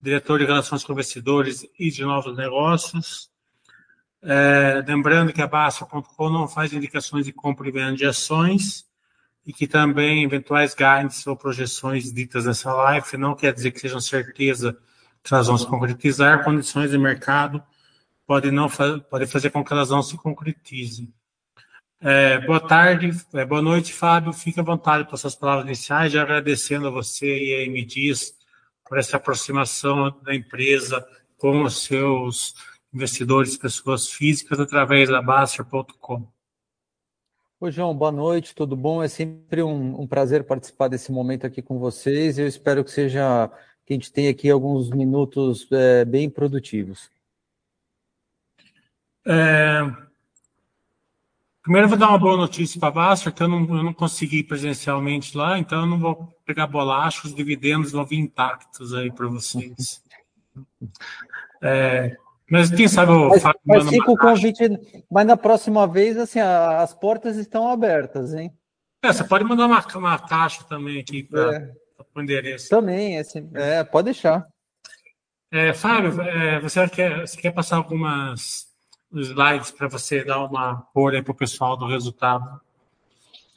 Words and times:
diretor 0.00 0.38
de 0.38 0.44
Relações 0.44 0.84
com 0.84 0.92
Investidores 0.92 1.66
e 1.78 1.90
de 1.90 2.04
Novos 2.04 2.36
Negócios. 2.36 3.30
É, 4.22 4.84
lembrando 4.86 5.32
que 5.32 5.42
a 5.42 5.46
Basta.com 5.46 6.30
não 6.30 6.48
faz 6.48 6.72
indicações 6.72 7.24
de 7.24 7.32
compra 7.32 7.68
e 7.68 7.72
venda 7.72 7.96
de 7.96 8.06
ações 8.06 8.86
e 9.46 9.52
que 9.52 9.66
também 9.66 10.24
eventuais 10.24 10.74
guides 10.74 11.26
ou 11.26 11.36
projeções 11.36 12.12
ditas 12.12 12.44
nessa 12.44 12.72
live 12.72 13.16
não 13.16 13.34
quer 13.34 13.52
dizer 13.52 13.70
que 13.70 13.80
sejam 13.80 14.00
certeza 14.00 14.76
que 15.22 15.32
elas 15.32 15.46
vão 15.46 15.56
se 15.56 15.66
concretizar, 15.66 16.44
condições 16.44 16.90
de 16.90 16.98
mercado 16.98 17.62
podem, 18.26 18.50
não, 18.50 18.68
podem 19.10 19.26
fazer 19.26 19.50
com 19.50 19.64
que 19.64 19.72
elas 19.72 19.90
não 19.90 20.02
se 20.02 20.16
concretizem. 20.16 21.12
É, 22.00 22.38
boa 22.40 22.60
tarde, 22.60 23.10
é, 23.34 23.44
boa 23.44 23.62
noite, 23.62 23.92
Fábio. 23.92 24.32
Fique 24.32 24.60
à 24.60 24.62
vontade 24.62 25.08
para 25.08 25.16
suas 25.16 25.34
palavras 25.34 25.66
iniciais, 25.66 26.12
já 26.12 26.22
agradecendo 26.22 26.86
a 26.86 26.90
você 26.90 27.26
e 27.26 27.64
a 27.64 27.70
MDIS 27.70 28.37
por 28.88 28.98
essa 28.98 29.18
aproximação 29.18 30.10
da 30.22 30.34
empresa 30.34 31.06
com 31.36 31.62
os 31.62 31.84
seus 31.84 32.54
investidores, 32.92 33.56
pessoas 33.56 34.08
físicas, 34.08 34.58
através 34.58 35.08
da 35.08 35.20
Baster.com. 35.20 36.26
Oi, 37.60 37.70
João, 37.70 37.94
boa 37.94 38.12
noite, 38.12 38.54
tudo 38.54 38.76
bom? 38.76 39.02
É 39.02 39.08
sempre 39.08 39.62
um, 39.62 40.00
um, 40.00 40.06
prazer 40.06 40.44
participar 40.44 40.88
desse 40.88 41.12
momento 41.12 41.46
aqui 41.46 41.60
com 41.60 41.78
vocês. 41.78 42.38
Eu 42.38 42.46
espero 42.46 42.82
que 42.84 42.90
seja 42.90 43.50
que 43.84 43.92
a 43.92 43.96
gente 43.96 44.12
tenha 44.12 44.30
aqui 44.30 44.48
alguns 44.48 44.90
minutos 44.90 45.66
é, 45.72 46.04
bem 46.04 46.30
produtivos. 46.30 47.10
É, 49.26 49.80
Primeiro, 51.62 51.86
eu 51.86 51.88
vou 51.90 51.98
dar 51.98 52.08
uma 52.08 52.18
boa 52.18 52.36
notícia 52.36 52.78
para 52.80 52.88
a 52.88 52.92
Basfer, 52.92 53.32
que 53.32 53.42
eu 53.42 53.48
não, 53.48 53.60
eu 53.60 53.82
não 53.82 53.92
consegui 53.92 54.38
ir 54.38 54.44
presencialmente 54.44 55.36
lá, 55.36 55.58
então 55.58 55.80
eu 55.80 55.86
não 55.86 55.98
vou 55.98 56.34
pegar 56.46 56.66
bolacha, 56.66 57.26
os 57.26 57.34
dividendos 57.34 57.92
vão 57.92 58.06
vir 58.06 58.18
intactos 58.18 58.94
aí 58.94 59.12
para 59.12 59.26
vocês. 59.26 60.02
É, 61.60 62.16
mas 62.50 62.70
quem 62.70 62.88
sabe 62.88 63.12
o 63.12 63.28
mas, 63.28 63.42
Fábio 63.42 63.60
mas 63.66 63.88
fica 63.88 64.10
o 64.10 64.16
convite, 64.16 65.04
mas 65.10 65.26
na 65.26 65.36
próxima 65.36 65.86
vez, 65.86 66.16
assim, 66.16 66.40
as 66.40 66.94
portas 66.94 67.36
estão 67.36 67.68
abertas, 67.68 68.32
hein? 68.32 68.52
É, 69.02 69.12
você 69.12 69.22
pode 69.22 69.44
mandar 69.44 69.66
uma, 69.66 69.84
uma 69.96 70.18
caixa 70.18 70.64
também 70.64 71.00
aqui 71.00 71.22
para 71.22 71.56
é. 71.56 71.72
o 72.14 72.20
endereço. 72.20 72.68
Também, 72.68 73.18
assim, 73.18 73.50
é, 73.54 73.84
pode 73.84 74.06
deixar. 74.06 74.46
É, 75.50 75.72
Fábio, 75.72 76.20
é, 76.22 76.60
você, 76.60 76.88
quer, 76.88 77.20
você 77.20 77.40
quer 77.40 77.52
passar 77.52 77.76
algumas 77.76 78.67
slides 79.12 79.70
para 79.70 79.88
você 79.88 80.24
dar 80.24 80.44
uma 80.44 80.86
aí 81.12 81.22
para 81.22 81.32
o 81.32 81.34
pessoal 81.34 81.76
do 81.76 81.86
resultado. 81.86 82.60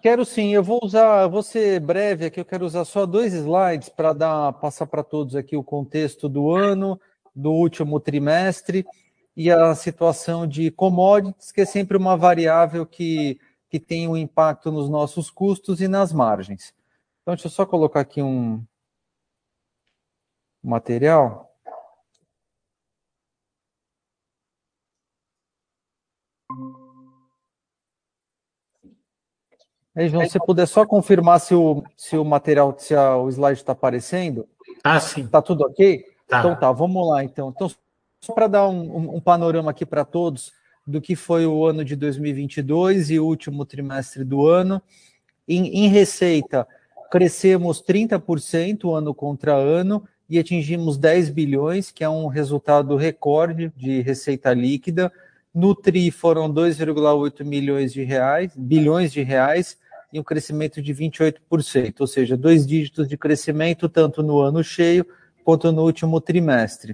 Quero 0.02 0.26
sim, 0.26 0.54
eu 0.54 0.64
vou 0.64 0.80
usar, 0.82 1.28
vou 1.28 1.44
ser 1.44 1.80
breve 1.80 2.26
aqui, 2.26 2.40
eu 2.40 2.46
quero 2.46 2.66
usar 2.66 2.86
só 2.86 3.06
dois 3.06 3.34
slides 3.34 3.88
para 3.88 4.14
dar 4.14 4.54
passar 4.54 4.88
para 4.88 5.04
todos 5.04 5.36
aqui 5.36 5.56
o 5.56 5.64
contexto 5.64 6.28
do 6.28 6.52
ano, 6.52 7.00
do 7.36 7.52
último 7.52 8.00
trimestre 8.00 8.86
e 9.38 9.52
a 9.52 9.76
situação 9.76 10.48
de 10.48 10.72
commodities, 10.72 11.52
que 11.52 11.62
é 11.62 11.66
sempre 11.66 11.98
uma 11.98 12.18
variável 12.18 12.86
que, 12.86 13.40
que 13.70 13.80
tem 13.80 14.08
um 14.08 14.18
impacto 14.18 14.72
nos 14.72 14.90
nossos 14.90 15.30
custos 15.30 15.82
e 15.82 15.88
nas 15.88 16.12
margens. 16.12 16.74
Então, 17.22 17.36
deixa 17.36 17.48
eu 17.48 17.52
só 17.52 17.66
colocar 17.66 18.00
aqui 18.00 18.22
um 18.22 18.64
material. 20.64 21.51
Aí, 29.96 30.08
João, 30.08 30.28
se 30.28 30.40
puder 30.40 30.68
só 30.68 30.86
confirmar 30.86 31.40
se 31.40 31.54
o, 31.54 31.84
se 31.98 32.18
o 32.18 32.24
material, 32.24 32.74
se 32.78 32.96
a, 32.96 33.18
o 33.18 33.30
slide 33.30 33.60
está 33.60 33.74
aparecendo. 33.74 34.48
Ah, 34.84 35.00
sim. 35.00 35.26
Está 35.26 35.42
tudo 35.42 35.66
ok? 35.66 36.06
Tá. 36.28 36.40
Então 36.40 36.56
tá, 36.56 36.72
vamos 36.72 37.10
lá 37.10 37.24
então. 37.24 37.50
Então, 37.54 37.70
só 38.22 38.34
para 38.34 38.48
dar 38.48 38.70
um, 38.70 38.98
um, 38.98 39.16
um, 39.16 39.20
panorama 39.20 39.72
aqui 39.72 39.86
para 39.86 40.06
todos 40.06 40.54
do 40.88 41.02
que 41.02 41.16
foi 41.16 41.46
o 41.46 41.66
ano 41.66 41.84
de 41.84 41.96
2022 41.96 43.12
e 43.12 43.20
o 43.20 43.26
último 43.26 43.66
trimestre 43.66 44.24
do 44.24 44.48
ano. 44.48 44.82
Em, 45.48 45.86
em 45.86 45.88
receita, 45.90 46.66
crescemos 47.12 47.84
30% 47.84 48.96
ano 48.96 49.14
contra 49.14 49.54
ano 49.54 50.08
e 50.30 50.40
atingimos 50.40 50.98
10 50.98 51.30
bilhões, 51.32 51.92
que 51.92 52.04
é 52.04 52.10
um 52.10 52.28
resultado 52.28 52.96
recorde 52.96 53.74
de 53.76 54.00
receita 54.02 54.54
líquida 54.54 55.12
no 55.54 55.76
TRI 55.76 56.12
foram 56.12 56.52
2,8 56.52 57.44
milhões 57.44 57.92
de 57.92 58.04
reais, 58.04 58.52
bilhões 58.56 59.12
de 59.12 59.22
reais, 59.22 59.78
e 60.14 60.20
um 60.20 60.24
crescimento 60.24 60.82
de 60.82 60.94
28%, 60.94 61.96
ou 62.00 62.08
seja, 62.08 62.36
dois 62.36 62.66
dígitos 62.68 63.08
de 63.08 63.18
crescimento 63.18 63.88
tanto 63.88 64.22
no 64.22 64.40
ano 64.40 64.64
cheio 64.64 65.06
quanto 65.44 65.72
no 65.72 65.84
último 65.84 66.20
trimestre. 66.20 66.94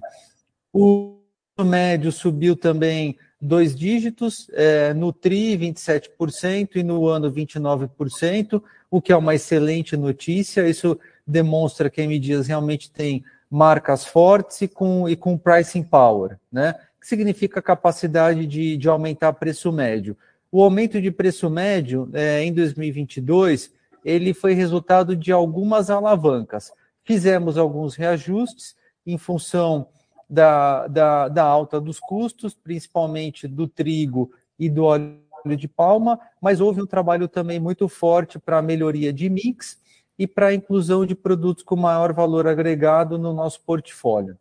O 0.71 1.17
médio 1.59 2.11
subiu 2.11 2.55
também 2.55 3.17
dois 3.41 3.75
dígitos, 3.75 4.47
é, 4.53 4.93
no 4.93 5.11
TRI 5.11 5.57
27% 5.57 6.75
e 6.75 6.83
no 6.83 7.07
ano 7.07 7.31
29%, 7.31 8.61
o 8.89 9.01
que 9.01 9.11
é 9.11 9.17
uma 9.17 9.35
excelente 9.35 9.97
notícia. 9.97 10.67
Isso 10.67 10.99
demonstra 11.25 11.89
que 11.89 12.01
a 12.01 12.03
M 12.03 12.19
Dias 12.19 12.47
realmente 12.47 12.91
tem 12.91 13.23
marcas 13.49 14.05
fortes 14.05 14.61
e 14.61 14.67
com, 14.67 15.07
e 15.07 15.15
com 15.15 15.37
pricing 15.37 15.83
power, 15.83 16.37
né? 16.51 16.75
Significa 17.07 17.61
capacidade 17.61 18.45
de, 18.45 18.75
de 18.75 18.89
aumentar 18.89 19.31
preço 19.31 19.71
médio. 19.71 20.17
O 20.51 20.61
aumento 20.61 21.01
de 21.01 21.09
preço 21.09 21.49
médio 21.49 22.09
é, 22.11 22.43
em 22.43 22.51
2022 22.51 23.71
ele 24.03 24.33
foi 24.33 24.53
resultado 24.53 25.15
de 25.15 25.31
algumas 25.31 25.89
alavancas. 25.89 26.69
Fizemos 27.05 27.57
alguns 27.57 27.95
reajustes 27.95 28.75
em 29.05 29.17
função 29.17 29.87
da, 30.29 30.85
da, 30.87 31.29
da 31.29 31.43
alta 31.45 31.79
dos 31.79 31.97
custos, 31.97 32.53
principalmente 32.53 33.47
do 33.47 33.69
trigo 33.69 34.29
e 34.59 34.69
do 34.69 34.83
óleo 34.83 35.15
de 35.57 35.67
palma, 35.69 36.19
mas 36.41 36.59
houve 36.59 36.81
um 36.81 36.85
trabalho 36.85 37.29
também 37.29 37.57
muito 37.57 37.87
forte 37.87 38.37
para 38.37 38.57
a 38.57 38.61
melhoria 38.61 39.13
de 39.13 39.29
mix 39.29 39.79
e 40.19 40.27
para 40.27 40.47
a 40.47 40.53
inclusão 40.53 41.05
de 41.05 41.15
produtos 41.15 41.63
com 41.63 41.77
maior 41.77 42.11
valor 42.11 42.47
agregado 42.47 43.17
no 43.17 43.31
nosso 43.31 43.61
portfólio. 43.61 44.37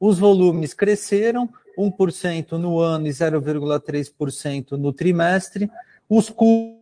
Os 0.00 0.18
volumes 0.18 0.74
cresceram 0.74 1.48
1% 1.76 2.52
no 2.52 2.78
ano 2.78 3.06
e 3.06 3.10
0,3% 3.10 4.72
no 4.72 4.92
trimestre. 4.92 5.70
Os 6.08 6.28
custos 6.28 6.78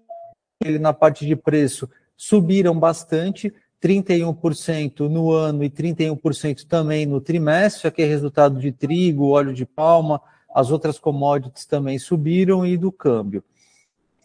na 0.81 0.93
parte 0.93 1.27
de 1.27 1.37
preço 1.37 1.89
subiram 2.17 2.79
bastante, 2.79 3.53
31% 3.83 5.01
no 5.09 5.31
ano 5.31 5.63
e 5.63 5.71
31% 5.71 6.65
também 6.67 7.05
no 7.05 7.21
trimestre, 7.21 7.89
aqui 7.89 8.03
é 8.03 8.07
resultado 8.07 8.59
de 8.59 8.73
trigo, 8.73 9.29
óleo 9.29 9.53
de 9.53 9.67
palma, 9.67 10.21
as 10.55 10.71
outras 10.71 10.99
commodities 10.99 11.67
também 11.67 11.99
subiram 11.99 12.65
e 12.65 12.77
do 12.77 12.91
câmbio. 12.91 13.45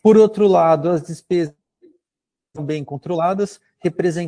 Por 0.01 0.17
outro 0.17 0.47
lado, 0.47 0.89
as 0.89 1.03
despesas 1.03 1.53
bem 2.59 2.83
controladas, 2.83 3.59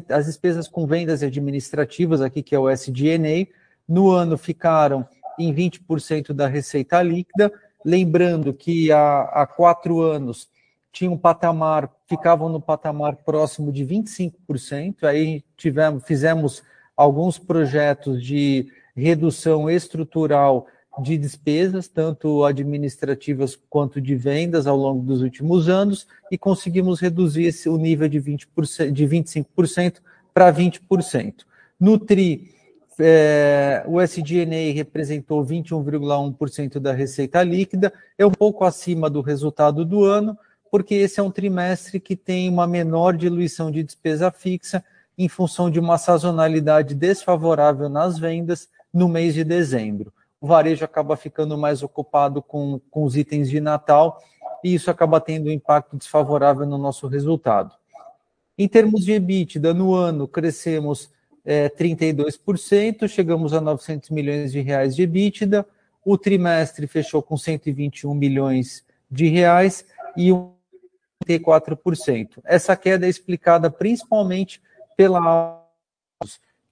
as 0.09 0.25
despesas 0.25 0.67
com 0.67 0.85
vendas 0.85 1.23
administrativas, 1.23 2.21
aqui 2.21 2.43
que 2.43 2.53
é 2.53 2.59
o 2.59 2.69
SG&A, 2.69 3.47
no 3.87 4.11
ano 4.11 4.37
ficaram 4.37 5.07
em 5.37 5.53
20% 5.53 6.33
da 6.33 6.47
receita 6.47 7.01
líquida. 7.01 7.51
Lembrando 7.83 8.53
que 8.53 8.91
há, 8.91 9.21
há 9.23 9.47
quatro 9.47 10.01
anos 10.01 10.49
tinham 10.91 11.13
um 11.13 11.17
patamar, 11.17 11.91
ficavam 12.07 12.49
no 12.49 12.61
patamar 12.61 13.15
próximo 13.17 13.71
de 13.71 13.85
25%. 13.85 15.03
Aí 15.03 15.43
tivemos, 15.57 16.03
fizemos 16.03 16.63
alguns 16.95 17.39
projetos 17.39 18.23
de 18.23 18.71
redução 18.95 19.69
estrutural 19.69 20.67
de 21.01 21.17
despesas, 21.17 21.87
tanto 21.87 22.45
administrativas 22.45 23.57
quanto 23.69 23.99
de 23.99 24.15
vendas, 24.15 24.67
ao 24.67 24.77
longo 24.77 25.03
dos 25.03 25.21
últimos 25.21 25.67
anos, 25.67 26.07
e 26.31 26.37
conseguimos 26.37 26.99
reduzir 26.99 27.45
esse, 27.45 27.67
o 27.67 27.77
nível 27.77 28.07
de, 28.07 28.21
20%, 28.21 28.91
de 28.91 29.07
25% 29.07 29.95
para 30.31 30.53
20%. 30.53 31.33
No 31.79 31.97
TRI, 31.97 32.53
é, 32.99 33.83
o 33.87 33.99
SG&A 34.01 34.73
representou 34.73 35.45
21,1% 35.45 36.79
da 36.79 36.91
receita 36.91 37.41
líquida, 37.43 37.93
é 38.17 38.25
um 38.25 38.31
pouco 38.31 38.63
acima 38.63 39.09
do 39.09 39.21
resultado 39.21 39.83
do 39.85 40.03
ano, 40.03 40.37
porque 40.71 40.95
esse 40.95 41.19
é 41.19 41.23
um 41.23 41.31
trimestre 41.31 41.99
que 41.99 42.15
tem 42.15 42.49
uma 42.49 42.65
menor 42.65 43.15
diluição 43.15 43.69
de 43.69 43.83
despesa 43.83 44.31
fixa 44.31 44.83
em 45.17 45.29
função 45.29 45.69
de 45.69 45.79
uma 45.79 45.97
sazonalidade 45.97 46.95
desfavorável 46.95 47.87
nas 47.87 48.17
vendas 48.17 48.67
no 48.93 49.07
mês 49.07 49.33
de 49.33 49.43
dezembro. 49.43 50.11
O 50.41 50.47
varejo 50.47 50.83
acaba 50.83 51.15
ficando 51.15 51.57
mais 51.57 51.83
ocupado 51.83 52.41
com, 52.41 52.79
com 52.91 53.03
os 53.03 53.15
itens 53.15 53.49
de 53.49 53.61
Natal 53.61 54.21
e 54.63 54.73
isso 54.73 54.89
acaba 54.89 55.21
tendo 55.21 55.47
um 55.47 55.51
impacto 55.51 55.95
desfavorável 55.95 56.65
no 56.65 56.77
nosso 56.77 57.07
resultado. 57.07 57.73
Em 58.57 58.67
termos 58.67 59.03
de 59.03 59.13
EBITDA, 59.13 59.73
no 59.73 59.93
ano 59.93 60.27
crescemos 60.27 61.11
é, 61.45 61.69
32%, 61.69 63.07
chegamos 63.07 63.53
a 63.53 63.61
900 63.61 64.09
milhões 64.09 64.51
de 64.51 64.61
reais 64.61 64.95
de 64.95 65.03
EBITDA, 65.03 65.65
o 66.05 66.17
trimestre 66.17 66.87
fechou 66.87 67.21
com 67.21 67.37
121 67.37 68.13
milhões 68.13 68.85
de 69.09 69.27
reais 69.27 69.85
e 70.17 70.29
34%. 71.25 72.41
Essa 72.43 72.75
queda 72.75 73.05
é 73.05 73.09
explicada 73.09 73.69
principalmente 73.69 74.61
pela 74.97 75.61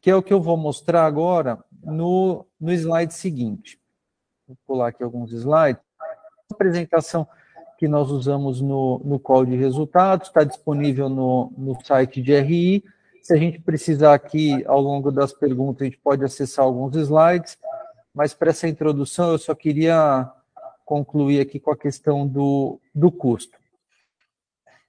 que 0.01 0.09
é 0.09 0.15
o 0.15 0.23
que 0.23 0.33
eu 0.33 0.41
vou 0.41 0.57
mostrar 0.57 1.05
agora, 1.05 1.63
no, 1.83 2.45
no 2.59 2.71
slide 2.73 3.13
seguinte. 3.13 3.79
Vou 4.47 4.57
pular 4.65 4.87
aqui 4.87 5.03
alguns 5.03 5.31
slides. 5.31 5.81
A 5.99 6.53
apresentação 6.53 7.27
que 7.77 7.87
nós 7.87 8.09
usamos 8.09 8.61
no, 8.61 8.99
no 9.03 9.19
call 9.19 9.45
de 9.45 9.55
resultados, 9.55 10.27
está 10.27 10.43
disponível 10.43 11.07
no, 11.07 11.51
no 11.57 11.77
site 11.83 12.21
de 12.21 12.39
RI. 12.39 12.83
Se 13.21 13.33
a 13.33 13.37
gente 13.37 13.59
precisar 13.59 14.13
aqui, 14.13 14.65
ao 14.65 14.81
longo 14.81 15.11
das 15.11 15.31
perguntas, 15.31 15.81
a 15.81 15.85
gente 15.85 15.97
pode 15.97 16.23
acessar 16.23 16.65
alguns 16.65 16.95
slides, 16.95 17.57
mas 18.13 18.33
para 18.33 18.49
essa 18.49 18.67
introdução 18.67 19.31
eu 19.31 19.37
só 19.37 19.53
queria 19.53 20.29
concluir 20.83 21.39
aqui 21.39 21.59
com 21.59 21.71
a 21.71 21.77
questão 21.77 22.27
do, 22.27 22.79
do 22.93 23.11
custo. 23.11 23.57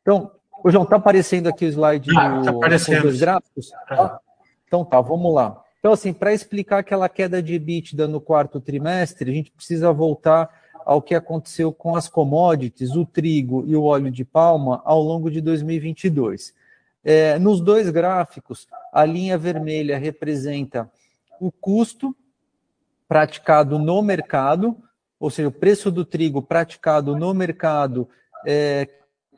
Então, 0.00 0.32
o 0.64 0.70
João, 0.70 0.84
está 0.84 0.96
aparecendo 0.96 1.48
aqui 1.48 1.64
o 1.64 1.68
slide 1.68 2.10
ah, 2.16 2.40
do, 2.40 2.60
tá 2.60 3.00
dos 3.00 3.20
gráficos? 3.20 3.70
Tá? 3.88 4.20
Então 4.66 4.84
tá, 4.84 5.00
vamos 5.00 5.32
lá. 5.34 5.62
Então, 5.78 5.92
assim, 5.92 6.12
para 6.12 6.32
explicar 6.32 6.78
aquela 6.78 7.08
queda 7.08 7.42
de 7.42 7.54
EBITDA 7.54 8.06
no 8.06 8.20
quarto 8.20 8.60
trimestre, 8.60 9.30
a 9.30 9.34
gente 9.34 9.50
precisa 9.50 9.92
voltar 9.92 10.48
ao 10.84 11.02
que 11.02 11.14
aconteceu 11.14 11.72
com 11.72 11.94
as 11.96 12.08
commodities, 12.08 12.96
o 12.96 13.04
trigo 13.04 13.64
e 13.66 13.76
o 13.76 13.84
óleo 13.84 14.10
de 14.10 14.24
palma, 14.24 14.80
ao 14.84 15.02
longo 15.02 15.30
de 15.30 15.40
2022. 15.40 16.54
É, 17.04 17.38
nos 17.38 17.60
dois 17.60 17.90
gráficos, 17.90 18.66
a 18.92 19.04
linha 19.04 19.36
vermelha 19.36 19.98
representa 19.98 20.90
o 21.40 21.50
custo 21.50 22.14
praticado 23.08 23.78
no 23.78 24.00
mercado, 24.02 24.76
ou 25.18 25.30
seja, 25.30 25.48
o 25.48 25.52
preço 25.52 25.90
do 25.90 26.04
trigo 26.04 26.40
praticado 26.40 27.16
no 27.16 27.34
mercado 27.34 28.08
é 28.46 28.88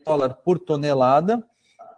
dólar 0.05 0.35
por 0.35 0.59
tonelada, 0.59 1.43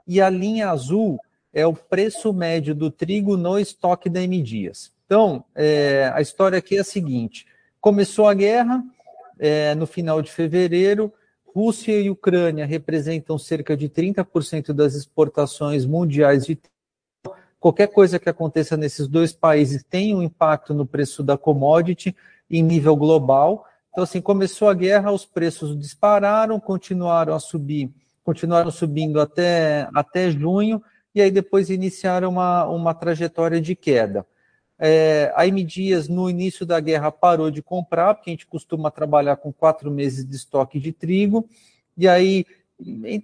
e 0.07 0.21
a 0.21 0.31
linha 0.31 0.71
azul 0.71 1.19
é 1.53 1.67
o 1.67 1.75
preço 1.75 2.33
médio 2.33 2.75
do 2.75 2.91
trigo 2.91 3.37
no 3.37 3.59
estoque 3.59 4.09
da 4.09 4.23
M 4.23 4.41
Dias. 4.43 4.93
Então, 5.07 5.45
é, 5.55 6.11
a 6.15 6.21
história 6.21 6.59
aqui 6.59 6.77
é 6.77 6.81
a 6.81 6.85
seguinte: 6.85 7.47
começou 7.81 8.29
a 8.29 8.35
guerra, 8.35 8.85
é, 9.39 9.75
no 9.75 9.87
final 9.87 10.23
de 10.23 10.31
fevereiro. 10.31 11.13
Rússia 11.57 11.99
e 11.99 12.11
Ucrânia 12.11 12.67
representam 12.67 13.39
cerca 13.39 13.75
de 13.75 13.89
30% 13.89 14.75
das 14.75 14.95
exportações 14.95 15.87
mundiais 15.87 16.45
de 16.45 16.59
qualquer 17.59 17.87
coisa 17.87 18.19
que 18.19 18.29
aconteça 18.29 18.77
nesses 18.77 19.09
dois 19.09 19.33
países 19.33 19.83
tem 19.83 20.15
um 20.15 20.23
impacto 20.23 20.75
no 20.75 20.85
preço 20.85 21.23
da 21.23 21.39
commodity 21.39 22.15
em 22.51 22.63
nível 22.63 22.95
global. 22.95 23.65
Então, 23.91 24.05
assim, 24.05 24.21
começou 24.21 24.69
a 24.69 24.75
guerra, 24.75 25.11
os 25.11 25.25
preços 25.25 25.75
dispararam, 25.79 26.61
continuaram 26.61 27.35
a 27.35 27.41
subir, 27.41 27.91
continuaram 28.23 28.71
subindo 28.71 29.19
até, 29.19 29.89
até 29.95 30.31
junho, 30.31 30.83
e 31.15 31.23
aí 31.23 31.31
depois 31.31 31.71
iniciaram 31.71 32.29
uma, 32.29 32.67
uma 32.67 32.93
trajetória 32.93 33.63
de 33.63 33.75
queda. 33.75 34.27
É, 34.79 35.33
a 35.35 35.47
M 35.47 35.65
Dias, 35.65 36.09
no 36.09 36.29
início 36.29 36.67
da 36.67 36.79
guerra, 36.81 37.11
parou 37.11 37.51
de 37.51 37.63
comprar, 37.63 38.15
porque 38.15 38.31
a 38.31 38.33
gente 38.33 38.47
costuma 38.47 38.91
trabalhar 38.91 39.37
com 39.37 39.53
quatro 39.53 39.91
meses 39.91 40.25
de 40.25 40.37
estoque 40.37 40.79
de 40.79 40.93
trigo, 40.93 41.49
e 41.97 42.07
aí, 42.07 42.45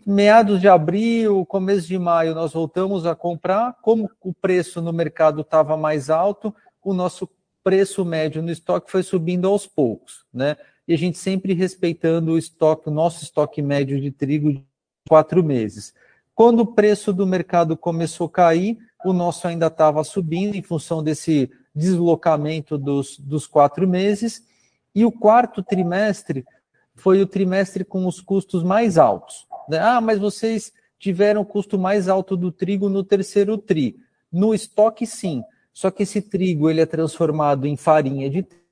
meados 0.07 0.61
de 0.61 0.69
abril, 0.69 1.45
começo 1.45 1.87
de 1.87 1.99
maio, 1.99 2.35
nós 2.35 2.55
voltamos 2.55 3.05
a 3.05 3.15
comprar. 3.15 3.77
Como 3.83 4.11
o 4.23 4.33
preço 4.33 4.81
no 4.81 4.93
mercado 4.95 5.43
estava 5.43 5.77
mais 5.77 6.09
alto, 6.09 6.55
o 6.83 6.95
nosso 6.95 7.29
preço 7.63 8.05
médio 8.05 8.43
no 8.43 8.51
estoque 8.51 8.91
foi 8.91 9.03
subindo 9.03 9.47
aos 9.47 9.67
poucos, 9.67 10.25
né? 10.33 10.57
E 10.89 10.95
a 10.95 10.99
gente 10.99 11.19
sempre 11.19 11.53
respeitando 11.53 12.33
o 12.33 12.39
estoque, 12.39 12.89
o 12.89 12.93
nosso 12.93 13.23
estoque 13.23 13.61
médio 13.63 14.01
de 14.01 14.11
trigo 14.11 14.53
de 14.53 14.65
quatro 15.07 15.45
meses. 15.45 15.95
Quando 16.35 16.61
o 16.61 16.67
preço 16.67 17.13
do 17.13 17.27
mercado 17.27 17.77
começou 17.77 18.27
a 18.27 18.31
cair, 18.31 18.79
o 19.05 19.13
nosso 19.13 19.47
ainda 19.47 19.67
estava 19.67 20.03
subindo 20.05 20.55
em 20.55 20.63
função 20.63 21.03
desse 21.03 21.51
deslocamento 21.75 22.77
dos, 22.77 23.19
dos 23.19 23.47
quatro 23.47 23.89
meses, 23.89 24.43
e 24.95 25.05
o 25.05 25.13
quarto 25.13 25.63
trimestre 25.63 26.45
foi 26.95 27.21
o 27.23 27.27
trimestre 27.27 27.85
com 27.85 28.07
os 28.07 28.21
custos 28.21 28.63
mais 28.63 28.99
altos. 28.99 29.47
Né? 29.69 29.79
Ah, 29.79 30.01
mas 30.01 30.19
vocês 30.19 30.73
tiveram 30.99 31.41
o 31.41 31.47
custo 31.47 31.79
mais 31.79 32.09
alto 32.09 32.37
do 32.37 32.53
trigo 32.53 32.89
no 32.89 33.03
terceiro 33.03 33.57
tri. 33.57 33.97
No 34.31 34.55
estoque, 34.55 35.07
sim. 35.07 35.43
Só 35.73 35.91
que 35.91 36.03
esse 36.03 36.21
trigo 36.21 36.69
ele 36.69 36.81
é 36.81 36.87
transformado 36.87 37.67
em 37.67 37.77
farinha 37.77 38.29
de 38.29 38.43
trigo. 38.43 38.63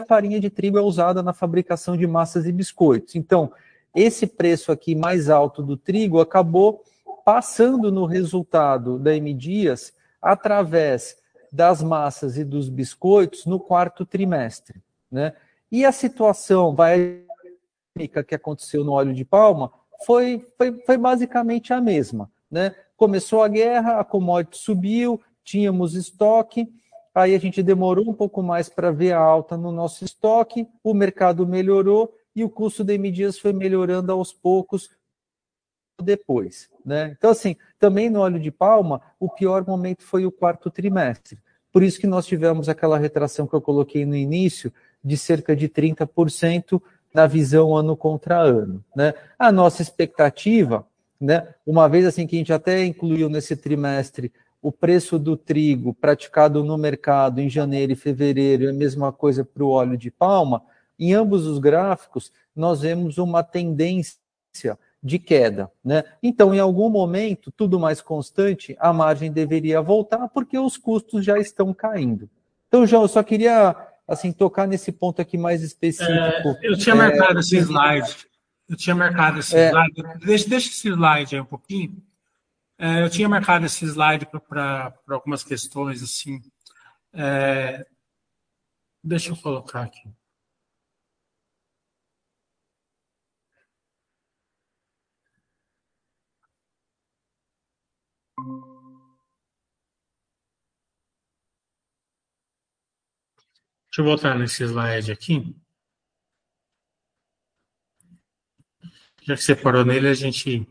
A 0.00 0.04
farinha 0.04 0.40
de 0.40 0.50
trigo 0.50 0.78
é 0.78 0.82
usada 0.82 1.22
na 1.22 1.32
fabricação 1.32 1.96
de 1.96 2.06
massas 2.06 2.46
e 2.46 2.52
biscoitos. 2.52 3.14
Então, 3.14 3.52
esse 3.94 4.26
preço 4.26 4.72
aqui 4.72 4.94
mais 4.94 5.30
alto 5.30 5.62
do 5.62 5.76
trigo 5.76 6.20
acabou 6.20 6.82
passando 7.26 7.90
no 7.90 8.06
resultado 8.06 9.00
da 9.00 9.16
M 9.16 9.34
Dias 9.34 9.92
através 10.22 11.16
das 11.50 11.82
massas 11.82 12.38
e 12.38 12.44
dos 12.44 12.68
biscoitos 12.68 13.46
no 13.46 13.58
quarto 13.58 14.06
trimestre. 14.06 14.80
Né? 15.10 15.34
E 15.70 15.84
a 15.84 15.90
situação 15.90 16.72
vai 16.72 17.24
que 18.28 18.34
aconteceu 18.34 18.84
no 18.84 18.92
óleo 18.92 19.12
de 19.12 19.24
palma 19.24 19.72
foi, 20.04 20.46
foi, 20.56 20.80
foi 20.86 20.96
basicamente 20.96 21.72
a 21.72 21.80
mesma. 21.80 22.30
Né? 22.48 22.72
Começou 22.96 23.42
a 23.42 23.48
guerra, 23.48 23.98
a 23.98 24.04
commodity 24.04 24.58
subiu, 24.58 25.20
tínhamos 25.42 25.94
estoque, 25.94 26.72
aí 27.12 27.34
a 27.34 27.40
gente 27.40 27.60
demorou 27.60 28.08
um 28.08 28.14
pouco 28.14 28.40
mais 28.40 28.68
para 28.68 28.92
ver 28.92 29.12
a 29.12 29.18
alta 29.18 29.56
no 29.56 29.72
nosso 29.72 30.04
estoque, 30.04 30.68
o 30.84 30.94
mercado 30.94 31.44
melhorou 31.44 32.14
e 32.36 32.44
o 32.44 32.50
custo 32.50 32.84
de 32.84 32.96
Dias 33.10 33.36
foi 33.36 33.52
melhorando 33.52 34.12
aos 34.12 34.32
poucos 34.32 34.90
depois. 36.02 36.68
Né? 36.84 37.14
Então, 37.16 37.30
assim, 37.30 37.56
também 37.78 38.10
no 38.10 38.20
óleo 38.20 38.38
de 38.38 38.50
palma, 38.50 39.00
o 39.18 39.28
pior 39.28 39.66
momento 39.66 40.02
foi 40.02 40.26
o 40.26 40.32
quarto 40.32 40.70
trimestre. 40.70 41.38
Por 41.72 41.82
isso 41.82 42.00
que 42.00 42.06
nós 42.06 42.26
tivemos 42.26 42.68
aquela 42.68 42.98
retração 42.98 43.46
que 43.46 43.54
eu 43.54 43.60
coloquei 43.60 44.04
no 44.06 44.16
início, 44.16 44.72
de 45.02 45.16
cerca 45.16 45.54
de 45.54 45.68
30% 45.68 46.80
na 47.12 47.26
visão 47.26 47.76
ano 47.76 47.96
contra 47.96 48.38
ano. 48.38 48.84
Né? 48.94 49.14
A 49.38 49.52
nossa 49.52 49.82
expectativa, 49.82 50.86
né, 51.20 51.48
uma 51.66 51.88
vez 51.88 52.04
assim 52.04 52.26
que 52.26 52.36
a 52.36 52.38
gente 52.38 52.52
até 52.52 52.84
incluiu 52.84 53.28
nesse 53.28 53.56
trimestre 53.56 54.32
o 54.60 54.72
preço 54.72 55.18
do 55.18 55.36
trigo 55.36 55.94
praticado 55.94 56.64
no 56.64 56.76
mercado 56.76 57.40
em 57.40 57.48
janeiro 57.48 57.92
e 57.92 57.96
fevereiro, 57.96 58.66
é 58.66 58.70
a 58.70 58.72
mesma 58.72 59.12
coisa 59.12 59.44
para 59.44 59.62
o 59.62 59.68
óleo 59.68 59.96
de 59.96 60.10
palma, 60.10 60.62
em 60.98 61.14
ambos 61.14 61.46
os 61.46 61.58
gráficos 61.58 62.32
nós 62.54 62.80
vemos 62.80 63.18
uma 63.18 63.42
tendência 63.42 64.18
de 65.02 65.18
queda. 65.18 65.70
Né? 65.84 66.02
Então, 66.22 66.54
em 66.54 66.58
algum 66.58 66.88
momento, 66.88 67.52
tudo 67.52 67.78
mais 67.78 68.00
constante, 68.00 68.76
a 68.78 68.92
margem 68.92 69.30
deveria 69.30 69.80
voltar 69.80 70.28
porque 70.28 70.58
os 70.58 70.76
custos 70.76 71.24
já 71.24 71.38
estão 71.38 71.72
caindo. 71.72 72.28
Então, 72.68 72.86
João, 72.86 73.02
eu 73.02 73.08
só 73.08 73.22
queria 73.22 73.74
assim 74.06 74.32
tocar 74.32 74.66
nesse 74.66 74.92
ponto 74.92 75.20
aqui 75.20 75.36
mais 75.36 75.62
específico. 75.62 76.10
É, 76.12 76.58
eu 76.62 76.76
tinha 76.76 76.94
marcado 76.94 77.38
é, 77.38 77.40
esse 77.40 77.56
slide. 77.56 78.26
Eu 78.68 78.76
tinha 78.76 78.94
marcado 78.94 79.40
esse 79.40 79.56
é, 79.56 79.68
slide. 79.68 80.02
Deixa, 80.24 80.48
deixa 80.48 80.68
esse 80.68 80.88
slide 80.88 81.34
aí 81.34 81.40
um 81.40 81.46
pouquinho. 81.46 82.02
É, 82.78 83.02
eu 83.02 83.08
tinha 83.08 83.28
marcado 83.28 83.64
esse 83.64 83.84
slide 83.84 84.26
para 84.26 84.94
algumas 85.08 85.42
questões 85.42 86.02
assim. 86.02 86.40
É, 87.12 87.86
deixa 89.02 89.30
eu 89.30 89.36
colocar 89.36 89.82
aqui. 89.82 90.08
Deixa 103.96 104.10
eu 104.10 104.14
voltar 104.14 104.38
nesse 104.38 104.62
slide 104.62 105.10
aqui. 105.10 105.56
Já 109.22 109.34
que 109.34 109.42
você 109.42 109.56
parou 109.56 109.86
nele, 109.86 110.08
a 110.08 110.12
gente. 110.12 110.68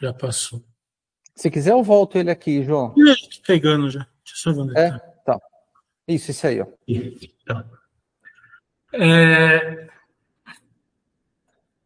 Já 0.00 0.14
passou. 0.14 0.79
Se 1.40 1.50
quiser, 1.50 1.72
eu 1.72 1.82
volto 1.82 2.18
ele 2.18 2.30
aqui, 2.30 2.62
João. 2.62 2.94
Estou 2.98 3.42
pegando 3.46 3.88
já. 3.88 4.06
Deixa 4.22 4.50
eu 4.50 4.54
só 4.54 4.62
ver. 4.62 4.76
É, 4.76 4.90
tá. 5.24 5.40
Isso, 6.06 6.32
isso 6.32 6.46
aí, 6.46 6.60
ó. 6.60 6.66
Então. 6.86 7.64
É... 8.92 9.88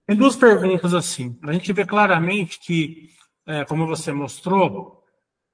Tem 0.05 0.17
duas 0.17 0.35
perguntas 0.35 0.93
assim. 0.93 1.39
A 1.45 1.53
gente 1.53 1.73
vê 1.73 1.87
claramente 1.87 2.59
que, 2.59 3.11
é, 3.47 3.65
como 3.65 3.87
você 3.87 4.11
mostrou, 4.11 5.05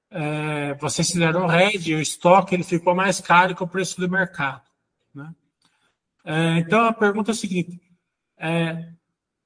é, 0.09 0.73
vocês 0.79 1.11
fizeram 1.11 1.43
o 1.43 1.47
RED, 1.47 1.93
o 1.93 2.01
estoque 2.01 2.55
ele 2.55 2.63
ficou 2.63 2.95
mais 2.95 3.21
caro 3.21 3.55
que 3.55 3.61
o 3.61 3.67
preço 3.67 4.01
do 4.01 4.09
mercado. 4.09 4.63
Né? 5.13 5.31
É, 6.25 6.57
então 6.57 6.85
a 6.85 6.91
pergunta 6.91 7.29
é 7.29 7.33
a 7.33 7.35
seguinte: 7.35 7.79
é, 8.35 8.93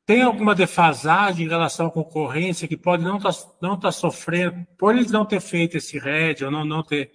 tem 0.05 0.21
alguma 0.21 0.53
defasagem 0.53 1.45
em 1.45 1.49
relação 1.49 1.87
à 1.87 1.91
concorrência 1.91 2.67
que 2.67 2.77
pode 2.77 3.03
não 3.03 3.17
estar 3.17 3.33
tá, 3.33 3.49
não 3.61 3.79
tá 3.79 3.91
sofrendo, 3.91 4.65
por 4.77 4.95
eles 4.95 5.11
não 5.11 5.25
ter 5.25 5.41
feito 5.41 5.77
esse 5.77 5.97
RED 5.97 6.45
ou 6.45 6.51
não, 6.51 6.63
não, 6.63 6.83
ter, 6.83 7.11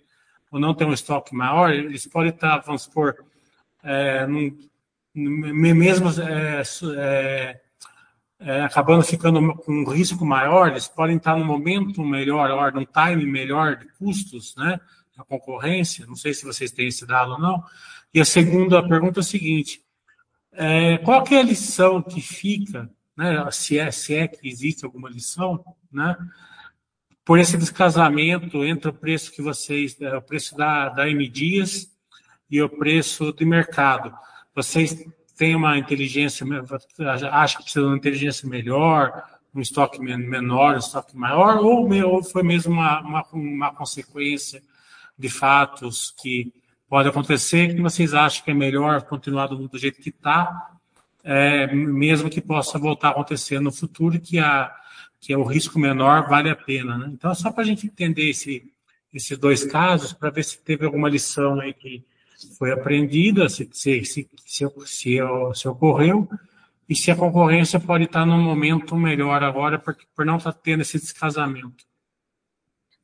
ou 0.51 0.59
não 0.59 0.75
ter 0.75 0.85
um 0.85 0.93
estoque 0.93 1.35
maior, 1.35 1.71
eles 1.71 2.07
podem 2.07 2.31
estar, 2.31 2.59
tá, 2.59 2.65
vamos 2.67 2.83
supor, 2.83 3.25
é, 3.83 4.27
num, 4.27 4.57
mesmo 5.15 6.09
é, 6.21 6.63
é, 6.97 7.61
é, 8.41 8.63
acabando 8.63 9.05
ficando 9.05 9.55
com 9.55 9.73
um 9.73 9.89
risco 9.89 10.25
maior, 10.25 10.69
eles 10.69 10.89
podem 10.89 11.17
estar 11.17 11.37
num 11.37 11.45
momento 11.45 12.03
melhor, 12.03 12.73
num 12.73 12.85
time 12.85 13.25
melhor 13.25 13.77
de 13.77 13.87
custos, 13.99 14.55
né? 14.57 14.81
A 15.17 15.25
concorrência, 15.25 16.07
não 16.07 16.17
sei 16.17 16.33
se 16.33 16.47
vocês 16.47 16.71
têm 16.71 16.89
esse 16.89 17.07
dado 17.07 17.33
ou 17.33 17.39
não. 17.39 17.63
E 18.15 18.21
a 18.21 18.25
segunda 18.25 18.83
pergunta 18.83 19.21
é 19.21 19.23
a 19.23 19.25
seguinte: 19.25 19.83
é, 20.53 20.99
qual 20.99 21.25
é 21.31 21.39
a 21.39 21.43
lição 21.43 22.03
que 22.03 22.21
fica, 22.21 22.91
né, 23.17 23.49
se, 23.51 23.79
é, 23.79 23.91
se 23.91 24.15
é 24.15 24.29
que 24.29 24.49
existe 24.49 24.85
alguma 24.85 25.09
lição, 25.09 25.65
né, 25.93 26.17
por 27.25 27.39
esse 27.39 27.57
descasamento 27.57 28.65
entre 28.65 28.89
o 28.89 28.93
preço 28.93 29.31
que 29.33 29.43
vocês, 29.43 30.01
é, 30.01 30.17
o 30.17 30.23
preço 30.23 30.57
da, 30.57 30.89
da 30.89 31.09
M 31.09 31.29
Dias 31.29 31.91
e 32.51 32.61
o 32.61 32.69
preço 32.69 33.33
de 33.33 33.45
mercado? 33.45 34.13
Vocês 34.55 35.05
têm 35.37 35.55
uma 35.55 35.79
inteligência, 35.79 36.47
acham 37.31 37.59
que 37.59 37.65
precisa 37.65 37.85
de 37.85 37.87
uma 37.87 37.97
inteligência 37.97 38.49
melhor, 38.49 39.25
um 39.55 39.61
estoque 39.61 40.01
menor, 40.01 40.75
um 40.75 40.79
estoque 40.79 41.17
maior, 41.17 41.59
ou, 41.59 41.89
ou 42.05 42.23
foi 42.23 42.43
mesmo 42.43 42.73
uma, 42.73 43.01
uma, 43.01 43.27
uma 43.33 43.75
consequência 43.75 44.63
de 45.19 45.29
fatos 45.29 46.15
que 46.21 46.53
pode 46.91 47.09
acontecer 47.09 47.73
que 47.73 47.81
vocês 47.81 48.13
acham 48.13 48.45
que 48.45 48.51
é 48.51 48.55
melhor 48.55 49.03
continuar 49.03 49.47
do, 49.47 49.69
do 49.69 49.79
jeito 49.79 50.03
que 50.03 50.11
está, 50.11 50.73
é, 51.23 51.73
mesmo 51.73 52.29
que 52.29 52.41
possa 52.41 52.81
voltar 52.81 53.09
a 53.09 53.11
acontecer 53.13 53.61
no 53.61 53.71
futuro, 53.71 54.19
que, 54.19 54.41
a, 54.41 54.75
que 55.21 55.33
é 55.33 55.39
o 55.39 55.45
risco 55.45 55.79
menor 55.79 56.29
vale 56.29 56.51
a 56.51 56.57
pena. 56.57 56.99
Né? 56.99 57.11
Então, 57.13 57.31
é 57.31 57.35
só 57.37 57.53
para 57.53 57.63
a 57.63 57.67
gente 57.67 57.87
entender 57.87 58.29
esse, 58.31 58.73
esses 59.15 59.39
dois 59.39 59.65
casos, 59.65 60.13
para 60.13 60.31
ver 60.31 60.43
se 60.43 60.59
teve 60.59 60.85
alguma 60.85 61.09
lição 61.09 61.61
aí 61.61 61.73
que 61.73 62.05
foi 62.59 62.73
aprendida, 62.73 63.49
se, 63.49 63.71
se, 63.73 64.05
se, 64.05 64.29
se, 64.45 64.69
se, 64.85 65.19
se 65.55 65.69
ocorreu, 65.69 66.29
e 66.89 66.97
se 66.97 67.13
a 67.13 67.15
concorrência 67.15 67.79
pode 67.79 68.05
estar 68.05 68.27
num 68.27 68.43
momento 68.43 68.97
melhor 68.97 69.45
agora, 69.45 69.79
por, 69.79 69.97
por 70.17 70.27
não 70.27 70.39
estar 70.39 70.53
tendo 70.53 70.81
esse 70.81 70.99
descasamento. 70.99 71.85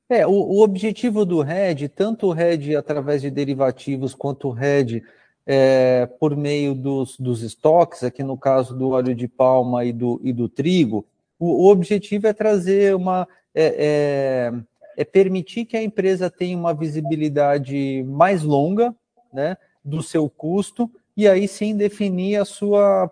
É, 0.08 0.26
o, 0.26 0.30
o 0.30 0.62
objetivo 0.62 1.24
do 1.24 1.42
RED, 1.42 1.88
tanto 1.88 2.28
o 2.28 2.32
RED 2.32 2.76
através 2.76 3.22
de 3.22 3.30
derivativos, 3.30 4.14
quanto 4.14 4.48
o 4.48 4.52
RED 4.52 5.02
é, 5.44 6.06
por 6.18 6.36
meio 6.36 6.74
dos, 6.74 7.16
dos 7.18 7.42
estoques, 7.42 8.04
aqui 8.04 8.22
no 8.22 8.36
caso 8.36 8.76
do 8.76 8.90
óleo 8.90 9.14
de 9.14 9.26
palma 9.26 9.84
e 9.84 9.92
do, 9.92 10.20
e 10.22 10.32
do 10.32 10.48
trigo, 10.48 11.06
o, 11.38 11.66
o 11.66 11.70
objetivo 11.70 12.26
é 12.26 12.32
trazer 12.32 12.94
uma. 12.94 13.28
É, 13.54 14.52
é, 14.52 14.52
é, 14.98 15.04
permitir 15.04 15.64
que 15.64 15.76
a 15.76 15.82
empresa 15.82 16.30
tenha 16.30 16.56
uma 16.56 16.74
visibilidade 16.74 18.02
mais 18.06 18.42
longa 18.42 18.94
né, 19.32 19.56
do 19.84 20.02
seu 20.02 20.28
custo, 20.28 20.90
e 21.16 21.26
aí 21.28 21.48
sim 21.48 21.76
definir 21.76 22.36
a 22.36 22.44
sua, 22.44 23.10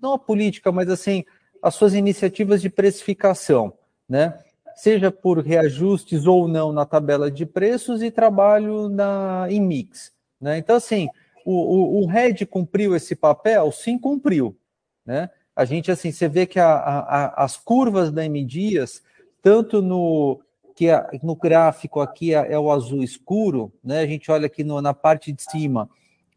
não 0.00 0.12
a 0.14 0.18
política, 0.18 0.70
mas 0.70 0.88
assim, 0.88 1.24
as 1.62 1.74
suas 1.74 1.94
iniciativas 1.94 2.60
de 2.60 2.70
precificação. 2.70 3.72
Né? 4.08 4.38
Seja 4.78 5.10
por 5.10 5.40
reajustes 5.40 6.24
ou 6.24 6.46
não 6.46 6.72
na 6.72 6.86
tabela 6.86 7.28
de 7.28 7.44
preços 7.44 8.00
e 8.00 8.12
trabalho 8.12 8.88
na, 8.88 9.46
em 9.50 9.60
mix. 9.60 10.12
Né? 10.40 10.56
Então, 10.56 10.76
assim, 10.76 11.08
o, 11.44 11.52
o, 11.52 12.02
o 12.02 12.06
RED 12.06 12.46
cumpriu 12.46 12.94
esse 12.94 13.16
papel? 13.16 13.72
Sim, 13.72 13.98
cumpriu. 13.98 14.56
Né? 15.04 15.28
A 15.54 15.64
gente, 15.64 15.90
assim, 15.90 16.12
você 16.12 16.28
vê 16.28 16.46
que 16.46 16.60
a, 16.60 16.72
a, 16.72 17.44
as 17.44 17.56
curvas 17.56 18.12
da 18.12 18.24
M 18.24 18.44
Dias, 18.44 19.02
tanto 19.42 19.82
no 19.82 20.40
que 20.76 20.86
no 21.24 21.34
gráfico 21.34 22.00
aqui 22.00 22.32
é, 22.32 22.52
é, 22.52 22.56
o 22.56 22.70
azul 22.70 23.02
escuro, 23.02 23.72
né? 23.82 23.98
A 23.98 24.06
gente 24.06 24.30
olha 24.30 24.46
aqui 24.46 24.62
no, 24.62 24.80
na 24.80 24.94
parte 24.94 25.32
de 25.32 25.42
cima 25.42 25.90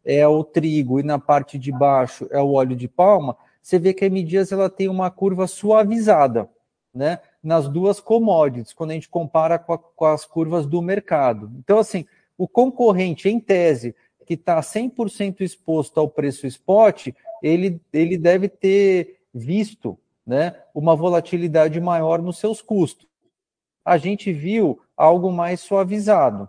é 0.04 0.28
o 0.28 0.44
trigo 0.44 1.00
e 1.00 1.04
na 1.04 1.20
parte 1.20 1.60
de 1.60 1.72
baixo 1.72 2.28
é 2.32 2.42
o 2.42 2.54
óleo 2.54 2.76
de 2.76 2.88
palma. 2.88 3.38
Você 3.62 3.78
vê 3.78 3.94
que 3.94 4.04
a 4.04 4.08
M 4.08 4.24
Dias 4.24 4.52
ela 4.52 4.68
tem 4.68 4.90
uma 4.90 5.12
curva 5.12 5.46
suavizada, 5.46 6.50
né? 6.92 7.20
Nas 7.44 7.68
duas 7.68 8.00
commodities, 8.00 8.74
quando 8.74 8.92
a 8.92 8.94
gente 8.94 9.10
compara 9.10 9.58
com, 9.58 9.74
a, 9.74 9.78
com 9.78 10.06
as 10.06 10.26
curvas 10.26 10.66
do 10.66 10.82
mercado. 10.82 11.52
Então, 11.58 11.80
assim, 11.80 12.06
o 12.38 12.48
concorrente, 12.48 13.28
em 13.30 13.40
tese, 13.40 13.96
que 14.26 14.36
está 14.36 14.60
100% 14.60 15.42
exposto 15.42 16.00
ao 16.00 16.08
preço 16.08 16.46
spot, 16.46 17.08
ele, 17.42 17.82
ele 17.92 18.18
deve 18.18 18.48
ter 18.48 19.20
visto 19.34 19.98
né, 20.26 20.56
uma 20.74 20.96
volatilidade 20.96 21.80
maior 21.80 22.22
nos 22.22 22.38
seus 22.38 22.62
custos. 22.62 23.08
A 23.84 23.98
gente 23.98 24.32
viu 24.32 24.80
algo 24.96 25.32
mais 25.32 25.62
suavizado. 25.62 26.48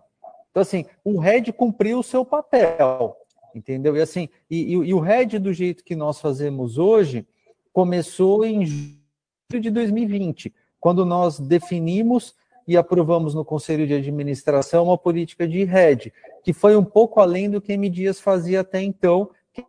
Então, 0.50 0.60
assim, 0.60 0.84
o 1.02 1.18
RED 1.18 1.50
cumpriu 1.52 2.00
o 2.00 2.04
seu 2.04 2.24
papel, 2.26 3.16
entendeu? 3.54 3.96
E 3.96 4.00
assim, 4.02 4.28
e, 4.50 4.62
e, 4.64 4.72
e 4.72 4.94
o 4.94 5.00
RED 5.00 5.38
do 5.38 5.52
jeito 5.52 5.82
que 5.82 5.96
nós 5.96 6.20
fazemos 6.20 6.76
hoje 6.76 7.26
começou 7.72 8.44
em 8.44 8.66
julho 8.66 9.60
de 9.60 9.70
2020 9.70 10.54
quando 10.82 11.06
nós 11.06 11.38
definimos 11.38 12.34
e 12.66 12.76
aprovamos 12.76 13.34
no 13.34 13.44
Conselho 13.44 13.86
de 13.86 13.94
Administração 13.94 14.86
uma 14.86 14.98
política 14.98 15.46
de 15.46 15.62
rede, 15.62 16.12
que 16.42 16.52
foi 16.52 16.76
um 16.76 16.84
pouco 16.84 17.20
além 17.20 17.48
do 17.48 17.60
que 17.60 17.72
M. 17.72 17.88
Dias 17.88 18.20
fazia 18.20 18.62
até 18.62 18.82
então, 18.82 19.30
é 19.56 19.62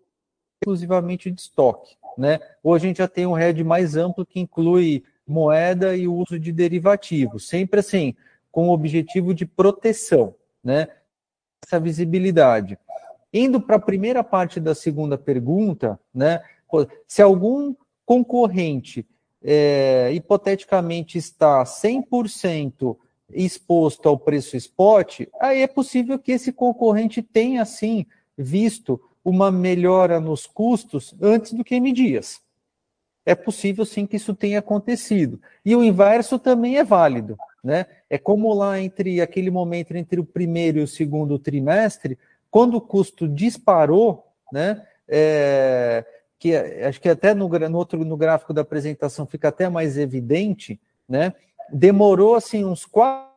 exclusivamente 0.60 1.30
de 1.30 1.40
estoque. 1.40 1.96
Né? 2.18 2.40
Hoje 2.64 2.86
a 2.86 2.88
gente 2.88 2.98
já 2.98 3.08
tem 3.08 3.28
um 3.28 3.34
RED 3.34 3.64
mais 3.64 3.96
amplo 3.96 4.26
que 4.26 4.40
inclui 4.40 5.04
moeda 5.26 5.96
e 5.96 6.08
o 6.08 6.16
uso 6.16 6.40
de 6.40 6.52
derivativos, 6.52 7.48
sempre 7.48 7.80
assim, 7.80 8.16
com 8.52 8.70
o 8.70 8.74
objetivo 8.74 9.36
de 9.36 9.46
proteção, 9.46 10.34
né? 10.64 10.88
essa 11.64 11.80
visibilidade. 11.80 12.76
Indo 13.32 13.62
para 13.62 13.76
a 13.76 13.80
primeira 13.80 14.24
parte 14.24 14.60
da 14.60 14.74
segunda 14.74 15.16
pergunta, 15.16 16.00
né? 16.12 16.42
se 17.08 17.22
algum 17.22 17.76
concorrente 18.04 19.06
é, 19.44 20.12
hipoteticamente 20.14 21.18
está 21.18 21.64
100% 21.64 22.96
exposto 23.30 24.08
ao 24.08 24.18
preço 24.18 24.56
spot, 24.56 25.22
aí 25.40 25.62
é 25.62 25.68
possível 25.68 26.18
que 26.20 26.32
esse 26.32 26.52
concorrente 26.52 27.22
tenha, 27.22 27.66
sim, 27.66 28.06
visto 28.38 29.02
uma 29.24 29.52
melhora 29.52 30.20
nos 30.20 30.46
custos 30.46 31.16
antes 31.22 31.54
do 31.54 31.64
que 31.64 31.80
Dias. 31.92 32.42
É 33.26 33.34
possível, 33.34 33.86
sim, 33.86 34.06
que 34.06 34.18
isso 34.18 34.36
tenha 34.36 34.60
acontecido. 34.60 35.42
E 35.64 35.76
o 35.76 35.84
inverso 35.84 36.38
também 36.38 36.78
é 36.78 36.84
válido. 36.84 37.38
Né? 37.64 37.86
É 38.10 38.18
como 38.18 38.54
lá 38.54 38.80
entre 38.80 39.22
aquele 39.22 39.50
momento 39.50 39.96
entre 39.96 40.20
o 40.20 40.26
primeiro 40.26 40.80
e 40.80 40.84
o 40.84 40.88
segundo 40.88 41.40
trimestre, 41.40 42.20
quando 42.52 42.76
o 42.76 42.82
custo 42.82 43.28
disparou, 43.28 44.28
né? 44.52 44.86
É, 45.08 46.06
que 46.44 46.54
acho 46.58 47.00
que 47.00 47.08
até 47.08 47.34
no, 47.34 47.48
no, 47.48 47.78
outro 47.78 48.04
no 48.04 48.18
gráfico 48.18 48.54
da 48.54 48.64
apresentação 48.64 49.26
fica 49.26 49.48
até 49.48 49.70
mais 49.70 49.98
evidente, 49.98 50.78
né? 51.08 51.34
Demorou 51.72 52.36
assim 52.36 52.66
uns 52.66 52.86
quatro 52.86 53.32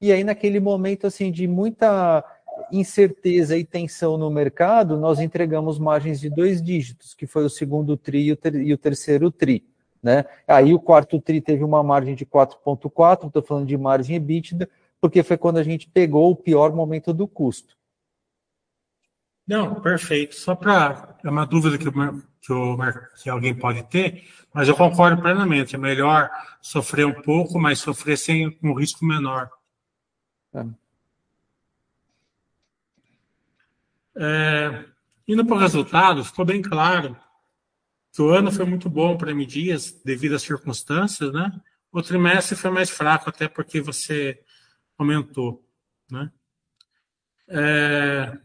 e 0.00 0.12
aí 0.12 0.22
naquele 0.22 0.60
momento 0.60 1.08
assim 1.08 1.32
de 1.32 1.48
muita 1.48 2.24
incerteza 2.70 3.58
e 3.58 3.64
tensão 3.64 4.16
no 4.16 4.30
mercado, 4.30 4.96
nós 4.96 5.18
entregamos 5.18 5.76
margens 5.76 6.20
de 6.20 6.30
dois 6.30 6.62
dígitos, 6.62 7.12
que 7.12 7.26
foi 7.26 7.44
o 7.44 7.50
segundo 7.50 7.96
tri 7.96 8.26
e 8.26 8.32
o, 8.32 8.36
ter, 8.36 8.54
e 8.54 8.72
o 8.72 8.78
terceiro 8.78 9.28
tri. 9.28 9.64
Né? 10.00 10.24
Aí 10.46 10.72
o 10.72 10.78
quarto 10.78 11.20
tri 11.20 11.40
teve 11.40 11.64
uma 11.64 11.82
margem 11.82 12.14
de 12.14 12.24
4,4, 12.24 13.26
estou 13.26 13.42
falando 13.42 13.66
de 13.66 13.76
margem 13.76 14.14
EBITDA, 14.14 14.70
porque 15.00 15.24
foi 15.24 15.36
quando 15.36 15.58
a 15.58 15.64
gente 15.64 15.88
pegou 15.88 16.30
o 16.30 16.36
pior 16.36 16.72
momento 16.72 17.12
do 17.12 17.26
custo. 17.26 17.79
Não, 19.50 19.80
perfeito. 19.80 20.36
Só 20.36 20.54
para. 20.54 21.18
É 21.24 21.28
uma 21.28 21.44
dúvida 21.44 21.76
que, 21.76 21.90
que, 22.40 22.52
o, 22.52 22.78
que 23.20 23.28
alguém 23.28 23.52
pode 23.52 23.82
ter, 23.82 24.24
mas 24.54 24.68
eu 24.68 24.76
concordo 24.76 25.20
plenamente. 25.20 25.74
É 25.74 25.78
melhor 25.78 26.30
sofrer 26.62 27.04
um 27.04 27.20
pouco, 27.20 27.58
mas 27.58 27.80
sofrer 27.80 28.16
sem 28.16 28.56
um 28.62 28.72
risco 28.74 29.04
menor. 29.04 29.50
É. 30.54 30.64
É, 34.22 34.84
indo 35.26 35.44
para 35.44 35.56
o 35.56 35.58
resultado, 35.58 36.24
ficou 36.24 36.44
bem 36.44 36.62
claro 36.62 37.16
que 38.12 38.22
o 38.22 38.30
ano 38.30 38.52
foi 38.52 38.64
muito 38.64 38.88
bom 38.88 39.16
para 39.16 39.32
M 39.32 39.44
Dias 39.44 39.90
devido 40.04 40.36
às 40.36 40.42
circunstâncias, 40.42 41.32
né? 41.32 41.50
O 41.90 42.00
trimestre 42.00 42.54
foi 42.54 42.70
mais 42.70 42.88
fraco, 42.88 43.28
até 43.28 43.48
porque 43.48 43.80
você 43.80 44.40
comentou, 44.96 45.66
né? 46.08 46.30
É, 47.48 48.38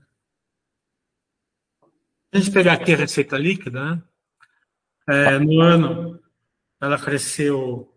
a 2.36 2.40
gente 2.40 2.52
pegar 2.52 2.74
aqui 2.74 2.94
a 2.94 2.98
receita 2.98 3.38
líquida, 3.38 3.96
né? 3.96 4.04
É, 5.08 5.40
no 5.40 5.62
ano 5.62 6.20
ela 6.82 7.00
cresceu. 7.00 7.92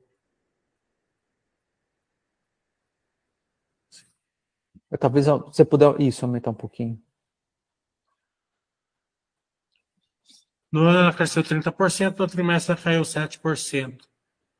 Talvez 4.99 5.27
você 5.27 5.65
puder 5.65 6.01
isso 6.01 6.25
aumentar 6.25 6.51
um 6.51 6.55
pouquinho. 6.55 7.03
No 10.71 10.83
ano 10.87 10.99
ela 10.99 11.15
cresceu 11.15 11.43
30%, 11.43 12.19
no 12.19 12.27
trimestre 12.27 12.73
ela 12.73 12.83
caiu 12.83 13.03
7%. 13.03 14.07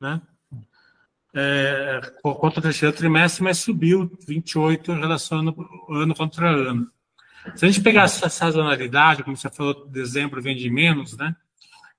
Né? 0.01 0.21
É, 1.33 2.01
contra 2.21 2.59
o 2.59 2.63
terceiro 2.63 2.95
trimestre, 2.95 3.43
mas 3.43 3.59
subiu 3.59 4.09
28% 4.27 4.89
em 4.89 4.99
relação 4.99 5.39
ano, 5.39 5.85
ano 5.89 6.15
contra 6.15 6.49
ano. 6.49 6.91
Se 7.55 7.65
a 7.65 7.67
gente 7.69 7.81
pegar 7.81 8.03
essa 8.03 8.29
sazonalidade, 8.29 9.23
como 9.23 9.37
você 9.37 9.49
falou, 9.49 9.87
dezembro 9.87 10.41
vende 10.41 10.69
menos, 10.69 11.15
né? 11.17 11.35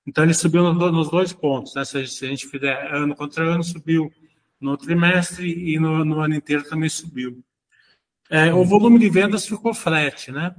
Então 0.05 0.23
ele 0.23 0.33
subiu 0.33 0.73
nos 0.73 1.09
dois 1.09 1.33
pontos, 1.33 1.75
né? 1.75 1.85
Se 1.85 1.97
a 1.97 2.03
gente 2.03 2.47
fizer 2.47 2.93
ano 2.93 3.15
contra 3.15 3.43
ano, 3.43 3.63
subiu 3.63 4.11
no 4.59 4.77
trimestre 4.77 5.73
e 5.73 5.79
no, 5.79 6.05
no 6.05 6.19
ano 6.19 6.35
inteiro 6.35 6.63
também 6.63 6.89
subiu. 6.89 7.43
É, 8.29 8.53
o 8.53 8.63
volume 8.63 8.99
de 8.99 9.09
vendas 9.09 9.45
ficou 9.45 9.73
flat, 9.73 10.31
né? 10.31 10.55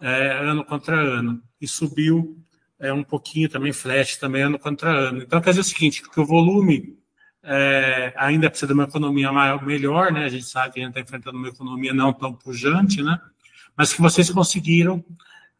É, 0.00 0.32
ano 0.42 0.64
contra 0.64 0.96
ano. 0.96 1.42
E 1.60 1.66
subiu 1.66 2.38
é, 2.78 2.92
um 2.92 3.02
pouquinho 3.02 3.48
também 3.48 3.72
flat, 3.72 4.18
também 4.18 4.42
ano 4.42 4.58
contra 4.58 4.90
ano. 4.90 5.22
Então 5.22 5.40
quer 5.40 5.50
dizer 5.50 5.62
o 5.62 5.64
seguinte, 5.64 6.02
que 6.02 6.20
o 6.20 6.26
volume 6.26 6.98
é, 7.42 8.12
ainda 8.16 8.50
precisa 8.50 8.66
de 8.66 8.74
uma 8.74 8.84
economia 8.84 9.32
maior, 9.32 9.64
melhor, 9.64 10.12
né? 10.12 10.24
A 10.24 10.28
gente 10.28 10.44
sabe 10.44 10.74
que 10.74 10.80
a 10.80 10.82
gente 10.82 10.90
está 10.90 11.00
enfrentando 11.00 11.38
uma 11.38 11.48
economia 11.48 11.94
não 11.94 12.12
tão 12.12 12.32
pujante, 12.32 13.02
né? 13.02 13.18
Mas 13.78 13.92
que 13.92 14.02
vocês 14.02 14.28
conseguiram 14.28 15.04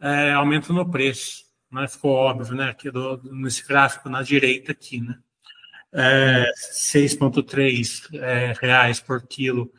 é, 0.01 0.33
aumento 0.33 0.73
no 0.73 0.91
preço, 0.91 1.45
né? 1.71 1.87
Ficou 1.87 2.11
óbvio, 2.11 2.57
né? 2.57 2.71
Aqui 2.71 2.91
do, 2.91 3.23
nesse 3.33 3.65
gráfico 3.65 4.09
na 4.09 4.23
direita 4.23 4.73
aqui, 4.73 5.01
né? 5.01 5.17
É, 5.93 6.51
6,3 6.73 8.13
é, 8.15 8.55
reais 8.61 8.99
por 8.99 9.23
quilo 9.23 9.73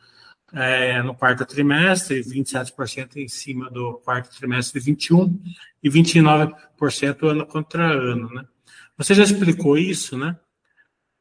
é, 0.54 1.02
no 1.02 1.14
quarto 1.14 1.44
trimestre, 1.44 2.22
27% 2.22 3.16
em 3.16 3.28
cima 3.28 3.70
do 3.70 3.98
quarto 3.98 4.34
trimestre 4.34 4.80
de 4.80 4.86
21 4.86 5.38
e 5.82 5.90
29% 5.90 7.22
ano 7.28 7.46
contra 7.46 7.84
ano, 7.92 8.32
né? 8.32 8.46
Você 8.96 9.14
já 9.14 9.22
explicou 9.22 9.76
isso, 9.76 10.16
né? 10.16 10.34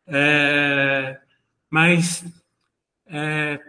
É, 0.08 1.20
mas 1.70 2.24
é, 3.08 3.60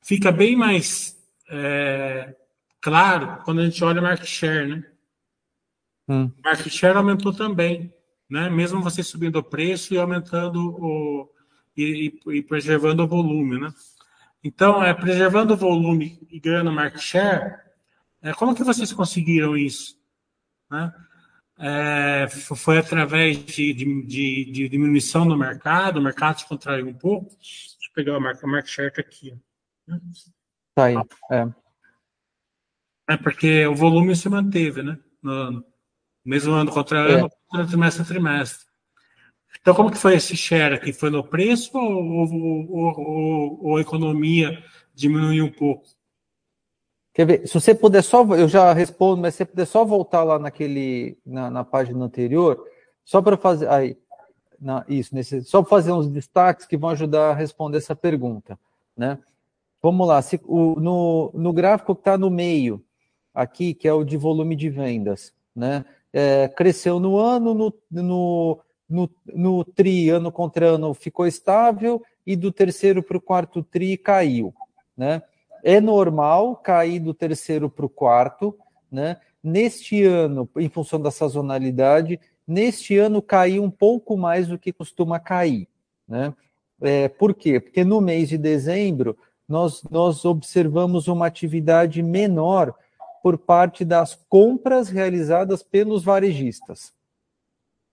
fica 0.00 0.30
bem 0.30 0.54
mais 0.54 1.16
é, 1.50 2.34
claro 2.80 3.42
quando 3.44 3.60
a 3.60 3.64
gente 3.64 3.82
olha 3.84 4.00
o 4.00 4.02
market 4.02 4.26
share, 4.26 4.68
né? 4.68 4.84
Hum. 6.08 6.26
O 6.26 6.42
market 6.42 6.72
share 6.72 6.96
aumentou 6.96 7.32
também, 7.32 7.92
né? 8.28 8.48
Mesmo 8.50 8.82
você 8.82 9.02
subindo 9.02 9.36
o 9.36 9.44
preço 9.44 9.94
e 9.94 9.98
aumentando 9.98 10.76
o 10.78 11.30
e, 11.76 12.20
e 12.26 12.42
preservando 12.42 13.04
o 13.04 13.08
volume, 13.08 13.58
né? 13.60 13.72
Então, 14.42 14.82
é 14.82 14.92
preservando 14.94 15.54
o 15.54 15.56
volume 15.56 16.26
e 16.30 16.40
ganhando 16.40 16.72
market 16.72 17.00
share. 17.00 17.58
É, 18.22 18.32
como 18.32 18.54
que 18.54 18.64
vocês 18.64 18.92
conseguiram 18.92 19.56
isso? 19.56 19.98
Né? 20.70 20.92
é, 21.60 22.26
foi 22.28 22.78
através 22.78 23.44
de, 23.44 23.74
de, 23.74 24.02
de, 24.02 24.44
de, 24.50 24.68
diminuição 24.68 25.26
no 25.26 25.36
mercado, 25.36 25.98
o 25.98 26.02
mercado 26.02 26.40
se 26.40 26.48
contraiu 26.48 26.88
um 26.88 26.94
pouco. 26.94 27.28
Deixa 27.36 27.86
eu 27.86 27.92
pegar 27.94 28.16
a 28.16 28.20
marca, 28.20 28.46
a 28.46 28.50
marca 28.50 28.66
chart 28.66 28.98
aqui. 28.98 29.38
Tá 30.74 30.84
aí, 30.84 30.94
é. 31.30 31.46
É 33.10 33.16
porque 33.16 33.66
o 33.66 33.74
volume 33.74 34.14
se 34.14 34.28
manteve, 34.28 34.84
né? 34.84 34.96
No, 35.20 35.50
no 35.50 35.64
mesmo 36.24 36.52
ano 36.52 36.70
contra 36.70 37.00
ano, 37.00 37.28
é. 37.56 37.64
trimestre 37.66 38.02
a 38.02 38.06
trimestre. 38.06 38.66
Então, 39.60 39.74
como 39.74 39.90
que 39.90 39.98
foi 39.98 40.14
esse 40.14 40.36
share 40.36 40.76
aqui? 40.76 40.92
Foi 40.92 41.10
no 41.10 41.24
preço 41.24 41.76
ou, 41.76 42.04
ou, 42.04 42.70
ou, 42.70 43.60
ou 43.66 43.76
a 43.76 43.80
economia 43.80 44.62
diminuiu 44.94 45.46
um 45.46 45.50
pouco? 45.50 45.88
Quer 47.12 47.26
ver? 47.26 47.48
Se 47.48 47.54
você 47.54 47.74
puder 47.74 48.02
só, 48.02 48.24
eu 48.36 48.46
já 48.46 48.72
respondo, 48.72 49.20
mas 49.20 49.34
se 49.34 49.38
você 49.38 49.44
puder 49.44 49.66
só 49.66 49.84
voltar 49.84 50.22
lá 50.22 50.38
naquele, 50.38 51.18
na, 51.26 51.50
na 51.50 51.64
página 51.64 52.04
anterior, 52.04 52.64
só 53.04 53.20
para 53.20 53.36
fazer, 53.36 53.68
aí, 53.68 53.98
na, 54.60 54.84
isso, 54.88 55.12
nesse, 55.12 55.42
só 55.42 55.62
para 55.62 55.70
fazer 55.70 55.90
uns 55.90 56.06
destaques 56.06 56.64
que 56.64 56.76
vão 56.76 56.90
ajudar 56.90 57.30
a 57.30 57.34
responder 57.34 57.78
essa 57.78 57.96
pergunta, 57.96 58.56
né? 58.96 59.18
Vamos 59.82 60.06
lá, 60.06 60.22
se, 60.22 60.40
o, 60.44 60.78
no, 60.78 61.32
no 61.34 61.52
gráfico 61.52 61.96
que 61.96 62.02
está 62.02 62.16
no 62.16 62.30
meio, 62.30 62.84
aqui, 63.34 63.74
que 63.74 63.88
é 63.88 63.92
o 63.92 64.04
de 64.04 64.16
volume 64.16 64.56
de 64.56 64.68
vendas, 64.68 65.32
né? 65.54 65.84
É, 66.12 66.48
cresceu 66.48 66.98
no 66.98 67.16
ano, 67.16 67.54
no, 67.54 67.74
no, 67.90 68.60
no, 68.88 69.10
no 69.32 69.64
tri, 69.64 70.10
ano 70.10 70.32
contra 70.32 70.70
ano, 70.70 70.92
ficou 70.92 71.26
estável, 71.26 72.02
e 72.26 72.34
do 72.34 72.50
terceiro 72.50 73.02
para 73.02 73.16
o 73.16 73.20
quarto 73.20 73.62
tri 73.62 73.96
caiu, 73.96 74.52
né? 74.96 75.22
é 75.62 75.80
normal 75.80 76.56
cair 76.56 76.98
do 76.98 77.14
terceiro 77.14 77.68
para 77.68 77.86
o 77.86 77.88
quarto, 77.88 78.56
né? 78.90 79.18
Neste 79.42 80.04
ano, 80.04 80.48
em 80.58 80.68
função 80.68 81.00
da 81.00 81.10
sazonalidade, 81.10 82.20
neste 82.46 82.98
ano 82.98 83.22
caiu 83.22 83.62
um 83.62 83.70
pouco 83.70 84.16
mais 84.16 84.48
do 84.48 84.58
que 84.58 84.72
costuma 84.72 85.18
cair, 85.18 85.68
né? 86.06 86.34
É, 86.82 87.08
por 87.08 87.34
quê? 87.34 87.60
Porque 87.60 87.84
no 87.84 88.00
mês 88.00 88.28
de 88.28 88.38
dezembro 88.38 89.16
nós, 89.48 89.82
nós 89.90 90.24
observamos 90.24 91.08
uma 91.08 91.26
atividade 91.26 92.02
menor 92.02 92.74
por 93.22 93.38
parte 93.38 93.84
das 93.84 94.14
compras 94.28 94.88
realizadas 94.88 95.62
pelos 95.62 96.02
varejistas. 96.02 96.92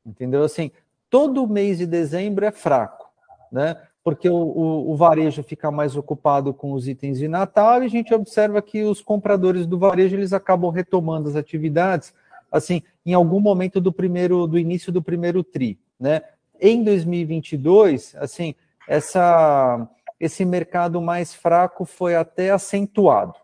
Entendeu? 0.05 0.43
Assim, 0.43 0.71
todo 1.09 1.47
mês 1.47 1.77
de 1.77 1.85
dezembro 1.85 2.45
é 2.45 2.51
fraco, 2.51 3.09
né? 3.51 3.75
porque 4.07 4.29
o, 4.29 4.35
o, 4.37 4.91
o, 4.91 4.95
varejo 4.95 5.43
fica 5.43 5.69
mais 5.69 5.97
ocupado 5.97 6.53
com 6.53 6.71
os 6.71 6.87
itens 6.87 7.19
de 7.19 7.27
Natal 7.27 7.83
e 7.83 7.87
a 7.87 7.89
gente 7.89 8.13
observa 8.13 8.61
que 8.61 8.81
os 8.85 9.01
compradores 9.01 9.67
do 9.67 9.77
varejo 9.77 10.15
eles 10.15 10.31
acabam 10.31 10.71
retomando 10.71 11.27
as 11.27 11.35
atividades 11.35 12.13
assim 12.49 12.81
em 13.05 13.13
algum 13.13 13.41
momento 13.41 13.81
do 13.81 13.91
primeiro 13.91 14.47
do 14.47 14.57
início 14.57 14.93
do 14.93 15.01
primeiro 15.01 15.43
tri, 15.43 15.77
né? 15.99 16.21
Em 16.57 16.85
2022, 16.85 18.15
assim, 18.15 18.55
essa 18.87 19.85
esse 20.17 20.45
mercado 20.45 21.01
mais 21.01 21.33
fraco 21.33 21.83
foi 21.83 22.15
até 22.15 22.51
acentuado, 22.51 23.35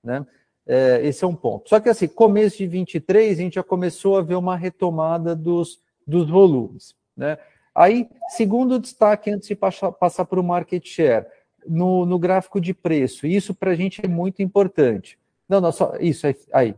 né? 0.00 0.24
É, 0.66 1.00
esse 1.04 1.24
é 1.24 1.26
um 1.26 1.34
ponto. 1.34 1.68
Só 1.68 1.78
que 1.78 1.88
assim, 1.88 2.08
começo 2.08 2.58
de 2.58 2.66
23, 2.66 3.38
a 3.38 3.42
gente 3.42 3.54
já 3.54 3.62
começou 3.62 4.16
a 4.16 4.22
ver 4.22 4.36
uma 4.36 4.56
retomada 4.56 5.36
dos, 5.36 5.80
dos 6.06 6.28
volumes, 6.28 6.94
né? 7.16 7.38
Aí, 7.74 8.08
segundo 8.28 8.78
destaque, 8.78 9.30
antes 9.30 9.48
de 9.48 9.56
passar, 9.56 9.90
passar 9.90 10.24
para 10.24 10.38
o 10.38 10.44
market 10.44 10.86
share, 10.86 11.26
no, 11.66 12.06
no 12.06 12.18
gráfico 12.18 12.60
de 12.60 12.72
preço, 12.72 13.26
isso 13.26 13.54
para 13.54 13.72
a 13.72 13.74
gente 13.74 14.04
é 14.04 14.08
muito 14.08 14.42
importante. 14.42 15.18
Não, 15.48 15.60
não, 15.60 15.72
só 15.72 15.94
isso 15.98 16.26
aí. 16.52 16.74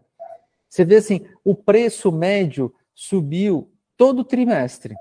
Você 0.69 0.85
vê 0.85 0.97
assim, 0.97 1.27
o 1.45 1.55
preço 1.55 2.11
médio 2.11 2.75
subiu 2.95 3.71
todo 3.97 4.25
trimestre. 4.25 4.95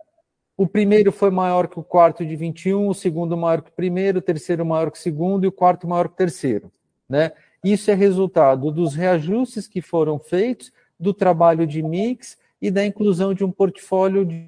O 0.58 0.68
primeiro 0.68 1.12
foi 1.12 1.30
maior 1.30 1.68
que 1.68 1.80
o 1.80 1.84
quarto 1.84 2.26
de 2.26 2.36
21, 2.36 2.88
o 2.88 2.94
segundo 2.94 3.36
maior 3.36 3.62
que 3.62 3.70
o 3.70 3.74
primeiro, 3.74 4.20
o 4.20 4.22
terceiro 4.22 4.66
maior 4.66 4.92
que 4.92 4.98
o 4.98 5.02
segundo 5.02 5.44
e 5.44 5.48
o 5.48 5.52
quarto 5.52 5.88
maior 5.88 6.08
que 6.08 6.14
o 6.14 6.18
terceiro. 6.18 6.72
Né? 7.08 7.32
Isso 7.66 7.90
é 7.90 7.96
resultado 7.96 8.72
dos 8.72 8.94
reajustes 8.94 9.66
que 9.66 9.82
foram 9.82 10.20
feitos, 10.20 10.72
do 11.00 11.16
trabalho 11.16 11.66
de 11.66 11.82
mix 11.82 12.38
e 12.62 12.70
da 12.70 12.86
inclusão 12.86 13.34
de 13.34 13.44
um 13.44 13.52
portfólio 13.52 14.24
de 14.24 14.48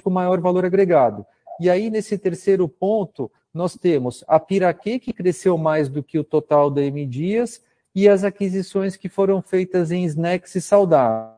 com 0.00 0.10
maior 0.10 0.40
valor 0.40 0.64
agregado. 0.64 1.26
E 1.60 1.68
aí, 1.68 1.90
nesse 1.90 2.16
terceiro 2.16 2.68
ponto, 2.68 3.28
nós 3.52 3.74
temos 3.74 4.22
a 4.28 4.38
Piraquê, 4.38 5.00
que 5.00 5.12
cresceu 5.12 5.58
mais 5.58 5.88
do 5.88 6.04
que 6.04 6.20
o 6.20 6.24
total 6.24 6.70
da 6.70 6.82
M 6.82 7.04
Dias, 7.04 7.60
e 7.92 8.08
as 8.08 8.22
aquisições 8.22 8.94
que 8.94 9.08
foram 9.08 9.42
feitas 9.42 9.90
em 9.90 10.04
Snacks 10.04 10.54
e 10.54 10.60
Saudável, 10.60 11.34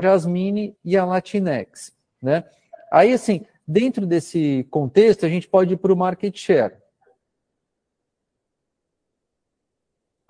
Jasmine 0.00 0.74
e 0.82 0.96
a 0.96 1.04
Latinex. 1.04 1.92
Né? 2.22 2.44
Aí, 2.90 3.12
assim, 3.12 3.44
dentro 3.68 4.06
desse 4.06 4.66
contexto, 4.70 5.26
a 5.26 5.28
gente 5.28 5.46
pode 5.46 5.74
ir 5.74 5.76
para 5.76 5.92
o 5.92 5.96
market 5.96 6.34
share. 6.34 6.79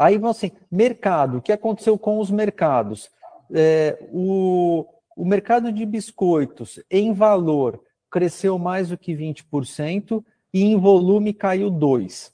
Aí, 0.01 0.19
assim, 0.25 0.51
mercado, 0.73 1.37
o 1.37 1.43
que 1.43 1.53
aconteceu 1.53 1.99
com 1.99 2.21
os 2.21 2.31
mercados? 2.31 3.11
É, 3.53 3.99
o, 4.11 4.87
o 5.15 5.27
mercado 5.27 5.71
de 5.71 5.85
biscoitos, 5.85 6.83
em 6.91 7.13
valor, 7.13 7.79
cresceu 8.11 8.59
mais 8.59 8.89
do 8.89 8.97
que 8.97 9.13
20% 9.15 10.25
e 10.55 10.63
em 10.63 10.79
volume 10.79 11.35
caiu 11.35 11.71
2%. 11.71 12.33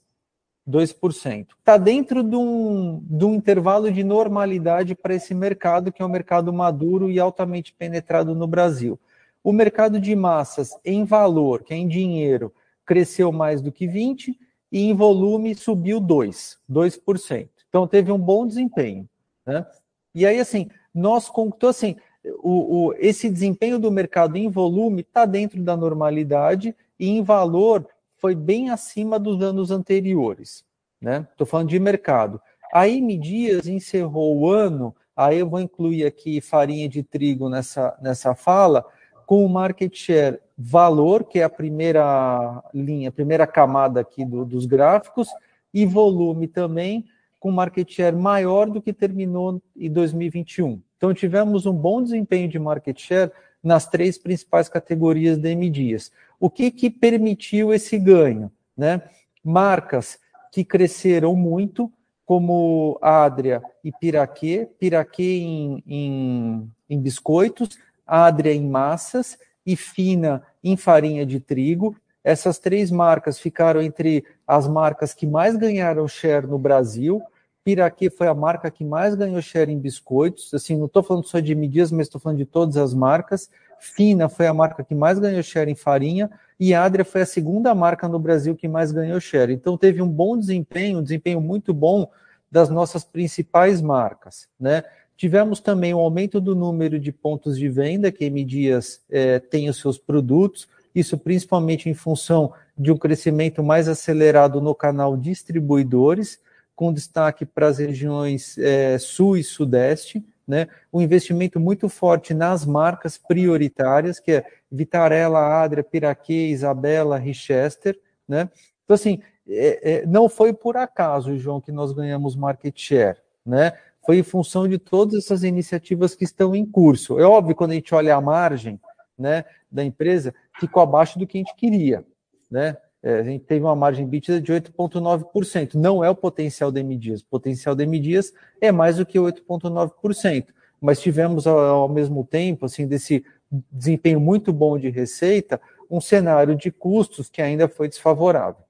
2%. 0.68 1.46
Está 1.58 1.76
dentro 1.76 2.22
de 2.22 2.36
um, 2.36 3.02
de 3.02 3.24
um 3.24 3.34
intervalo 3.34 3.90
de 3.90 4.04
normalidade 4.04 4.94
para 4.94 5.16
esse 5.16 5.34
mercado, 5.34 5.90
que 5.90 6.00
é 6.00 6.06
um 6.06 6.08
mercado 6.08 6.52
maduro 6.52 7.10
e 7.10 7.18
altamente 7.18 7.72
penetrado 7.72 8.32
no 8.32 8.46
Brasil. 8.46 8.96
O 9.42 9.52
mercado 9.52 9.98
de 9.98 10.14
massas, 10.14 10.70
em 10.84 11.04
valor, 11.04 11.64
que 11.64 11.74
é 11.74 11.76
em 11.76 11.88
dinheiro, 11.88 12.54
cresceu 12.84 13.32
mais 13.32 13.60
do 13.60 13.72
que 13.72 13.88
20% 13.88 14.36
e 14.70 14.82
em 14.82 14.94
volume 14.94 15.52
subiu 15.56 16.00
2%, 16.00 16.58
2%. 16.70 17.55
Então 17.68 17.86
teve 17.86 18.10
um 18.12 18.18
bom 18.18 18.46
desempenho. 18.46 19.08
Né? 19.44 19.66
E 20.14 20.26
aí, 20.26 20.38
assim, 20.38 20.68
nós, 20.94 21.30
então, 21.36 21.68
assim, 21.68 21.96
o, 22.42 22.86
o, 22.88 22.94
esse 22.98 23.30
desempenho 23.30 23.78
do 23.78 23.90
mercado 23.90 24.36
em 24.36 24.48
volume 24.48 25.02
está 25.02 25.24
dentro 25.24 25.62
da 25.62 25.76
normalidade 25.76 26.74
e 26.98 27.08
em 27.08 27.22
valor 27.22 27.86
foi 28.16 28.34
bem 28.34 28.70
acima 28.70 29.18
dos 29.18 29.42
anos 29.42 29.70
anteriores. 29.70 30.64
Estou 31.00 31.10
né? 31.10 31.26
falando 31.46 31.68
de 31.68 31.78
mercado. 31.78 32.40
A 32.72 32.88
M 32.88 33.16
Dias 33.18 33.66
encerrou 33.66 34.36
o 34.38 34.50
ano 34.50 34.94
aí 35.16 35.38
eu 35.38 35.48
vou 35.48 35.60
incluir 35.60 36.04
aqui 36.04 36.40
farinha 36.40 36.88
de 36.88 37.02
trigo 37.02 37.48
nessa, 37.48 37.96
nessa 38.02 38.34
fala, 38.34 38.84
com 39.24 39.44
o 39.44 39.48
market 39.48 39.96
share 39.96 40.38
valor, 40.56 41.24
que 41.24 41.40
é 41.40 41.44
a 41.44 41.50
primeira 41.50 42.62
linha, 42.72 43.08
a 43.08 43.12
primeira 43.12 43.46
camada 43.46 44.00
aqui 44.00 44.24
do, 44.24 44.44
dos 44.44 44.66
gráficos, 44.66 45.28
e 45.72 45.86
volume 45.86 46.46
também, 46.46 47.06
com 47.46 47.52
market 47.52 47.88
share 47.88 48.16
maior 48.16 48.68
do 48.68 48.82
que 48.82 48.92
terminou 48.92 49.62
em 49.76 49.88
2021. 49.88 50.82
Então, 50.96 51.14
tivemos 51.14 51.64
um 51.64 51.72
bom 51.72 52.02
desempenho 52.02 52.48
de 52.48 52.58
market 52.58 53.00
share 53.00 53.30
nas 53.62 53.86
três 53.86 54.18
principais 54.18 54.68
categorias 54.68 55.38
de 55.38 55.50
M 55.50 55.70
Dias. 55.70 56.10
O 56.40 56.50
que, 56.50 56.72
que 56.72 56.90
permitiu 56.90 57.72
esse 57.72 57.96
ganho? 57.98 58.50
Né? 58.76 59.00
Marcas 59.44 60.18
que 60.50 60.64
cresceram 60.64 61.36
muito, 61.36 61.88
como 62.24 62.98
Adria 63.00 63.62
e 63.84 63.92
Piraquê, 63.92 64.68
Piraquê 64.80 65.38
em, 65.38 65.84
em, 65.86 66.72
em 66.90 67.00
biscoitos, 67.00 67.78
Adria 68.04 68.52
em 68.52 68.68
massas 68.68 69.38
e 69.64 69.76
Fina 69.76 70.42
em 70.64 70.76
farinha 70.76 71.24
de 71.24 71.38
trigo. 71.38 71.94
Essas 72.24 72.58
três 72.58 72.90
marcas 72.90 73.38
ficaram 73.38 73.80
entre 73.80 74.24
as 74.44 74.66
marcas 74.66 75.14
que 75.14 75.28
mais 75.28 75.54
ganharam 75.54 76.08
share 76.08 76.44
no 76.44 76.58
Brasil. 76.58 77.22
Piraquê 77.66 78.08
foi 78.08 78.28
a 78.28 78.34
marca 78.34 78.70
que 78.70 78.84
mais 78.84 79.16
ganhou 79.16 79.42
share 79.42 79.72
em 79.72 79.76
biscoitos. 79.80 80.54
Assim, 80.54 80.76
não 80.76 80.86
estou 80.86 81.02
falando 81.02 81.26
só 81.26 81.40
de 81.40 81.52
medidas, 81.52 81.90
mas 81.90 82.06
estou 82.06 82.20
falando 82.20 82.38
de 82.38 82.44
todas 82.44 82.76
as 82.76 82.94
marcas. 82.94 83.50
Fina 83.80 84.28
foi 84.28 84.46
a 84.46 84.54
marca 84.54 84.84
que 84.84 84.94
mais 84.94 85.18
ganhou 85.18 85.42
share 85.42 85.68
em 85.68 85.74
farinha 85.74 86.30
e 86.60 86.72
Adria 86.72 87.04
foi 87.04 87.22
a 87.22 87.26
segunda 87.26 87.74
marca 87.74 88.06
no 88.06 88.20
Brasil 88.20 88.54
que 88.54 88.68
mais 88.68 88.92
ganhou 88.92 89.18
share. 89.18 89.52
Então 89.52 89.76
teve 89.76 90.00
um 90.00 90.06
bom 90.08 90.38
desempenho, 90.38 91.00
um 91.00 91.02
desempenho 91.02 91.40
muito 91.40 91.74
bom 91.74 92.08
das 92.48 92.70
nossas 92.70 93.02
principais 93.02 93.82
marcas, 93.82 94.46
né? 94.60 94.84
Tivemos 95.16 95.58
também 95.58 95.92
um 95.92 95.98
aumento 95.98 96.40
do 96.40 96.54
número 96.54 97.00
de 97.00 97.10
pontos 97.10 97.58
de 97.58 97.68
venda 97.68 98.12
que 98.12 98.26
M 98.26 98.44
Dias 98.44 99.00
é, 99.10 99.40
tem 99.40 99.68
os 99.68 99.78
seus 99.78 99.98
produtos, 99.98 100.68
isso 100.94 101.18
principalmente 101.18 101.90
em 101.90 101.94
função 101.94 102.52
de 102.78 102.92
um 102.92 102.96
crescimento 102.96 103.60
mais 103.60 103.88
acelerado 103.88 104.60
no 104.60 104.72
canal 104.72 105.16
distribuidores, 105.16 106.38
com 106.76 106.92
destaque 106.92 107.46
para 107.46 107.66
as 107.66 107.78
regiões 107.78 108.56
é, 108.58 108.98
sul 108.98 109.36
e 109.36 109.42
sudeste, 109.42 110.24
né? 110.46 110.68
Um 110.92 111.00
investimento 111.00 111.58
muito 111.58 111.88
forte 111.88 112.32
nas 112.32 112.64
marcas 112.64 113.18
prioritárias, 113.18 114.20
que 114.20 114.30
é 114.30 114.44
Vitarella, 114.70 115.62
Adria, 115.62 115.82
Piraquê, 115.82 116.48
Isabela, 116.48 117.18
Richester, 117.18 117.98
né? 118.28 118.48
Então, 118.84 118.94
assim, 118.94 119.20
é, 119.48 119.92
é, 119.92 120.06
não 120.06 120.28
foi 120.28 120.52
por 120.52 120.76
acaso, 120.76 121.36
João, 121.38 121.60
que 121.60 121.72
nós 121.72 121.92
ganhamos 121.92 122.36
market 122.36 122.78
share, 122.78 123.18
né? 123.44 123.72
Foi 124.04 124.18
em 124.18 124.22
função 124.22 124.68
de 124.68 124.78
todas 124.78 125.24
essas 125.24 125.42
iniciativas 125.42 126.14
que 126.14 126.22
estão 126.22 126.54
em 126.54 126.64
curso. 126.64 127.18
É 127.18 127.24
óbvio, 127.24 127.56
quando 127.56 127.72
a 127.72 127.74
gente 127.74 127.92
olha 127.92 128.14
a 128.14 128.20
margem 128.20 128.80
né, 129.18 129.44
da 129.70 129.82
empresa, 129.82 130.32
ficou 130.60 130.80
abaixo 130.80 131.18
do 131.18 131.26
que 131.26 131.38
a 131.38 131.40
gente 131.40 131.56
queria, 131.56 132.04
né? 132.48 132.76
É, 133.06 133.20
a 133.20 133.22
gente 133.22 133.44
teve 133.44 133.64
uma 133.64 133.76
margem 133.76 134.04
bítida 134.04 134.40
de 134.40 134.52
8,9%. 134.52 135.74
Não 135.74 136.02
é 136.02 136.10
o 136.10 136.14
potencial 136.14 136.72
de 136.72 136.82
Dias. 136.96 137.20
O 137.20 137.26
potencial 137.26 137.72
de 137.72 137.86
Dias 138.00 138.34
é 138.60 138.72
mais 138.72 138.96
do 138.96 139.06
que 139.06 139.16
8,9%. 139.16 140.48
Mas 140.80 141.00
tivemos, 141.00 141.46
ao 141.46 141.88
mesmo 141.88 142.26
tempo, 142.26 142.66
assim, 142.66 142.84
desse 142.84 143.24
desempenho 143.70 144.18
muito 144.18 144.52
bom 144.52 144.76
de 144.76 144.90
receita, 144.90 145.60
um 145.88 146.00
cenário 146.00 146.56
de 146.56 146.72
custos 146.72 147.30
que 147.30 147.40
ainda 147.40 147.68
foi 147.68 147.86
desfavorável, 147.86 148.64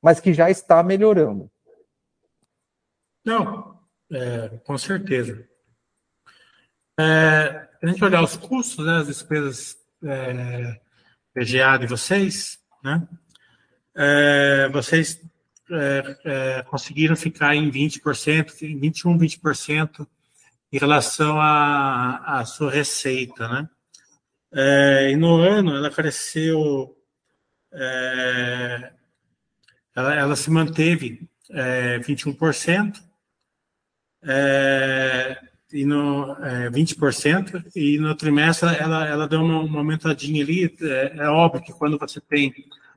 mas 0.00 0.20
que 0.20 0.32
já 0.32 0.48
está 0.48 0.80
melhorando. 0.80 1.50
Não, 3.24 3.76
é, 4.08 4.50
com 4.64 4.78
certeza. 4.78 5.48
É, 7.00 7.68
a 7.82 7.86
gente 7.88 8.04
olhar 8.04 8.22
os 8.22 8.36
custos, 8.36 8.86
né, 8.86 8.98
as 8.98 9.08
despesas 9.08 9.76
é, 10.04 10.80
PGA 11.34 11.76
de 11.76 11.88
vocês, 11.88 12.60
né? 12.80 13.04
É, 13.94 14.68
vocês 14.72 15.20
é, 15.70 16.16
é, 16.24 16.62
conseguiram 16.64 17.16
ficar 17.16 17.54
em 17.54 17.70
20%, 17.70 18.62
em 18.62 18.78
21, 18.78 19.18
20% 19.18 20.06
em 20.72 20.78
relação 20.78 21.40
à, 21.40 22.44
sua 22.44 22.70
receita, 22.70 23.48
né? 23.48 23.68
É, 24.52 25.10
e 25.10 25.16
no 25.16 25.36
ano 25.36 25.74
ela 25.74 25.90
cresceu, 25.90 26.96
é, 27.72 28.92
ela, 29.94 30.14
ela, 30.14 30.36
se 30.36 30.50
manteve 30.50 31.28
21%, 31.50 33.00
é, 34.22 35.40
e 35.72 35.84
no 35.84 36.36
20%, 36.72 37.64
e 37.74 37.98
no 37.98 38.14
trimestre 38.14 38.68
ela, 38.76 39.06
ela 39.06 39.28
deu 39.28 39.40
uma, 39.42 39.60
uma 39.60 39.78
aumentadinha 39.78 40.42
ali. 40.42 40.76
é 41.18 41.28
óbvio 41.28 41.62
que 41.62 41.72
quando 41.72 41.98
você 41.98 42.20
tem 42.20 42.52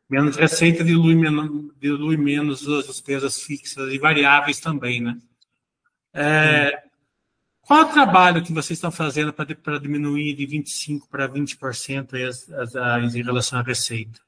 Menos 0.10 0.38
receita 0.38 0.84
dilui 0.84 1.16
menos, 1.16 1.72
dilui 1.80 2.16
menos 2.16 2.68
as 2.68 2.88
despesas 2.88 3.42
fixas 3.42 3.92
e 3.94 3.98
variáveis 3.98 4.60
também, 4.60 5.02
né? 5.02 5.18
É, 6.14 6.84
qual 7.62 7.82
é 7.82 7.84
o 7.84 7.92
trabalho 7.92 8.42
que 8.42 8.54
vocês 8.54 8.78
estão 8.78 8.90
fazendo 8.90 9.34
para 9.34 9.78
diminuir 9.78 10.34
de 10.34 10.48
25% 10.48 11.02
para 11.12 11.28
20% 11.28 12.28
as, 12.28 12.50
as, 12.50 12.76
as, 12.76 13.16
em 13.16 13.22
relação 13.22 13.60
à 13.60 13.62
receita? 13.62 14.20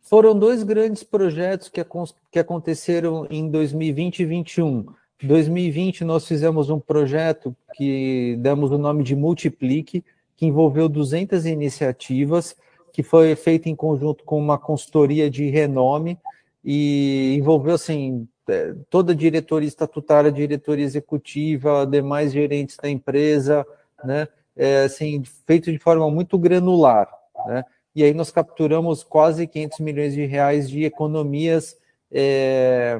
Foram 0.00 0.38
dois 0.38 0.62
grandes 0.62 1.02
projetos 1.02 1.68
que, 1.68 1.84
que 2.30 2.38
aconteceram 2.38 3.26
em 3.28 3.50
2020 3.50 4.20
e 4.20 4.26
2021. 4.26 4.86
2020 5.22 6.04
nós 6.04 6.26
fizemos 6.26 6.70
um 6.70 6.78
projeto 6.78 7.56
que 7.74 8.36
demos 8.38 8.70
o 8.70 8.78
nome 8.78 9.02
de 9.02 9.16
Multiplique, 9.16 10.04
que 10.36 10.46
envolveu 10.46 10.88
200 10.88 11.46
iniciativas, 11.46 12.56
que 12.92 13.02
foi 13.02 13.34
feita 13.34 13.68
em 13.68 13.74
conjunto 13.74 14.22
com 14.24 14.38
uma 14.38 14.58
consultoria 14.58 15.30
de 15.30 15.48
renome 15.48 16.18
e 16.64 17.34
envolveu 17.38 17.74
assim 17.74 18.28
é, 18.48 18.74
toda 18.90 19.12
a 19.12 19.16
diretoria 19.16 19.68
estatutária, 19.68 20.30
diretoria 20.30 20.84
executiva, 20.84 21.86
demais 21.86 22.32
gerentes 22.32 22.76
da 22.76 22.88
empresa, 22.88 23.66
né? 24.04 24.28
É, 24.54 24.84
assim, 24.84 25.22
feito 25.46 25.72
de 25.72 25.78
forma 25.78 26.10
muito 26.10 26.38
granular, 26.38 27.08
né? 27.46 27.64
E 27.94 28.04
aí 28.04 28.12
nós 28.12 28.30
capturamos 28.30 29.02
quase 29.02 29.46
500 29.46 29.80
milhões 29.80 30.14
de 30.14 30.26
reais 30.26 30.68
de 30.68 30.84
economias 30.84 31.76
é, 32.10 32.98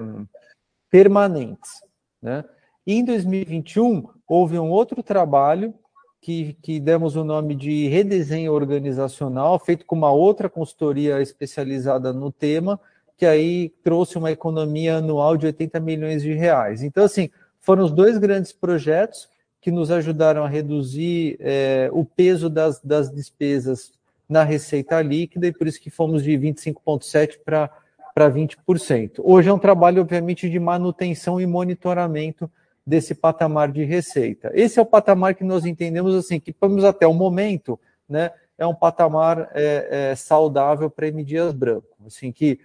permanentes, 0.90 1.82
né? 2.20 2.44
E 2.86 2.94
em 2.94 3.04
2021 3.04 4.08
houve 4.26 4.58
um 4.58 4.70
outro 4.70 5.02
trabalho 5.02 5.74
que, 6.22 6.56
que 6.62 6.78
demos 6.78 7.16
o 7.16 7.24
nome 7.24 7.56
de 7.56 7.88
redesenho 7.88 8.52
organizacional, 8.52 9.58
feito 9.58 9.84
com 9.84 9.96
uma 9.96 10.12
outra 10.12 10.48
consultoria 10.48 11.20
especializada 11.20 12.12
no 12.12 12.30
tema, 12.30 12.80
que 13.18 13.26
aí 13.26 13.72
trouxe 13.82 14.16
uma 14.16 14.30
economia 14.30 14.96
anual 14.98 15.36
de 15.36 15.46
80 15.46 15.80
milhões 15.80 16.22
de 16.22 16.32
reais. 16.32 16.84
Então, 16.84 17.04
assim, 17.04 17.28
foram 17.60 17.84
os 17.84 17.90
dois 17.90 18.18
grandes 18.18 18.52
projetos 18.52 19.28
que 19.60 19.72
nos 19.72 19.90
ajudaram 19.90 20.44
a 20.44 20.48
reduzir 20.48 21.36
é, 21.40 21.90
o 21.92 22.04
peso 22.04 22.48
das, 22.48 22.80
das 22.80 23.10
despesas 23.10 23.92
na 24.28 24.44
receita 24.44 25.02
líquida, 25.02 25.48
e 25.48 25.52
por 25.52 25.66
isso 25.66 25.80
que 25.80 25.90
fomos 25.90 26.22
de 26.22 26.30
25,7% 26.32 27.38
para 27.44 28.30
20%. 28.30 29.14
Hoje 29.18 29.48
é 29.48 29.52
um 29.52 29.58
trabalho, 29.58 30.02
obviamente, 30.02 30.48
de 30.48 30.58
manutenção 30.60 31.40
e 31.40 31.46
monitoramento 31.46 32.48
desse 32.86 33.14
patamar 33.14 33.70
de 33.70 33.84
receita. 33.84 34.50
Esse 34.54 34.78
é 34.78 34.82
o 34.82 34.86
patamar 34.86 35.34
que 35.34 35.44
nós 35.44 35.64
entendemos 35.64 36.14
assim, 36.14 36.40
que 36.40 36.54
vamos 36.60 36.84
até 36.84 37.06
o 37.06 37.14
momento, 37.14 37.78
né, 38.08 38.32
é 38.58 38.66
um 38.66 38.74
patamar 38.74 39.50
é, 39.54 40.10
é, 40.10 40.14
saudável 40.14 40.90
para 40.90 41.08
M. 41.08 41.24
Dias 41.24 41.52
Branco, 41.52 41.96
assim, 42.06 42.30
que, 42.30 42.60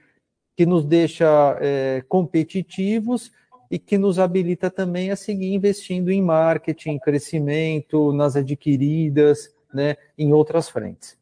que 0.55 0.65
nos 0.65 0.83
deixa 0.85 1.57
é, 1.61 2.03
competitivos 2.07 3.31
e 3.69 3.77
que 3.77 3.97
nos 3.97 4.17
habilita 4.17 4.69
também 4.69 5.11
a 5.11 5.15
seguir 5.15 5.53
investindo 5.53 6.09
em 6.09 6.21
marketing, 6.21 6.99
crescimento, 6.99 8.11
nas 8.13 8.35
adquiridas, 8.35 9.53
né, 9.73 9.95
em 10.17 10.33
outras 10.33 10.69
frentes. 10.69 11.17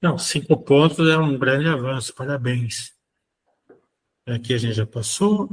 Não, 0.00 0.18
cinco 0.18 0.56
pontos 0.56 1.08
é 1.08 1.16
um 1.16 1.38
grande 1.38 1.68
avanço, 1.68 2.14
parabéns. 2.14 2.92
Aqui 4.26 4.54
a 4.54 4.58
gente 4.58 4.74
já 4.74 4.86
passou. 4.86 5.48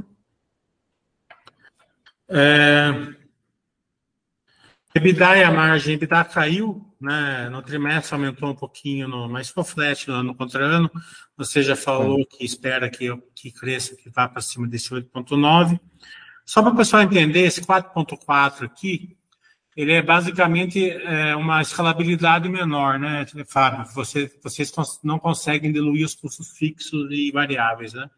É, 2.29 2.91
EBITDA 4.93 5.37
e 5.37 5.43
a 5.43 5.51
margem 5.51 5.95
EBITDA 5.95 6.23
caiu, 6.25 6.85
né? 6.99 7.49
No 7.49 7.61
trimestre 7.61 8.13
aumentou 8.13 8.49
um 8.49 8.55
pouquinho, 8.55 9.07
no, 9.07 9.29
mas 9.29 9.49
ficou 9.49 9.63
flat 9.63 10.07
no 10.07 10.15
ano 10.15 10.35
contra 10.35 10.63
ano. 10.63 10.91
Você 11.37 11.63
já 11.63 11.75
falou 11.75 12.25
que 12.25 12.43
espera 12.43 12.89
que, 12.89 13.15
que 13.35 13.51
cresça, 13.51 13.95
que 13.95 14.09
vá 14.09 14.27
para 14.27 14.41
cima 14.41 14.67
desse 14.67 14.89
8,9. 14.89 15.79
Só 16.45 16.61
para 16.61 16.73
o 16.73 16.75
pessoal 16.75 17.03
entender, 17.03 17.41
esse 17.41 17.61
4,4 17.61 18.65
aqui, 18.65 19.15
ele 19.75 19.93
é 19.93 20.01
basicamente 20.01 20.89
é, 20.89 21.35
uma 21.35 21.61
escalabilidade 21.61 22.49
menor, 22.49 22.99
né, 22.99 23.25
Fábio? 23.47 23.85
Você, 23.93 24.31
vocês 24.43 24.71
não 25.03 25.19
conseguem 25.19 25.71
diluir 25.71 26.05
os 26.05 26.15
custos 26.15 26.49
fixos 26.57 27.09
e 27.11 27.31
variáveis, 27.31 27.93
né? 27.93 28.09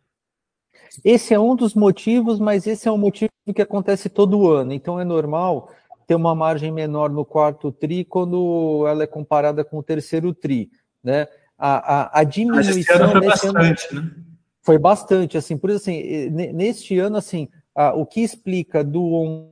Esse 1.04 1.34
é 1.34 1.40
um 1.40 1.56
dos 1.56 1.74
motivos, 1.74 2.40
mas 2.40 2.68
esse 2.68 2.88
é 2.88 2.92
um 2.92 2.98
motivo 2.98 3.32
que 3.54 3.62
acontece 3.62 4.10
todo 4.10 4.50
ano, 4.50 4.74
então 4.74 5.00
é 5.00 5.04
normal 5.04 5.72
ter 6.06 6.16
uma 6.16 6.36
margem 6.36 6.72
menor 6.72 7.10
no 7.10 7.24
quarto 7.24 7.72
TRI 7.72 8.04
quando 8.04 8.86
ela 8.88 9.04
é 9.04 9.08
comparada 9.08 9.64
com 9.64 9.78
o 9.78 9.84
terceiro 9.84 10.34
TRI, 10.34 10.70
né? 11.04 11.28
A, 11.58 12.18
a, 12.18 12.20
a 12.20 12.24
diminuição... 12.24 12.74
Mas 12.74 12.78
esse 12.78 12.92
ano 12.92 13.12
foi 13.12 13.22
bastante, 13.22 13.88
ano, 13.92 14.02
né? 14.02 14.16
Foi 14.62 14.78
bastante, 14.78 15.38
assim, 15.38 15.58
por 15.58 15.70
isso, 15.70 15.90
assim, 15.90 16.30
neste 16.30 17.00
ano, 17.00 17.18
assim, 17.18 17.48
a, 17.74 17.94
o 17.94 18.06
que 18.06 18.22
explica 18.22 18.84
do 18.84 19.50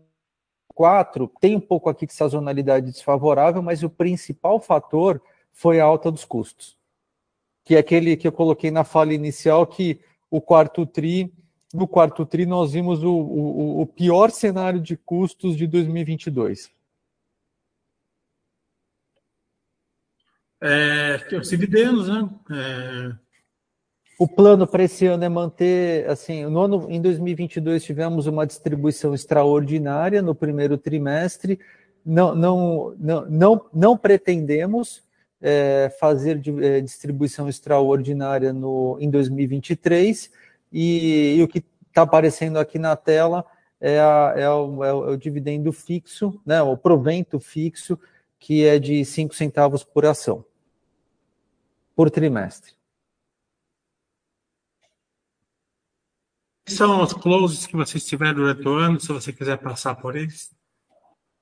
4 0.76 1.32
tem 1.40 1.56
um 1.56 1.60
pouco 1.60 1.90
aqui 1.90 2.06
de 2.06 2.14
sazonalidade 2.14 2.92
desfavorável, 2.92 3.62
mas 3.62 3.84
o 3.84 3.90
principal 3.90 4.60
fator 4.60 5.22
foi 5.52 5.80
a 5.80 5.86
alta 5.86 6.12
dos 6.12 6.26
custos, 6.26 6.78
que 7.64 7.76
é 7.76 7.80
aquele 7.80 8.16
que 8.16 8.28
eu 8.28 8.32
coloquei 8.32 8.72
na 8.72 8.84
fala 8.84 9.14
inicial, 9.14 9.66
que 9.66 10.00
o 10.30 10.40
quarto 10.42 10.86
TRI 10.86 11.34
no 11.74 11.88
quarto 11.88 12.26
TRI 12.26 12.46
nós 12.46 12.74
vimos 12.74 13.04
o, 13.04 13.12
o, 13.12 13.82
o 13.82 13.86
pior 13.86 14.32
cenário 14.32 14.82
de 14.82 14.98
custos 14.98 15.56
de 15.56 15.68
2022. 15.68 16.72
É, 20.62 21.38
os 21.38 21.50
dividendos, 21.50 22.10
né? 22.10 22.30
É... 22.52 23.16
O 24.18 24.28
plano 24.28 24.68
para 24.68 24.84
esse 24.84 25.06
ano 25.06 25.24
é 25.24 25.30
manter, 25.30 26.10
assim, 26.10 26.44
no 26.46 26.60
ano, 26.60 26.88
em 26.90 27.02
2022 27.02 27.84
tivemos 27.84 28.28
uma 28.28 28.46
distribuição 28.46 29.14
extraordinária 29.14 30.22
no 30.22 30.36
primeiro 30.36 30.78
trimestre, 30.78 31.58
não, 32.06 32.36
não, 32.36 32.96
não, 33.00 33.26
não, 33.30 33.66
não 33.74 33.98
pretendemos 33.98 35.02
é, 35.42 35.94
fazer 36.00 36.38
de, 36.40 36.52
é, 36.64 36.82
distribuição 36.82 37.48
extraordinária 37.48 38.52
no, 38.52 38.98
em 39.00 39.10
2023, 39.10 40.32
e, 40.72 41.36
e 41.38 41.44
o 41.44 41.48
que 41.48 41.64
está 41.88 42.04
aparecendo 42.04 42.58
aqui 42.58 42.78
na 42.78 42.96
tela 42.96 43.46
é, 43.80 44.00
a, 44.00 44.34
é, 44.36 44.50
o, 44.50 44.84
é, 44.84 44.94
o, 44.94 45.10
é, 45.10 45.12
o, 45.12 45.18
dividendo 45.18 45.72
fixo, 45.72 46.40
né, 46.46 46.62
o 46.62 46.76
provento 46.76 47.40
fixo, 47.40 47.98
que 48.38 48.66
é 48.66 48.78
de 48.80 49.04
5 49.04 49.34
centavos 49.34 49.84
por 49.84 50.06
ação, 50.06 50.46
por 51.96 52.10
trimestre. 52.10 52.74
São 56.68 57.02
os 57.02 57.14
closes 57.14 57.66
que 57.66 57.76
vocês 57.76 58.06
tiveram 58.06 58.36
durante 58.36 58.68
o 58.68 58.74
ano, 58.74 59.00
se 59.00 59.08
você 59.08 59.34
quiser 59.34 59.58
passar 59.58 59.96
por 59.96 60.16
eles. 60.16 60.54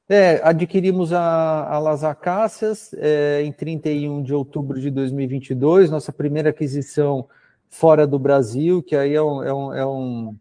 É, 0.09 0.39
adquirimos 0.41 1.11
a, 1.11 1.67
a 1.67 1.79
Las 1.79 2.01
Acácias 2.01 2.93
é, 2.93 3.41
em 3.43 3.51
31 3.51 4.23
de 4.23 4.33
outubro 4.33 4.79
de 4.79 4.89
2022, 4.89 5.91
nossa 5.91 6.13
primeira 6.13 6.51
aquisição 6.51 7.27
fora 7.69 8.07
do 8.07 8.17
Brasil, 8.17 8.81
que 8.81 8.95
aí 8.95 9.13
é 9.13 9.21
um, 9.21 9.43
é 9.43 9.53
um, 9.53 9.73
é 9.73 9.85
um, 9.85 10.35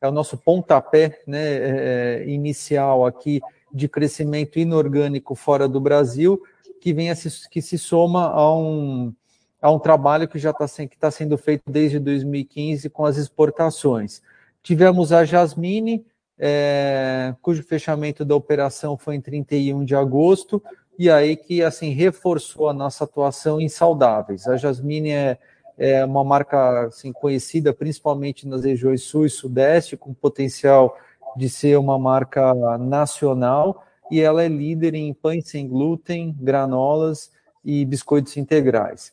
é 0.00 0.08
o 0.08 0.12
nosso 0.12 0.38
pontapé 0.38 1.20
né, 1.26 1.42
é, 1.42 2.24
inicial 2.26 3.04
aqui 3.04 3.42
de 3.70 3.86
crescimento 3.86 4.58
inorgânico 4.58 5.34
fora 5.34 5.68
do 5.68 5.78
Brasil, 5.78 6.42
que, 6.80 6.94
vem 6.94 7.14
se, 7.14 7.48
que 7.50 7.60
se 7.60 7.76
soma 7.76 8.30
a 8.30 8.56
um, 8.56 9.12
a 9.60 9.70
um 9.70 9.78
trabalho 9.78 10.26
que 10.26 10.38
já 10.38 10.52
está 10.52 10.66
tá 10.98 11.10
sendo 11.10 11.36
feito 11.36 11.70
desde 11.70 11.98
2015 11.98 12.88
com 12.88 13.04
as 13.04 13.18
exportações. 13.18 14.22
Tivemos 14.62 15.12
a 15.12 15.22
Jasmine, 15.24 16.06
é, 16.44 17.34
cujo 17.40 17.62
fechamento 17.62 18.24
da 18.24 18.34
operação 18.34 18.98
foi 18.98 19.14
em 19.14 19.20
31 19.20 19.84
de 19.84 19.94
agosto, 19.94 20.60
e 20.98 21.08
aí 21.08 21.36
que 21.36 21.62
assim 21.62 21.90
reforçou 21.90 22.68
a 22.68 22.74
nossa 22.74 23.04
atuação 23.04 23.60
em 23.60 23.68
saudáveis. 23.68 24.48
A 24.48 24.56
Jasmine 24.56 25.10
é 25.10 25.38
é 25.78 26.04
uma 26.04 26.22
marca 26.22 26.86
assim, 26.86 27.12
conhecida 27.12 27.72
principalmente 27.72 28.46
nas 28.46 28.64
regiões 28.64 29.02
sul 29.02 29.26
e 29.26 29.30
sudeste, 29.30 29.96
com 29.96 30.12
potencial 30.12 30.96
de 31.36 31.48
ser 31.48 31.78
uma 31.78 31.98
marca 31.98 32.52
nacional, 32.78 33.84
e 34.10 34.20
ela 34.20 34.44
é 34.44 34.48
líder 34.48 34.94
em 34.94 35.14
pães 35.14 35.48
sem 35.48 35.66
glúten, 35.66 36.36
granolas 36.38 37.30
e 37.64 37.84
biscoitos 37.84 38.36
integrais. 38.36 39.12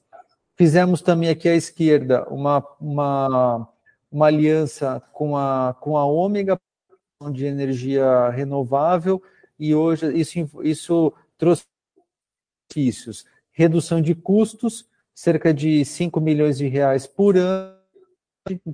Fizemos 0.57 1.01
também 1.01 1.29
aqui 1.29 1.47
à 1.47 1.55
esquerda 1.55 2.27
uma, 2.29 2.63
uma, 2.81 3.69
uma 4.11 4.25
aliança 4.25 5.01
com 5.13 5.37
a, 5.37 5.73
com 5.79 5.95
a 5.95 6.05
Ômega 6.05 6.59
de 7.27 7.45
energia 7.45 8.29
renovável, 8.29 9.21
e 9.59 9.75
hoje 9.75 10.17
isso, 10.17 10.63
isso 10.63 11.13
trouxe 11.37 11.65
benefícios, 12.69 13.25
redução 13.51 14.01
de 14.01 14.15
custos, 14.15 14.87
cerca 15.13 15.53
de 15.53 15.83
5 15.83 16.21
milhões 16.21 16.57
de 16.57 16.67
reais 16.69 17.05
por 17.05 17.35
ano, 17.35 17.77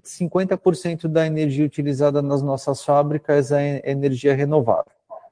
50% 0.03 1.07
da 1.07 1.25
energia 1.25 1.65
utilizada 1.65 2.21
nas 2.21 2.43
nossas 2.43 2.83
fábricas 2.83 3.51
é 3.51 3.81
energia 3.83 4.35
renovável. 4.35 4.91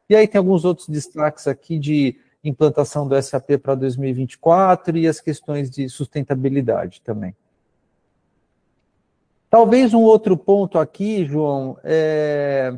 E 0.10 0.16
aí 0.16 0.28
tem 0.28 0.40
alguns 0.40 0.66
outros 0.66 0.90
destaques 0.90 1.48
aqui 1.48 1.78
de 1.78 2.20
implantação 2.44 3.08
do 3.08 3.22
SAP 3.22 3.60
para 3.62 3.76
2024 3.76 4.98
e 4.98 5.08
as 5.08 5.22
questões 5.22 5.70
de 5.70 5.88
sustentabilidade 5.88 7.00
também. 7.02 7.36
Talvez 9.52 9.94
um 9.94 10.02
outro 10.02 10.36
ponto 10.36 10.80
aqui, 10.80 11.26
João, 11.26 11.78
é... 11.84 12.76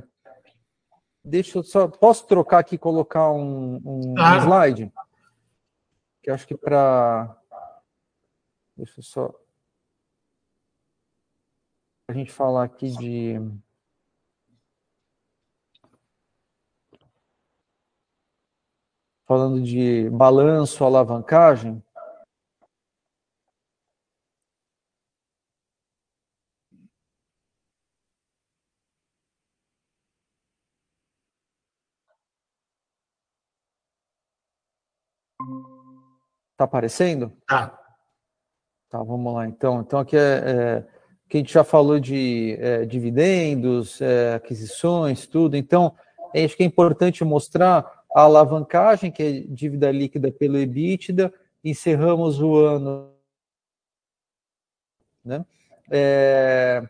deixa 1.25 1.57
eu 1.57 1.63
só, 1.63 1.87
posso 1.87 2.25
trocar 2.27 2.59
aqui 2.59 2.75
e 2.75 2.79
colocar 2.79 3.31
um, 3.31 3.81
um, 3.83 4.15
ah. 4.17 4.37
slide? 4.39 4.91
Que 6.21 6.31
acho 6.31 6.47
que 6.47 6.55
para 6.55 7.37
Deixa 8.75 8.99
eu 8.99 9.03
só. 9.03 9.33
A 12.09 12.13
gente 12.13 12.31
falar 12.31 12.65
aqui 12.65 12.89
de. 12.89 13.35
Falando 19.25 19.63
de 19.63 20.09
balanço, 20.09 20.83
alavancagem. 20.83 21.81
Tá 36.57 36.63
aparecendo? 36.63 37.31
Tá. 37.47 37.77
Tá, 38.89 39.03
vamos 39.03 39.33
lá 39.33 39.47
então. 39.47 39.81
Então 39.81 39.99
aqui 39.99 40.15
é, 40.15 40.21
é 40.21 40.95
que 41.27 41.37
a 41.37 41.39
gente 41.39 41.53
já 41.53 41.63
falou 41.63 41.99
de 41.99 42.55
é, 42.59 42.85
dividendos, 42.85 43.99
é, 44.01 44.35
aquisições, 44.35 45.25
tudo. 45.27 45.57
Então, 45.57 45.93
acho 46.35 46.55
que 46.55 46.63
é 46.63 46.65
importante 46.65 47.23
mostrar 47.23 48.03
a 48.13 48.21
alavancagem, 48.21 49.11
que 49.11 49.23
é 49.23 49.31
dívida 49.41 49.91
líquida 49.91 50.31
pelo 50.31 50.57
EBITDA. 50.57 51.33
Encerramos 51.63 52.39
o 52.39 52.55
ano 52.55 53.11
né, 55.23 55.43
é, 55.89 56.83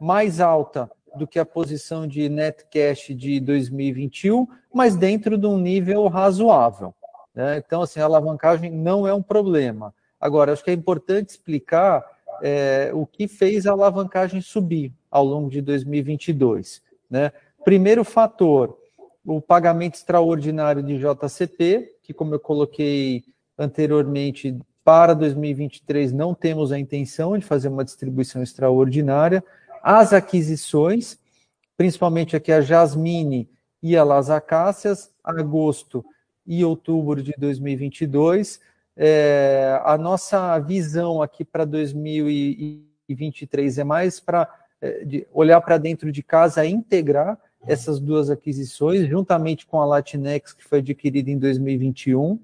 mais 0.00 0.40
alta 0.40 0.90
do 1.14 1.26
que 1.26 1.38
a 1.38 1.44
posição 1.44 2.06
de 2.06 2.28
net 2.28 2.64
cash 2.72 3.14
de 3.14 3.38
2021, 3.38 4.46
mas 4.72 4.96
dentro 4.96 5.36
de 5.36 5.46
um 5.46 5.58
nível 5.58 6.08
razoável. 6.08 6.94
Né? 7.34 7.58
Então, 7.58 7.82
assim, 7.82 8.00
a 8.00 8.04
alavancagem 8.04 8.70
não 8.70 9.06
é 9.06 9.14
um 9.14 9.22
problema. 9.22 9.94
Agora, 10.20 10.52
acho 10.52 10.62
que 10.62 10.70
é 10.70 10.74
importante 10.74 11.30
explicar 11.30 12.04
é, 12.42 12.90
o 12.94 13.06
que 13.06 13.26
fez 13.26 13.66
a 13.66 13.72
alavancagem 13.72 14.40
subir 14.40 14.92
ao 15.10 15.24
longo 15.24 15.50
de 15.50 15.60
2022. 15.60 16.82
Né? 17.10 17.32
Primeiro 17.64 18.04
fator, 18.04 18.78
o 19.24 19.40
pagamento 19.40 19.94
extraordinário 19.94 20.82
de 20.82 20.98
JCP, 20.98 21.96
que, 22.02 22.12
como 22.12 22.34
eu 22.34 22.40
coloquei 22.40 23.24
anteriormente, 23.58 24.56
para 24.84 25.14
2023 25.14 26.12
não 26.12 26.34
temos 26.34 26.72
a 26.72 26.78
intenção 26.78 27.38
de 27.38 27.44
fazer 27.44 27.68
uma 27.68 27.84
distribuição 27.84 28.42
extraordinária. 28.42 29.44
As 29.82 30.12
aquisições, 30.12 31.18
principalmente 31.76 32.34
aqui 32.34 32.50
a 32.50 32.60
Jasmine 32.60 33.48
e 33.82 33.96
a 33.96 34.04
Las 34.04 34.30
Acácias, 34.30 35.10
agosto 35.22 36.04
e 36.46 36.64
outubro 36.64 37.22
de 37.22 37.32
2022 37.38 38.60
é, 38.96 39.80
a 39.84 39.96
nossa 39.96 40.58
visão 40.58 41.22
aqui 41.22 41.44
para 41.44 41.64
2023 41.64 43.78
é 43.78 43.84
mais 43.84 44.18
para 44.20 44.48
é, 44.80 45.26
olhar 45.32 45.60
para 45.60 45.78
dentro 45.78 46.12
de 46.12 46.22
casa 46.22 46.66
integrar 46.66 47.38
essas 47.66 47.98
duas 48.00 48.28
aquisições, 48.28 49.08
juntamente 49.08 49.66
com 49.66 49.80
a 49.80 49.86
Latinex, 49.86 50.52
que 50.52 50.64
foi 50.64 50.80
adquirida 50.80 51.30
em 51.30 51.38
2021. 51.38 52.38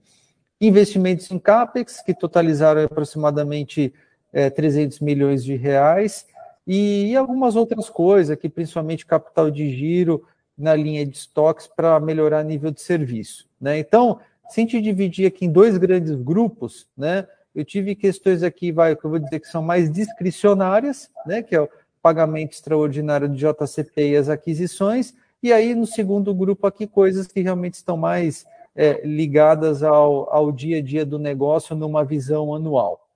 Investimentos 0.60 1.30
em 1.30 1.38
CAPEX, 1.38 2.02
que 2.02 2.14
totalizaram 2.14 2.84
aproximadamente 2.84 3.92
é, 4.32 4.48
300 4.48 5.00
milhões 5.00 5.44
de 5.44 5.56
reais, 5.56 6.26
e, 6.66 7.10
e 7.10 7.16
algumas 7.16 7.56
outras 7.56 7.90
coisas, 7.90 8.30
aqui, 8.30 8.48
principalmente 8.48 9.04
capital 9.04 9.50
de 9.50 9.68
giro 9.70 10.24
na 10.58 10.74
linha 10.74 11.06
de 11.06 11.16
estoques 11.16 11.66
para 11.68 12.00
melhorar 12.00 12.42
nível 12.42 12.70
de 12.70 12.80
serviço. 12.80 13.48
Né? 13.60 13.78
Então, 13.78 14.18
se 14.48 14.60
a 14.60 14.64
gente 14.64 14.80
dividir 14.80 15.26
aqui 15.26 15.44
em 15.44 15.52
dois 15.52 15.76
grandes 15.76 16.14
grupos, 16.14 16.88
né? 16.96 17.26
Eu 17.54 17.64
tive 17.64 17.94
questões 17.94 18.42
aqui, 18.42 18.70
vai, 18.70 18.94
que 18.94 19.04
eu 19.04 19.10
vou 19.10 19.18
dizer 19.18 19.40
que 19.40 19.48
são 19.48 19.62
mais 19.62 19.90
discricionárias, 19.90 21.10
né? 21.26 21.42
Que 21.42 21.54
é 21.54 21.60
o 21.60 21.68
pagamento 22.00 22.52
extraordinário 22.52 23.28
de 23.28 23.36
JCP 23.36 24.10
e 24.10 24.16
as 24.16 24.28
aquisições, 24.28 25.14
E 25.40 25.52
aí, 25.52 25.72
no 25.72 25.86
segundo 25.86 26.34
grupo 26.34 26.66
aqui, 26.66 26.84
coisas 26.84 27.28
que 27.28 27.40
realmente 27.40 27.74
estão 27.74 27.96
mais 27.96 28.44
é, 28.74 29.06
ligadas 29.06 29.84
ao, 29.84 30.32
ao 30.32 30.50
dia 30.50 30.78
a 30.78 30.82
dia 30.82 31.06
do 31.06 31.18
negócio 31.18 31.76
numa 31.76 32.04
visão 32.04 32.52
anual. 32.54 33.08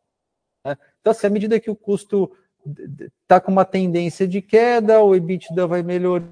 Né? 0.64 0.76
Então, 1.00 1.10
assim, 1.10 1.26
à 1.26 1.30
medida 1.30 1.58
que 1.58 1.70
o 1.70 1.74
custo 1.74 2.30
está 3.22 3.40
com 3.40 3.50
uma 3.50 3.64
tendência 3.64 4.26
de 4.26 4.40
queda, 4.40 5.02
o 5.02 5.16
EBITDA 5.16 5.66
vai 5.66 5.82
melhorar, 5.82 6.28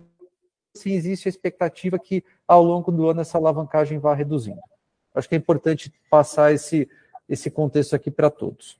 se 0.75 0.93
existe 0.93 1.29
a 1.29 1.31
expectativa 1.31 1.99
que 1.99 2.25
ao 2.47 2.63
longo 2.63 2.91
do 2.93 3.09
ano 3.09 3.21
essa 3.21 3.39
alavancagem 3.39 3.99
vá 3.99 4.15
reduzindo. 4.15 4.61
Acho 5.15 5.29
que 5.29 5.35
é 5.35 5.39
importante 5.39 5.93
passar 6.09 6.53
esse, 6.53 6.89
esse 7.29 7.51
contexto 7.51 7.95
aqui 7.95 8.11
para 8.11 8.31
todos. 8.31 8.79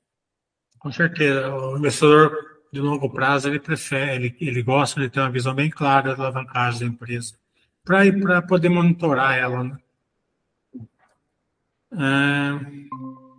Com 0.79 0.93
certeza. 0.93 1.55
O 1.55 1.77
investidor 1.79 2.61
de 2.73 2.81
longo 2.81 3.11
prazo, 3.11 3.49
ele 3.49 3.59
prefere, 3.59 4.15
ele, 4.15 4.37
ele 4.41 4.63
gosta 4.63 5.01
de 5.01 5.11
ter 5.11 5.21
uma 5.21 5.31
visão 5.31 5.55
bem 5.55 5.69
clara 5.69 6.15
da 6.15 6.23
alavancagem 6.23 6.81
da 6.81 6.87
empresa, 6.87 7.35
para 7.85 8.43
poder 8.43 8.69
monitorar 8.69 9.37
ela. 9.37 9.65
Né? 9.65 9.77
É... 11.93 13.30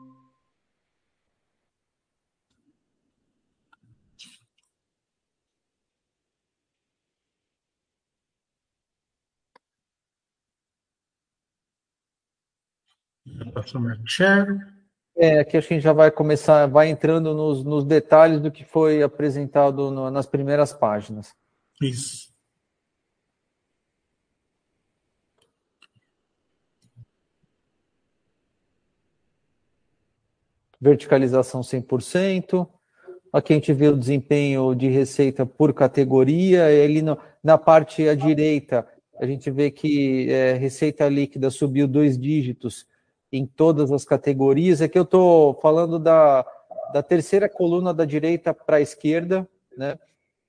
É, 15.15 15.39
aqui 15.39 15.57
acho 15.57 15.67
que 15.67 15.73
a 15.73 15.77
gente 15.77 15.83
já 15.83 15.93
vai 15.93 16.09
começar, 16.09 16.65
vai 16.67 16.89
entrando 16.89 17.33
nos, 17.33 17.63
nos 17.63 17.83
detalhes 17.83 18.39
do 18.39 18.51
que 18.51 18.63
foi 18.63 19.03
apresentado 19.03 19.91
no, 19.91 20.09
nas 20.09 20.25
primeiras 20.25 20.73
páginas. 20.73 21.33
Isso. 21.81 22.31
Verticalização 30.79 31.61
100%. 31.61 32.67
Aqui 33.31 33.53
a 33.53 33.55
gente 33.55 33.71
vê 33.71 33.87
o 33.87 33.97
desempenho 33.97 34.73
de 34.73 34.87
receita 34.87 35.45
por 35.45 35.73
categoria. 35.73 36.65
Ali 36.65 37.01
no, 37.01 37.17
na 37.43 37.57
parte 37.57 38.07
à 38.07 38.15
direita, 38.15 38.87
a 39.19 39.25
gente 39.25 39.51
vê 39.51 39.69
que 39.69 40.31
é, 40.31 40.53
receita 40.53 41.07
líquida 41.07 41.51
subiu 41.51 41.87
dois 41.87 42.17
dígitos 42.17 42.89
em 43.31 43.45
todas 43.45 43.91
as 43.91 44.03
categorias. 44.03 44.81
Aqui 44.81 44.97
eu 44.97 45.03
estou 45.03 45.53
falando 45.61 45.97
da, 45.97 46.45
da 46.93 47.01
terceira 47.01 47.47
coluna 47.47 47.93
da 47.93 48.05
direita 48.05 48.53
para 48.53 48.77
a 48.77 48.81
esquerda, 48.81 49.47
né? 49.77 49.97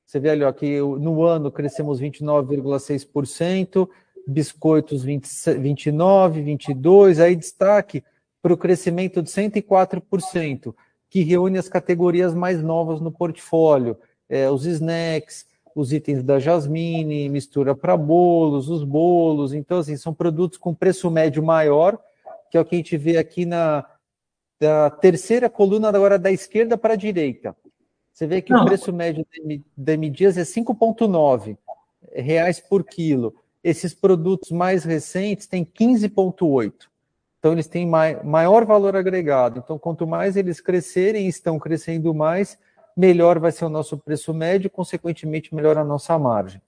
Você 0.05 0.21
vê 0.21 0.31
ali 0.31 0.45
ó, 0.45 0.53
que 0.53 0.79
no 0.79 1.23
ano 1.23 1.51
crescemos 1.51 2.01
29,6%, 2.01 3.88
biscoitos 4.27 5.03
20, 5.03 5.27
29, 5.59 6.42
22, 6.42 7.18
aí 7.18 7.35
destaque 7.35 8.05
para 8.42 8.53
o 8.53 8.57
crescimento 8.57 9.23
de 9.23 9.31
104%, 9.31 10.75
que 11.09 11.23
reúne 11.23 11.59
as 11.59 11.68
categorias 11.68 12.35
mais 12.35 12.62
novas 12.62 13.01
no 13.01 13.12
portfólio, 13.12 13.97
é, 14.29 14.51
os 14.51 14.66
snacks, 14.66 15.47
os 15.75 15.92
itens 15.92 16.23
da 16.23 16.38
Jasmine, 16.38 17.29
mistura 17.29 17.75
para 17.75 17.97
bolos, 17.97 18.68
os 18.68 18.85
bolos. 18.85 19.55
Então, 19.55 19.79
assim, 19.79 19.97
são 19.97 20.12
produtos 20.12 20.59
com 20.59 20.75
preço 20.75 21.11
médio 21.11 21.42
maior, 21.42 21.99
que 22.53 22.59
é 22.59 22.61
o 22.61 22.65
que 22.67 22.75
a 22.75 22.79
gente 22.79 22.99
vê 22.99 23.17
aqui 23.17 23.47
na 23.47 23.83
da 24.61 24.91
terceira 24.91 25.49
coluna 25.49 25.88
agora 25.88 26.19
da 26.19 26.31
esquerda 26.31 26.77
para 26.77 26.93
a 26.93 26.97
direita. 26.97 27.57
Você 28.12 28.27
vê 28.27 28.43
que 28.43 28.53
Não. 28.53 28.62
o 28.62 28.67
preço 28.67 28.93
médio 28.93 29.27
da 29.75 29.95
M 29.95 30.09
Dias 30.11 30.37
é 30.37 30.43
5,9 30.43 31.57
reais 32.15 32.61
por 32.61 32.85
quilo. 32.85 33.35
Esses 33.65 33.95
produtos 33.95 34.51
mais 34.53 34.85
recentes 34.85 35.47
têm 35.47 35.65
15,8. 35.65 36.73
Então, 37.38 37.53
eles 37.53 37.67
têm 37.67 37.87
maior 37.87 38.65
valor 38.65 38.95
agregado. 38.95 39.59
Então, 39.65 39.79
quanto 39.79 40.07
mais 40.07 40.37
eles 40.37 40.61
crescerem, 40.61 41.27
estão 41.27 41.59
crescendo 41.59 42.15
mais, 42.15 42.57
melhor 42.97 43.41
vai 43.41 43.51
ser 43.51 43.65
o 43.65 43.71
nosso 43.71 43.99
preço 43.99 44.33
médio, 44.33 44.71
consequentemente, 44.71 45.53
melhor 45.53 45.77
a 45.77 45.85
nossa 45.85 46.17
margem. 46.17 46.61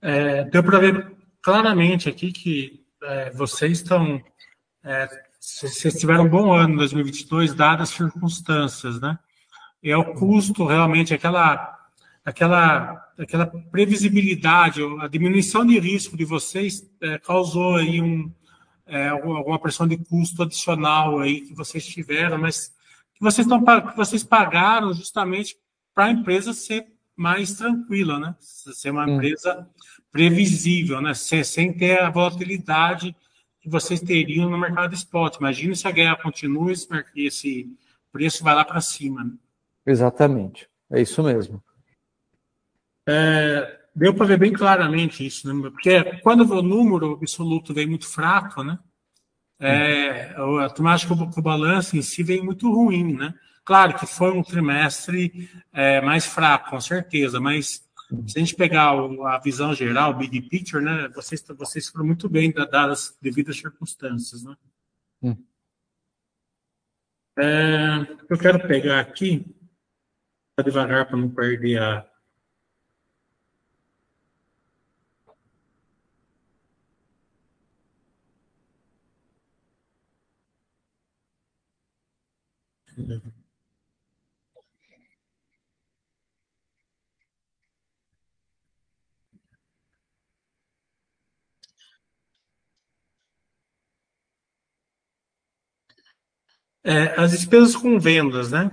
É, 0.00 0.44
deu 0.44 0.62
para 0.62 0.78
ver 0.78 1.12
claramente 1.42 2.08
aqui 2.08 2.32
que 2.32 2.82
é, 3.02 3.30
vocês 3.30 3.72
estão. 3.72 4.22
É, 4.82 5.08
vocês 5.40 5.94
tiveram 5.94 6.24
um 6.24 6.28
bom 6.28 6.52
ano 6.52 6.74
em 6.74 6.76
2022, 6.76 7.54
dadas 7.54 7.90
as 7.90 7.96
circunstâncias, 7.96 9.00
né? 9.00 9.18
É 9.82 9.96
o 9.96 10.14
custo, 10.14 10.66
realmente, 10.66 11.14
aquela, 11.14 11.78
aquela, 12.24 13.08
aquela 13.18 13.46
previsibilidade, 13.46 14.80
a 15.00 15.08
diminuição 15.08 15.66
de 15.66 15.78
risco 15.78 16.16
de 16.16 16.24
vocês 16.24 16.88
é, 17.00 17.18
causou 17.18 17.76
aí 17.76 18.00
um, 18.00 18.30
é, 18.86 19.08
alguma 19.08 19.58
pressão 19.58 19.86
de 19.86 19.96
custo 19.96 20.42
adicional 20.42 21.18
aí 21.20 21.42
que 21.42 21.54
vocês 21.54 21.86
tiveram, 21.86 22.38
mas 22.38 22.74
que 23.14 23.20
vocês, 23.20 23.46
estão, 23.46 23.62
que 23.62 23.96
vocês 23.96 24.24
pagaram 24.24 24.92
justamente 24.92 25.56
para 25.94 26.06
a 26.06 26.10
empresa 26.10 26.52
ser 26.52 26.86
mais 27.16 27.52
tranquila, 27.52 28.18
né? 28.18 28.34
Ser 28.40 28.90
uma 28.90 29.06
hum. 29.06 29.16
empresa 29.16 29.68
previsível, 30.10 31.00
né? 31.00 31.14
Sem, 31.14 31.44
sem 31.44 31.72
ter 31.72 32.00
a 32.00 32.10
volatilidade 32.10 33.14
que 33.60 33.68
vocês 33.68 34.00
teriam 34.00 34.48
no 34.48 34.58
mercado 34.58 34.94
spot. 34.94 35.36
Imagina 35.36 35.74
se 35.74 35.86
a 35.86 35.90
guerra 35.90 36.16
continua 36.16 36.72
e 37.14 37.26
esse 37.26 37.70
preço 38.12 38.42
vai 38.42 38.54
lá 38.54 38.64
para 38.64 38.80
cima. 38.80 39.24
Né? 39.24 39.32
Exatamente, 39.86 40.68
é 40.90 41.00
isso 41.00 41.22
mesmo. 41.22 41.62
É, 43.06 43.78
deu 43.94 44.14
para 44.14 44.26
ver 44.26 44.38
bem 44.38 44.52
claramente 44.52 45.26
isso, 45.26 45.52
né? 45.52 45.70
Porque 45.70 46.18
quando 46.20 46.42
o 46.50 46.62
número 46.62 47.14
absoluto 47.14 47.74
vem 47.74 47.86
muito 47.86 48.06
fraco, 48.06 48.62
né? 48.62 48.78
é, 49.60 50.34
a 50.64 50.70
turma 50.70 50.94
acha 50.94 51.06
que 51.06 51.12
o, 51.12 51.16
o 51.16 51.42
balanço 51.42 51.96
em 51.96 52.02
si 52.02 52.22
vem 52.22 52.42
muito 52.42 52.72
ruim, 52.72 53.14
né? 53.14 53.34
Claro 53.62 53.94
que 53.94 54.06
foi 54.06 54.32
um 54.32 54.42
trimestre 54.42 55.48
é, 55.72 56.00
mais 56.00 56.24
fraco, 56.24 56.70
com 56.70 56.80
certeza, 56.80 57.38
mas 57.38 57.86
se 58.26 58.38
a 58.38 58.40
gente 58.40 58.54
pegar 58.56 58.90
a 58.90 59.38
visão 59.38 59.74
geral, 59.74 60.10
o 60.10 60.16
big 60.16 60.42
picture, 60.42 60.82
né, 60.82 61.08
vocês, 61.14 61.44
vocês 61.56 61.88
foram 61.88 62.06
muito 62.06 62.28
bem 62.28 62.52
dadas 62.52 62.90
as 62.90 63.18
devidas 63.20 63.56
circunstâncias, 63.56 64.42
né? 64.42 64.56
Hum. 65.22 65.36
É, 67.38 68.06
eu 68.28 68.38
quero 68.38 68.66
pegar 68.66 69.00
aqui, 69.00 69.46
devagar 70.62 71.06
para 71.06 71.16
não 71.16 71.30
perder 71.30 71.80
a, 71.80 72.06
É, 96.90 97.20
as 97.20 97.30
despesas 97.32 97.76
com 97.76 97.98
vendas, 97.98 98.50
né? 98.50 98.70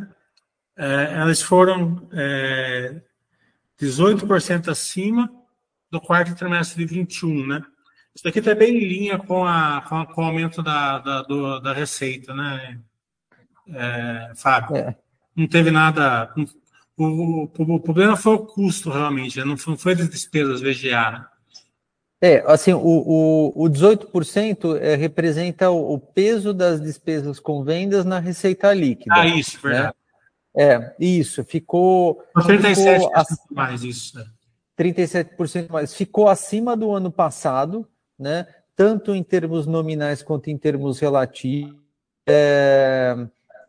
É, 0.75 1.13
elas 1.13 1.41
foram 1.41 2.07
é, 2.11 3.01
18% 3.79 4.69
acima 4.69 5.31
do 5.91 6.01
quarto 6.01 6.35
trimestre 6.35 6.85
de 6.85 6.93
21, 6.93 7.47
né? 7.47 7.63
Isso 8.15 8.23
daqui 8.23 8.39
está 8.39 8.55
bem 8.55 8.75
em 8.75 8.87
linha 8.87 9.17
com, 9.19 9.45
a, 9.45 9.83
com, 9.87 10.05
com 10.07 10.21
o 10.21 10.25
aumento 10.25 10.63
da, 10.63 10.97
da, 10.97 11.21
do, 11.21 11.59
da 11.59 11.73
receita, 11.73 12.33
né? 12.33 12.79
é, 13.73 14.31
Fábio. 14.35 14.77
É. 14.77 14.95
Não 15.35 15.47
teve 15.47 15.71
nada. 15.71 16.33
O, 16.97 17.03
o, 17.03 17.75
o, 17.75 17.79
problema 17.79 18.15
foi 18.15 18.33
o 18.33 18.39
custo, 18.39 18.89
realmente, 18.89 19.37
né? 19.37 19.45
não 19.45 19.57
foi, 19.57 19.73
não 19.73 19.77
foi 19.77 19.95
das 19.95 20.09
despesas 20.09 20.61
VGA. 20.61 21.11
Né? 21.11 21.25
É, 22.19 22.43
assim, 22.47 22.73
o, 22.73 22.79
o, 22.79 23.65
o 23.65 23.69
18% 23.69 24.77
é, 24.81 24.95
representa 24.95 25.69
o, 25.69 25.93
o, 25.93 25.99
peso 25.99 26.51
das 26.51 26.81
despesas 26.81 27.39
com 27.39 27.63
vendas 27.63 28.05
na 28.05 28.17
receita 28.17 28.73
líquida. 28.73 29.13
Ah, 29.15 29.27
isso, 29.27 29.57
né? 29.57 29.61
verdade. 29.73 29.87
Né? 29.87 30.07
É, 30.59 30.95
isso, 30.99 31.43
ficou. 31.43 32.23
37% 32.35 32.75
ficou 32.75 33.11
mais 33.51 33.83
isso. 33.83 34.17
37% 34.77 35.69
mais. 35.69 35.93
Ficou 35.93 36.27
acima 36.27 36.75
do 36.75 36.91
ano 36.91 37.11
passado, 37.11 37.87
né? 38.17 38.47
Tanto 38.75 39.13
em 39.13 39.23
termos 39.23 39.67
nominais 39.67 40.23
quanto 40.23 40.49
em 40.49 40.57
termos 40.57 40.99
relativos. 40.99 41.75
É, 42.27 43.15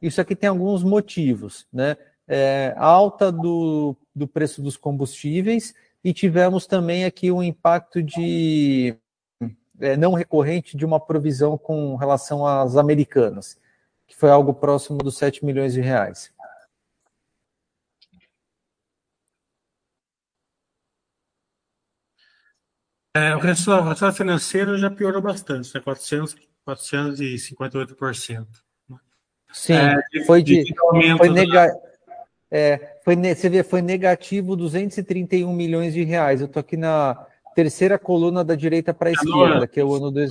isso 0.01 0.21
aqui 0.23 0.35
tem 0.35 0.49
alguns 0.49 0.83
motivos, 0.83 1.67
né? 1.71 1.99
É, 2.27 2.75
alta 2.79 3.31
do, 3.31 3.95
do 4.15 4.27
preço 4.27 4.63
dos 4.63 4.77
combustíveis 4.77 5.75
e 6.05 6.13
tivemos 6.13 6.67
também 6.67 7.05
aqui 7.05 7.31
um 7.31 7.43
impacto 7.43 8.03
de 8.03 8.97
é, 9.81 9.97
não 9.97 10.15
recorrente 10.15 10.77
de 10.77 10.85
uma 10.85 11.01
provisão 11.01 11.57
com 11.57 11.97
relação 11.97 12.47
às 12.47 12.77
americanas, 12.77 13.59
que 14.07 14.17
foi 14.17 14.31
algo 14.31 14.55
próximo 14.55 14.99
dos 14.99 15.17
7 15.19 15.45
milhões 15.45 15.73
de 15.73 15.81
reais. 15.81 16.33
É, 23.15 23.35
o 23.35 23.39
resultado 23.39 24.13
financeiro 24.13 24.79
já 24.79 24.91
piorou 24.91 25.21
bastante, 25.21 25.75
né? 25.75 25.81
400, 25.81 26.37
458%. 26.67 28.47
Sim, 29.51 29.73
é, 29.73 29.97
de, 30.13 30.25
foi 30.25 30.43
de, 30.43 30.63
de 30.63 30.75
foi, 31.17 31.31
nega, 31.31 31.75
é, 32.51 32.77
foi, 33.09 33.17
você 33.17 33.49
vê, 33.49 33.63
foi 33.63 33.81
negativo 33.81 34.55
231 34.55 35.51
milhões 35.51 35.95
de 35.95 36.05
reais. 36.05 36.43
Eu 36.43 36.47
estou 36.47 36.61
aqui 36.61 36.77
na 36.77 37.27
terceira 37.55 37.99
coluna 37.99 38.45
da 38.45 38.55
direita 38.55 38.93
para 38.93 39.09
a 39.09 39.13
esquerda, 39.13 39.67
que 39.67 39.81
é 39.81 39.85
o 39.85 39.95
ano, 39.95 40.11
dois, 40.11 40.31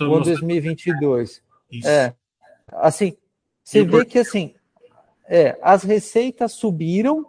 o 0.00 0.14
ano 0.14 0.24
2022. 0.24 1.42
Isso. 1.70 1.86
É, 1.86 2.14
assim, 2.72 3.18
você 3.62 3.84
vê 3.84 4.06
que 4.06 4.18
assim, 4.18 4.54
é, 5.28 5.58
as 5.60 5.82
receitas 5.82 6.52
subiram, 6.52 7.26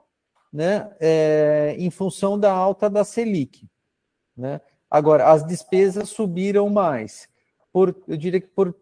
né, 0.53 0.89
é, 1.01 1.75
em 1.77 1.89
função 1.89 2.39
da 2.39 2.53
alta 2.53 2.89
da 2.89 3.03
Selic, 3.03 3.67
né? 4.37 4.61
Agora, 4.89 5.29
as 5.29 5.45
despesas 5.45 6.07
subiram 6.07 6.69
mais, 6.69 7.27
por, 7.73 7.93
eu 8.07 8.15
diria 8.15 8.39
que 8.39 8.47
por, 8.47 8.73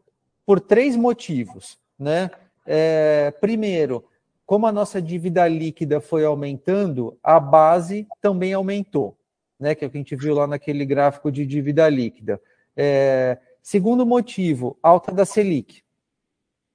por 0.45 0.60
três 0.60 0.95
motivos, 0.95 1.80
né? 1.97 2.30
É, 2.64 3.32
primeiro, 3.41 4.06
como 4.46 4.68
a 4.68 4.72
nossa 4.72 5.02
dívida 5.02 5.48
líquida 5.48 6.00
foi 6.00 6.24
aumentando, 6.24 7.18
a 7.24 7.39
base 7.39 8.08
também 8.22 8.54
aumentou, 8.54 9.18
né? 9.60 9.74
Que 9.74 9.84
é 9.84 9.88
o 9.88 9.91
que 9.91 9.98
a 9.98 10.02
gente 10.02 10.16
viu 10.16 10.36
lá 10.36 10.46
naquele 10.46 10.86
gráfico 10.86 11.32
de 11.32 11.46
dívida 11.46 11.89
líquida. 11.89 12.39
É, 12.76 13.38
segundo 13.62 14.06
motivo, 14.06 14.78
alta 14.84 15.12
da 15.12 15.26
Selic. 15.26 15.84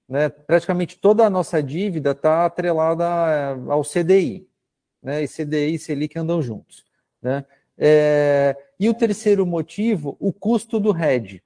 Né? 0.09 0.29
Praticamente 0.29 0.99
toda 0.99 1.25
a 1.25 1.31
nossa 1.31 1.63
dívida 1.63 2.11
está 2.11 2.45
atrelada 2.45 3.07
ao 3.69 3.83
CDI. 3.83 4.49
Né? 5.01 5.23
E 5.23 5.29
CDI 5.29 5.75
e 5.75 5.79
Selic 5.79 6.19
andam 6.19 6.43
juntos. 6.43 6.85
Né? 7.23 7.45
É, 7.79 8.57
e 8.79 8.89
o 8.89 8.95
terceiro 8.95 9.47
motivo, 9.47 10.17
o 10.19 10.33
custo 10.33 10.81
do 10.81 10.91
RED, 10.91 11.41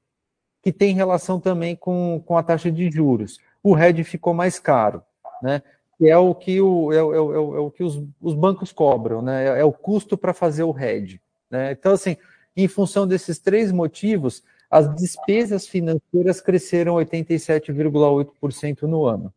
que 0.63 0.73
tem 0.73 0.95
relação 0.95 1.39
também 1.39 1.77
com, 1.77 2.23
com 2.25 2.39
a 2.39 2.43
taxa 2.43 2.73
de 2.73 2.91
juros. 2.91 3.39
O 3.63 3.75
RED 3.75 4.03
ficou 4.03 4.33
mais 4.33 4.59
caro. 4.59 5.03
Né? 5.43 5.63
Que 5.99 6.09
é 6.09 6.17
o 6.17 6.35
que, 6.35 6.61
o, 6.61 6.93
é, 6.93 6.97
é, 6.97 6.99
é, 6.99 7.03
é 7.03 7.61
o 7.61 7.71
que 7.71 7.85
os, 7.85 8.03
os, 8.21 8.35
bancos 8.35 8.73
cobram, 8.73 9.23
né? 9.23 9.47
É, 9.47 9.61
é 9.61 9.65
o 9.65 9.73
custo 9.73 10.17
para 10.17 10.35
fazer 10.35 10.65
o 10.65 10.71
RED. 10.71 11.21
Né? 11.51 11.73
Então, 11.73 11.93
assim, 11.93 12.17
em 12.57 12.69
função 12.69 13.07
desses 13.07 13.39
três 13.39 13.71
motivos, 13.71 14.43
as 14.71 14.93
despesas 14.95 15.67
financeiras 15.67 16.41
cresceram 16.41 16.95
87,8% 16.95 18.83
no 18.83 19.07
ano. 19.07 19.33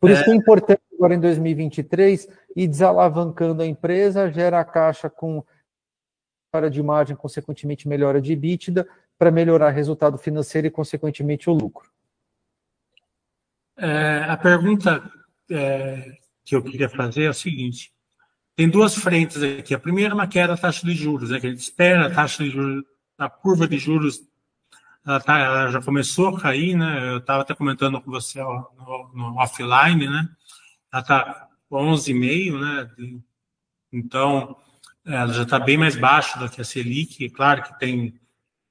Por 0.00 0.10
isso 0.10 0.24
que 0.24 0.30
é 0.30 0.34
importante 0.34 0.80
agora 0.94 1.14
em 1.14 1.20
2023 1.20 2.26
ir 2.56 2.66
desalavancando 2.66 3.62
a 3.62 3.66
empresa, 3.66 4.30
gera 4.30 4.64
caixa 4.64 5.10
com 5.10 5.44
melhora 6.52 6.70
de 6.70 6.82
margem, 6.82 7.14
consequentemente 7.14 7.86
melhora 7.86 8.20
de 8.20 8.32
EBITDA, 8.32 8.88
para 9.18 9.30
melhorar 9.30 9.70
o 9.70 9.74
resultado 9.74 10.16
financeiro 10.16 10.66
e, 10.66 10.70
consequentemente, 10.70 11.50
o 11.50 11.52
lucro. 11.52 11.90
É, 13.76 14.24
a 14.26 14.36
pergunta 14.36 15.02
é, 15.50 16.18
que 16.44 16.54
eu 16.54 16.62
queria 16.62 16.88
fazer 16.88 17.24
é 17.24 17.30
o 17.30 17.34
seguinte: 17.34 17.92
tem 18.56 18.68
duas 18.68 18.94
frentes 18.94 19.42
aqui. 19.42 19.74
A 19.74 19.78
primeira 19.78 20.12
é 20.12 20.14
uma 20.14 20.26
queda 20.26 20.54
da 20.54 20.56
taxa 20.56 20.86
de 20.86 20.94
juros, 20.94 21.30
né, 21.30 21.40
que 21.40 21.46
a 21.46 21.50
gente 21.50 21.60
espera 21.60 22.06
a 22.06 22.10
taxa 22.10 22.44
de 22.44 22.50
juros, 22.50 22.84
a 23.18 23.28
curva 23.28 23.66
de 23.66 23.78
juros 23.78 24.20
ela, 25.06 25.20
tá, 25.20 25.38
ela 25.38 25.70
já 25.70 25.80
começou 25.80 26.28
a 26.28 26.40
cair, 26.40 26.76
né? 26.76 27.12
Eu 27.12 27.18
estava 27.18 27.42
até 27.42 27.54
comentando 27.54 28.00
com 28.00 28.10
você 28.10 28.40
no, 28.42 29.10
no 29.14 29.38
offline, 29.38 30.06
né? 30.06 30.28
Ela 30.92 31.02
está 31.02 31.48
11,5, 31.70 32.60
né? 32.60 32.90
Então, 33.92 34.56
ela 35.04 35.32
já 35.32 35.42
está 35.44 35.58
bem 35.58 35.78
mais 35.78 35.96
baixa 35.96 36.38
do 36.38 36.48
que 36.48 36.60
a 36.60 36.64
Selic. 36.64 37.30
Claro 37.30 37.62
que 37.62 37.78
tem 37.78 38.20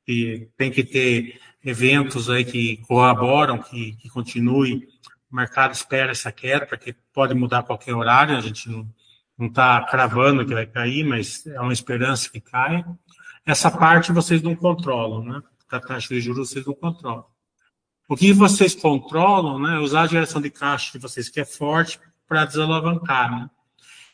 que, 0.05 0.49
tem 0.55 0.71
que 0.71 0.83
ter 0.83 1.39
eventos 1.63 2.29
aí 2.29 2.45
que 2.45 2.77
corroboram 2.87 3.57
que, 3.59 3.93
que 3.97 4.09
continue 4.09 4.87
o 5.31 5.35
mercado 5.35 5.73
espera 5.73 6.11
essa 6.11 6.31
queda, 6.31 6.65
porque 6.65 6.95
pode 7.13 7.33
mudar 7.33 7.59
a 7.59 7.63
qualquer 7.63 7.93
horário, 7.93 8.35
a 8.35 8.41
gente 8.41 8.67
não 8.69 9.47
está 9.47 9.81
cravando 9.83 10.45
que 10.45 10.53
vai 10.53 10.65
cair, 10.65 11.03
mas 11.05 11.45
é 11.45 11.59
uma 11.61 11.73
esperança 11.73 12.29
que 12.29 12.41
caia. 12.41 12.85
Essa 13.45 13.71
parte 13.71 14.11
vocês 14.11 14.41
não 14.41 14.55
controlam, 14.55 15.23
né? 15.23 15.41
Da 15.69 15.79
taxa 15.79 16.09
de 16.09 16.21
juros 16.21 16.49
vocês 16.49 16.65
não 16.65 16.73
controlam. 16.73 17.25
O 18.07 18.17
que 18.17 18.33
vocês 18.33 18.73
controlam, 18.73 19.59
né? 19.59 19.75
É 19.75 19.79
usar 19.79 20.01
a 20.01 20.07
geração 20.07 20.41
de 20.41 20.49
caixa 20.49 20.91
de 20.91 20.99
vocês, 20.99 21.29
que 21.29 21.39
é 21.39 21.45
forte, 21.45 21.99
para 22.27 22.45
desalavancar, 22.45 23.31
né? 23.31 23.49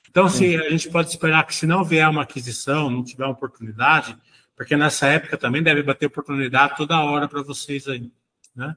Então, 0.09 0.29
se 0.29 0.55
a 0.55 0.69
gente 0.69 0.89
pode 0.89 1.09
esperar 1.09 1.45
que 1.45 1.53
se 1.53 1.65
não 1.65 1.83
vier 1.83 2.07
uma 2.09 2.21
aquisição, 2.21 2.89
não 2.89 3.03
tiver 3.03 3.25
uma 3.25 3.33
oportunidade, 3.33 4.17
porque 4.55 4.77
nessa 4.77 5.07
época 5.07 5.37
também 5.37 5.61
deve 5.61 5.83
bater 5.83 6.05
oportunidade 6.05 6.77
toda 6.77 7.01
hora 7.01 7.27
para 7.27 7.41
vocês 7.41 7.87
aí, 7.87 8.09
né? 8.55 8.75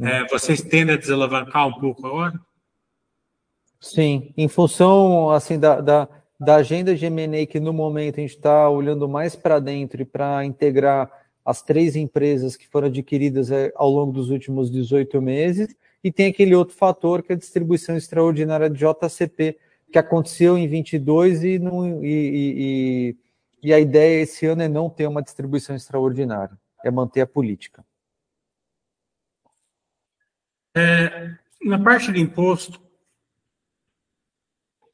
É, 0.00 0.26
vocês 0.28 0.62
tendem 0.62 0.94
a 0.94 0.98
desalavancar 0.98 1.66
um 1.66 1.78
pouco 1.78 2.06
agora? 2.06 2.38
Sim, 3.80 4.32
em 4.36 4.48
função 4.48 5.30
assim 5.30 5.58
da, 5.58 5.80
da, 5.80 6.08
da 6.38 6.56
agenda 6.56 6.94
de 6.94 7.06
M&A 7.06 7.46
que 7.46 7.58
no 7.60 7.72
momento 7.72 8.18
a 8.18 8.20
gente 8.20 8.36
está 8.36 8.68
olhando 8.68 9.08
mais 9.08 9.34
para 9.34 9.58
dentro 9.58 10.02
e 10.02 10.04
para 10.04 10.44
integrar 10.44 11.10
as 11.44 11.62
três 11.62 11.96
empresas 11.96 12.56
que 12.56 12.68
foram 12.68 12.88
adquiridas 12.88 13.50
é, 13.50 13.72
ao 13.74 13.90
longo 13.90 14.12
dos 14.12 14.28
últimos 14.30 14.70
18 14.70 15.22
meses, 15.22 15.74
e 16.04 16.12
tem 16.12 16.26
aquele 16.26 16.54
outro 16.54 16.76
fator 16.76 17.22
que 17.22 17.32
é 17.32 17.34
a 17.34 17.38
distribuição 17.38 17.96
extraordinária 17.96 18.68
de 18.68 18.78
JCP, 18.78 19.56
que 19.90 19.98
aconteceu 19.98 20.58
em 20.58 20.68
22 20.68 21.42
e, 21.42 21.58
não, 21.58 22.04
e, 22.04 23.14
e, 23.14 23.16
e 23.62 23.72
a 23.72 23.80
ideia 23.80 24.22
esse 24.22 24.44
ano 24.44 24.62
é 24.62 24.68
não 24.68 24.90
ter 24.90 25.06
uma 25.06 25.22
distribuição 25.22 25.74
extraordinária, 25.74 26.56
é 26.84 26.90
manter 26.90 27.22
a 27.22 27.26
política. 27.26 27.82
É, 30.78 31.36
na 31.60 31.82
parte 31.82 32.12
de 32.12 32.20
imposto 32.20 32.80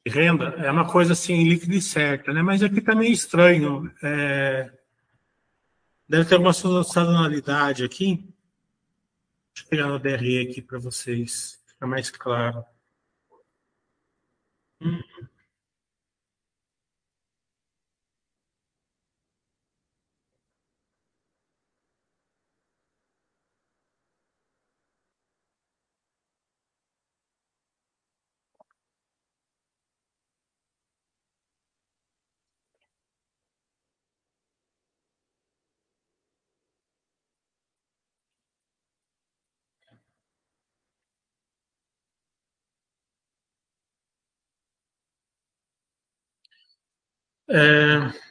de 0.03 0.11
renda, 0.11 0.45
é 0.57 0.71
uma 0.71 0.91
coisa 0.91 1.13
assim, 1.13 1.43
líquida 1.43 1.75
e 1.75 1.81
certa, 1.81 2.33
né? 2.33 2.41
Mas 2.41 2.63
aqui 2.63 2.79
está 2.79 2.95
meio 2.95 3.13
estranho. 3.13 3.91
É, 4.01 4.71
deve 6.09 6.25
ter 6.25 6.35
alguma 6.35 6.53
sazonalidade 6.53 7.83
aqui. 7.83 8.27
Deixa 9.53 9.65
eu 9.65 9.69
pegar 9.69 9.87
no 9.87 9.99
DRE 9.99 10.39
aqui 10.39 10.59
para 10.59 10.79
vocês 10.79 11.61
ficar 11.67 11.85
mais 11.85 12.09
claro. 12.09 12.65
Hum. 14.81 15.14
É... 47.47 48.25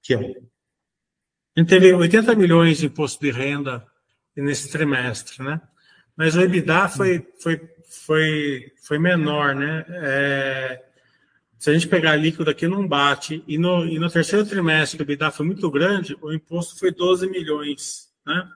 Aqui, 0.00 0.14
ó. 0.14 0.20
A 1.54 1.60
gente 1.60 1.68
teve 1.68 1.92
80 1.92 2.34
milhões 2.34 2.78
de 2.78 2.86
imposto 2.86 3.20
de 3.20 3.30
renda 3.30 3.86
nesse 4.36 4.70
trimestre, 4.70 5.42
né? 5.42 5.60
Mas 6.16 6.34
o 6.34 6.40
EBITDA 6.40 6.88
foi, 6.88 7.26
foi, 7.40 7.70
foi, 7.84 8.72
foi 8.82 8.98
menor, 8.98 9.54
né? 9.54 9.84
É, 9.88 10.84
se 11.62 11.70
a 11.70 11.74
gente 11.74 11.86
pegar 11.86 12.16
líquido 12.16 12.50
aqui, 12.50 12.66
não 12.66 12.88
bate. 12.88 13.44
E 13.46 13.56
no, 13.56 13.86
e 13.86 13.96
no 13.96 14.10
terceiro 14.10 14.44
trimestre, 14.44 14.96
que 14.96 15.04
o 15.04 15.06
EBITDA 15.06 15.30
foi 15.30 15.46
muito 15.46 15.70
grande, 15.70 16.18
o 16.20 16.32
imposto 16.32 16.76
foi 16.76 16.90
12 16.90 17.30
milhões. 17.30 18.08
Né? 18.26 18.48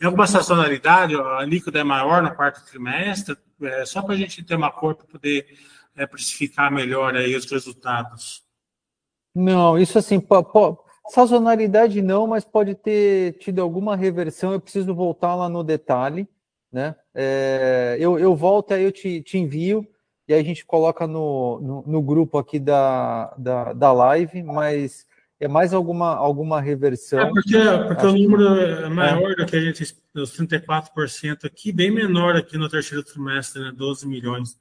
É 0.00 0.06
alguma 0.06 0.26
sazonalidade, 0.26 1.14
a 1.14 1.42
líquida 1.42 1.80
é 1.80 1.84
maior 1.84 2.22
no 2.22 2.34
quarto 2.34 2.64
trimestre, 2.64 3.36
é, 3.60 3.84
só 3.84 4.00
para 4.00 4.14
a 4.14 4.16
gente 4.16 4.42
ter 4.42 4.54
uma 4.54 4.72
cor 4.72 4.94
para 4.94 5.06
poder 5.06 5.46
é, 5.94 6.06
precificar 6.06 6.72
melhor 6.72 7.14
aí 7.14 7.36
os 7.36 7.44
resultados. 7.44 8.42
Não, 9.34 9.78
isso 9.78 9.98
assim, 9.98 10.18
sazonalidade 11.10 12.00
não, 12.00 12.26
mas 12.26 12.46
pode 12.46 12.74
ter 12.74 13.36
tido 13.40 13.60
alguma 13.60 13.94
reversão, 13.94 14.54
eu 14.54 14.60
preciso 14.60 14.94
voltar 14.94 15.34
lá 15.34 15.50
no 15.50 15.62
detalhe, 15.62 16.26
né? 16.72 16.96
É, 17.14 17.98
eu, 18.00 18.18
eu 18.18 18.34
volto 18.34 18.72
aí, 18.72 18.84
eu 18.84 18.90
te, 18.90 19.20
te 19.20 19.36
envio, 19.36 19.86
e 20.26 20.34
aí 20.34 20.40
a 20.40 20.44
gente 20.44 20.64
coloca 20.64 21.06
no, 21.06 21.60
no, 21.60 21.84
no 21.86 22.02
grupo 22.02 22.38
aqui 22.38 22.58
da, 22.58 23.34
da, 23.36 23.72
da 23.72 23.92
live, 23.92 24.42
mas 24.42 25.06
é 25.38 25.48
mais 25.48 25.74
alguma, 25.74 26.14
alguma 26.16 26.60
reversão. 26.60 27.20
É 27.20 27.28
porque, 27.28 27.58
porque 27.88 28.06
o 28.06 28.12
número 28.12 28.60
é 28.60 28.88
maior 28.88 29.32
é. 29.32 29.34
do 29.34 29.46
que 29.46 29.56
a 29.56 29.60
gente, 29.60 29.82
os 30.14 30.38
34% 30.38 31.44
aqui, 31.44 31.72
bem 31.72 31.90
menor 31.90 32.36
aqui 32.36 32.56
no 32.56 32.68
terceiro 32.68 33.04
trimestre, 33.04 33.62
né? 33.62 33.72
12 33.76 34.08
milhões. 34.08 34.58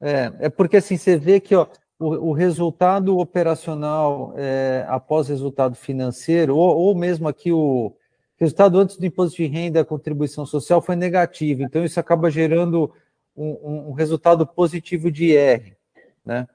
É, 0.00 0.32
é 0.40 0.48
porque 0.48 0.78
assim, 0.78 0.96
você 0.96 1.16
vê 1.16 1.38
que 1.38 1.54
ó, 1.54 1.66
o, 1.98 2.30
o 2.30 2.32
resultado 2.32 3.18
operacional 3.18 4.34
é, 4.36 4.84
após 4.88 5.28
resultado 5.28 5.76
financeiro, 5.76 6.56
ou, 6.56 6.76
ou 6.76 6.94
mesmo 6.94 7.28
aqui 7.28 7.52
o 7.52 7.94
resultado 8.36 8.78
antes 8.78 8.96
do 8.96 9.06
imposto 9.06 9.36
de 9.36 9.46
renda 9.46 9.80
e 9.80 9.84
contribuição 9.84 10.44
social 10.44 10.82
foi 10.82 10.96
negativo. 10.96 11.62
Então, 11.62 11.84
isso 11.84 11.98
acaba 11.98 12.30
gerando 12.30 12.92
um, 13.36 13.90
um, 13.90 13.92
resultado 13.92 14.46
positivo 14.46 15.10
de 15.10 15.32
IR, 15.32 15.76
né? 16.24 16.48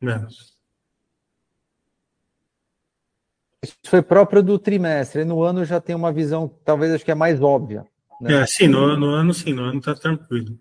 Menos. 0.00 0.56
Isso 3.62 3.76
foi 3.84 4.02
próprio 4.02 4.42
do 4.42 4.58
trimestre. 4.58 5.24
No 5.24 5.42
ano 5.42 5.64
já 5.64 5.80
tem 5.80 5.94
uma 5.94 6.12
visão, 6.12 6.48
talvez 6.64 6.92
acho 6.92 7.04
que 7.04 7.12
é 7.12 7.14
mais 7.14 7.40
óbvia. 7.40 7.86
Né? 8.20 8.42
É, 8.42 8.46
sim, 8.46 8.66
no, 8.66 8.96
no 8.96 9.06
ano 9.10 9.32
sim, 9.32 9.52
no 9.52 9.62
ano 9.62 9.78
está 9.78 9.94
tranquilo. 9.94 10.58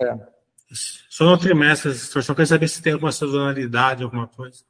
É. 0.00 0.16
Só 0.72 1.24
no 1.24 1.38
trimestre 1.38 1.92
distorção. 1.92 2.34
Quer 2.34 2.46
saber 2.46 2.68
se 2.68 2.82
tem 2.82 2.94
alguma 2.94 3.12
sazonalidade, 3.12 4.02
alguma 4.02 4.26
coisa? 4.26 4.64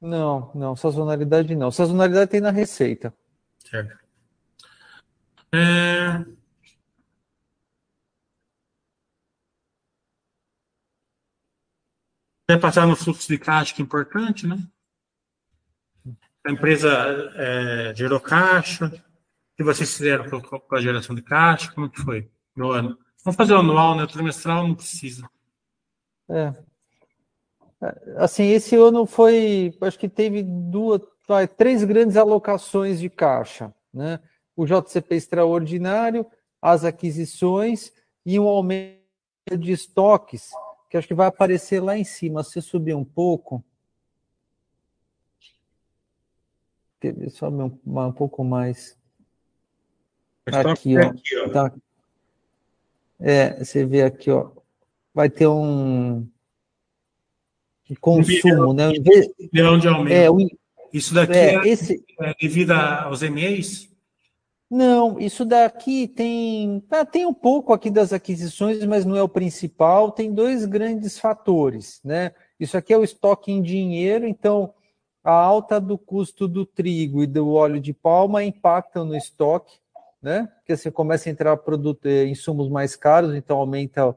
Não, 0.00 0.50
não, 0.54 0.76
sazonalidade 0.76 1.54
não. 1.54 1.70
Sazonalidade 1.70 2.30
tem 2.30 2.40
na 2.40 2.50
receita. 2.50 3.14
Certo. 3.58 3.96
É... 5.52 6.24
Quer 12.48 12.60
passar 12.60 12.86
no 12.86 12.94
fluxo 12.94 13.26
de 13.26 13.38
caixa, 13.38 13.74
que 13.74 13.82
é 13.82 13.84
importante, 13.84 14.46
né? 14.46 14.56
A 16.46 16.52
empresa 16.52 16.92
é, 17.34 17.92
gerou 17.94 18.20
caixa. 18.20 18.86
O 18.86 19.56
que 19.56 19.64
vocês 19.64 19.92
fizeram 19.96 20.28
com 20.40 20.76
a 20.76 20.80
geração 20.80 21.14
de 21.14 21.22
caixa? 21.22 21.72
Como 21.72 21.90
que 21.90 22.00
foi 22.00 22.30
no 22.54 22.70
ano? 22.70 22.96
Vamos 23.24 23.36
fazer 23.36 23.54
anual, 23.54 23.96
né? 23.96 24.06
Trimestral 24.06 24.68
não 24.68 24.74
precisa. 24.76 25.28
É. 26.28 26.54
Assim, 28.16 28.44
esse 28.44 28.76
ano 28.76 29.06
foi, 29.06 29.76
acho 29.80 29.98
que 29.98 30.08
teve 30.08 30.44
duas, 30.44 31.00
três 31.56 31.82
grandes 31.82 32.16
alocações 32.16 33.00
de 33.00 33.10
caixa, 33.10 33.74
né? 33.92 34.20
O 34.54 34.64
JCP 34.64 35.16
extraordinário, 35.16 36.24
as 36.62 36.84
aquisições 36.84 37.92
e 38.24 38.38
um 38.38 38.46
aumento 38.46 39.00
de 39.58 39.72
estoques, 39.72 40.50
que 40.88 40.96
acho 40.96 41.08
que 41.08 41.14
vai 41.14 41.26
aparecer 41.26 41.80
lá 41.80 41.96
em 41.96 42.04
cima. 42.04 42.42
Se 42.42 42.60
subir 42.62 42.94
um 42.94 43.04
pouco, 43.04 43.64
sobe 47.30 47.62
um, 47.62 47.78
um 47.84 48.12
pouco 48.12 48.42
mais. 48.44 48.96
Aqui, 50.46 50.96
ó. 50.96 51.08
Aqui, 51.08 51.36
ó. 51.38 51.48
Tá. 51.50 51.72
É, 53.18 53.64
você 53.64 53.84
vê 53.84 54.02
aqui, 54.02 54.30
ó, 54.30 54.50
vai 55.14 55.30
ter 55.30 55.46
um 55.46 56.28
consumo, 58.00 58.70
um 58.70 58.72
né? 58.74 58.92
Bilhão 59.50 59.78
de 59.78 59.88
aumento. 59.88 60.12
É, 60.12 60.30
o, 60.30 60.38
isso 60.92 61.14
daqui 61.14 61.32
é, 61.32 61.54
é, 61.54 61.68
esse, 61.68 62.04
é 62.20 62.34
devido 62.40 62.72
aos 62.72 63.22
MEIs? 63.22 63.90
Não, 64.68 65.20
isso 65.20 65.44
daqui 65.44 66.08
tem, 66.08 66.82
ah, 66.90 67.04
tem 67.04 67.24
um 67.24 67.34
pouco 67.34 67.72
aqui 67.72 67.88
das 67.88 68.12
aquisições, 68.12 68.84
mas 68.84 69.04
não 69.04 69.16
é 69.16 69.22
o 69.22 69.28
principal. 69.28 70.10
Tem 70.10 70.32
dois 70.32 70.64
grandes 70.64 71.18
fatores, 71.18 72.00
né? 72.04 72.32
Isso 72.58 72.76
aqui 72.76 72.92
é 72.92 72.98
o 72.98 73.04
estoque 73.04 73.52
em 73.52 73.62
dinheiro, 73.62 74.26
então 74.26 74.74
a 75.22 75.32
alta 75.32 75.80
do 75.80 75.96
custo 75.96 76.48
do 76.48 76.66
trigo 76.66 77.22
e 77.22 77.26
do 77.26 77.52
óleo 77.52 77.80
de 77.80 77.92
palma 77.92 78.42
impactam 78.42 79.04
no 79.04 79.16
estoque 79.16 79.78
né? 80.26 80.48
Porque 80.56 80.76
você 80.76 80.90
começa 80.90 81.28
a 81.28 81.32
entrar 81.32 81.56
produto, 81.58 82.06
eh, 82.06 82.26
insumos 82.26 82.68
mais 82.68 82.96
caros, 82.96 83.32
então 83.34 83.58
aumenta 83.58 84.08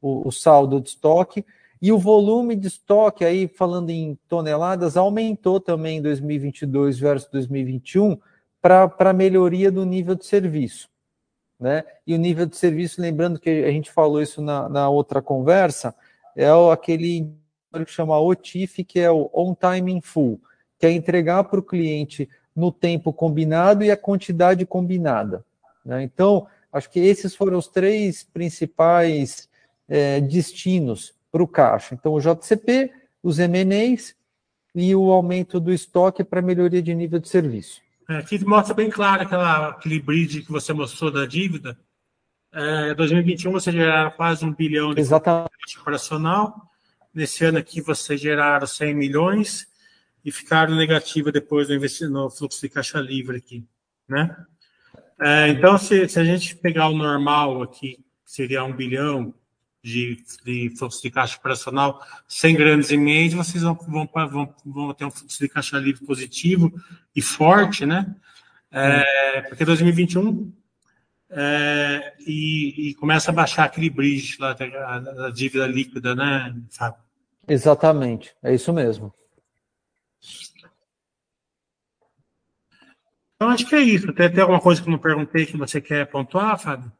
o, 0.00 0.26
o 0.26 0.32
saldo 0.32 0.80
de 0.80 0.88
estoque. 0.88 1.44
E 1.80 1.92
o 1.92 1.98
volume 1.98 2.56
de 2.56 2.68
estoque, 2.68 3.22
aí 3.22 3.46
falando 3.46 3.90
em 3.90 4.18
toneladas, 4.26 4.96
aumentou 4.96 5.60
também 5.60 5.98
em 5.98 6.02
2022 6.02 6.98
versus 6.98 7.28
2021 7.30 8.18
para 8.60 9.12
melhoria 9.12 9.70
do 9.70 9.84
nível 9.84 10.14
de 10.14 10.26
serviço. 10.26 10.88
Né? 11.58 11.84
E 12.06 12.14
o 12.14 12.18
nível 12.18 12.46
de 12.46 12.56
serviço, 12.56 13.00
lembrando 13.00 13.40
que 13.40 13.50
a 13.50 13.70
gente 13.70 13.90
falou 13.90 14.22
isso 14.22 14.40
na, 14.40 14.68
na 14.68 14.88
outra 14.88 15.20
conversa, 15.20 15.94
é 16.36 16.52
o, 16.52 16.70
aquele 16.70 17.32
que 17.84 17.90
chama 17.90 18.18
OTIF, 18.18 18.84
que 18.84 19.00
é 19.00 19.10
o 19.10 19.30
On 19.32 19.54
Time 19.54 19.92
in 19.92 20.00
Full, 20.00 20.40
que 20.78 20.86
é 20.86 20.92
entregar 20.92 21.44
para 21.44 21.58
o 21.58 21.62
cliente 21.62 22.28
no 22.54 22.72
tempo 22.72 23.12
combinado 23.12 23.84
e 23.84 23.90
a 23.90 23.96
quantidade 23.96 24.64
combinada. 24.64 25.44
Né? 25.84 26.02
Então, 26.02 26.46
acho 26.72 26.90
que 26.90 27.00
esses 27.00 27.34
foram 27.34 27.58
os 27.58 27.68
três 27.68 28.22
principais 28.22 29.48
é, 29.88 30.20
destinos 30.20 31.14
para 31.30 31.42
o 31.42 31.48
caixa. 31.48 31.94
Então, 31.94 32.14
o 32.14 32.20
JCP, 32.20 32.92
os 33.22 33.38
MNEs 33.38 34.14
e 34.74 34.94
o 34.94 35.10
aumento 35.10 35.58
do 35.58 35.72
estoque 35.72 36.22
para 36.22 36.42
melhoria 36.42 36.82
de 36.82 36.94
nível 36.94 37.18
de 37.18 37.28
serviço. 37.28 37.80
É, 38.08 38.16
aqui 38.16 38.42
mostra 38.44 38.74
bem 38.74 38.88
claro 38.88 39.22
aquela, 39.22 39.68
aquele 39.68 40.00
bridge 40.00 40.42
que 40.42 40.50
você 40.50 40.72
mostrou 40.72 41.10
da 41.10 41.26
dívida. 41.26 41.78
É, 42.50 42.94
2021 42.94 43.52
você 43.52 43.70
geraram 43.70 44.10
quase 44.12 44.44
um 44.44 44.52
bilhão 44.52 44.94
de 44.94 45.00
Exatamente. 45.00 45.78
operacional. 45.78 46.70
Nesse 47.12 47.44
ano 47.44 47.58
aqui 47.58 47.82
você 47.82 48.16
geraram 48.16 48.66
100 48.66 48.94
milhões 48.94 49.68
e 50.24 50.32
ficaram 50.32 50.74
negativa 50.74 51.30
depois 51.30 51.68
no, 51.68 52.10
no 52.10 52.30
fluxo 52.30 52.60
de 52.60 52.68
caixa 52.70 52.98
livre 52.98 53.36
aqui, 53.36 53.66
né? 54.08 54.34
É, 55.20 55.48
então, 55.48 55.76
se, 55.76 56.08
se, 56.08 56.18
a 56.18 56.24
gente 56.24 56.54
pegar 56.56 56.88
o 56.88 56.96
normal 56.96 57.62
aqui, 57.62 58.04
seria 58.24 58.62
um 58.62 58.72
bilhão 58.72 59.34
de, 59.82 60.22
de 60.44 60.70
fluxo 60.76 61.02
de 61.02 61.10
caixa 61.10 61.36
operacional, 61.36 62.04
sem 62.26 62.54
grandes 62.54 62.90
e-mails, 62.90 63.34
vocês 63.34 63.62
vão, 63.62 63.74
vão, 63.74 64.08
vão, 64.12 64.54
vão, 64.64 64.94
ter 64.94 65.04
um 65.04 65.10
fluxo 65.10 65.38
de 65.38 65.48
caixa 65.48 65.78
livre 65.78 66.04
positivo 66.04 66.72
e 67.14 67.22
forte, 67.22 67.86
né? 67.86 68.14
É, 68.70 69.42
porque 69.42 69.64
2021 69.64 70.52
é, 71.30 72.14
e, 72.20 72.90
e, 72.90 72.94
começa 72.94 73.30
a 73.30 73.34
baixar 73.34 73.64
aquele 73.64 73.90
bridge 73.90 74.36
lá 74.38 74.52
da, 74.52 74.98
da 74.98 75.30
dívida 75.30 75.66
líquida, 75.66 76.14
né, 76.14 76.54
Fábio? 76.70 77.00
Exatamente, 77.46 78.34
é 78.42 78.54
isso 78.54 78.72
mesmo. 78.72 79.12
Então, 83.36 83.50
acho 83.50 83.66
que 83.66 83.74
é 83.74 83.80
isso. 83.80 84.12
Tem, 84.12 84.30
tem 84.30 84.40
alguma 84.40 84.60
coisa 84.60 84.82
que 84.82 84.88
eu 84.88 84.92
não 84.92 84.98
perguntei 84.98 85.46
que 85.46 85.56
você 85.56 85.80
quer 85.80 86.06
pontuar, 86.06 86.58
Fábio? 86.58 86.90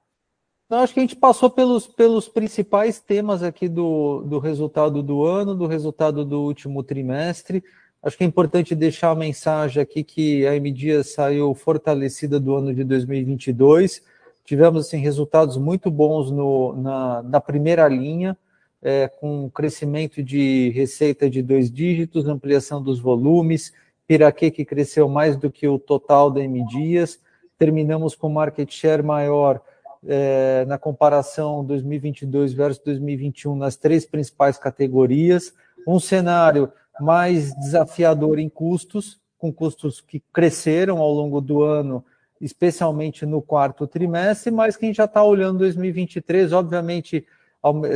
Não, 0.69 0.81
acho 0.81 0.93
que 0.93 1.01
a 1.01 1.03
gente 1.03 1.17
passou 1.17 1.49
pelos, 1.49 1.87
pelos 1.87 2.29
principais 2.29 3.01
temas 3.01 3.43
aqui 3.43 3.69
do, 3.69 4.23
do 4.23 4.39
resultado 4.39 5.03
do 5.03 5.25
ano, 5.25 5.55
do 5.55 5.67
resultado 5.67 6.27
do 6.27 6.43
último 6.43 6.83
trimestre. 6.83 7.65
Acho 8.03 8.19
que 8.19 8.25
é 8.25 8.27
importante 8.27 8.75
deixar 8.75 9.11
a 9.11 9.15
mensagem 9.15 9.83
aqui 9.83 10.05
que 10.05 10.47
a 10.47 10.53
MDia 10.53 11.03
saiu 11.03 11.55
fortalecida 11.55 12.39
do 12.39 12.55
ano 12.55 12.75
de 12.75 12.85
2022. 12.85 14.03
Tivemos 14.45 14.87
assim, 14.87 14.99
resultados 14.99 15.57
muito 15.57 15.91
bons 15.91 16.31
no, 16.31 16.75
na, 16.77 17.23
na 17.23 17.41
primeira 17.41 17.89
linha, 17.89 18.37
é, 18.83 19.09
com 19.09 19.51
crescimento 19.51 20.23
de 20.23 20.69
receita 20.75 21.31
de 21.31 21.43
dois 21.43 21.71
dígitos, 21.71 22.29
ampliação 22.29 22.83
dos 22.83 23.01
volumes, 23.01 23.73
Piraquê, 24.07 24.51
que 24.51 24.67
cresceu 24.67 25.09
mais 25.09 25.35
do 25.35 25.51
que 25.51 25.67
o 25.67 25.79
total 25.79 26.31
da 26.31 26.43
M 26.43 26.65
Dias. 26.67 27.19
Terminamos 27.59 28.15
com 28.15 28.29
market 28.29 28.71
share 28.71 29.03
maior 29.03 29.61
é, 30.07 30.65
na 30.67 30.79
comparação 30.79 31.65
2022 31.65 32.53
versus 32.53 32.83
2021 32.85 33.57
nas 33.57 33.77
três 33.77 34.05
principais 34.07 34.59
categorias. 34.59 35.53
Um 35.87 35.99
cenário 35.99 36.73
mais 37.01 37.55
desafiador 37.57 38.39
em 38.39 38.49
custos, 38.49 39.21
com 39.39 39.53
custos 39.53 40.01
que 40.01 40.21
cresceram 40.33 40.99
ao 40.99 41.13
longo 41.13 41.41
do 41.41 41.63
ano, 41.63 42.05
especialmente 42.41 43.25
no 43.25 43.41
quarto 43.41 43.87
trimestre, 43.87 44.51
mas 44.51 44.77
que 44.77 44.85
a 44.85 44.89
gente 44.89 44.97
já 44.97 45.05
está 45.05 45.23
olhando 45.23 45.59
2023, 45.59 46.53
obviamente, 46.53 47.27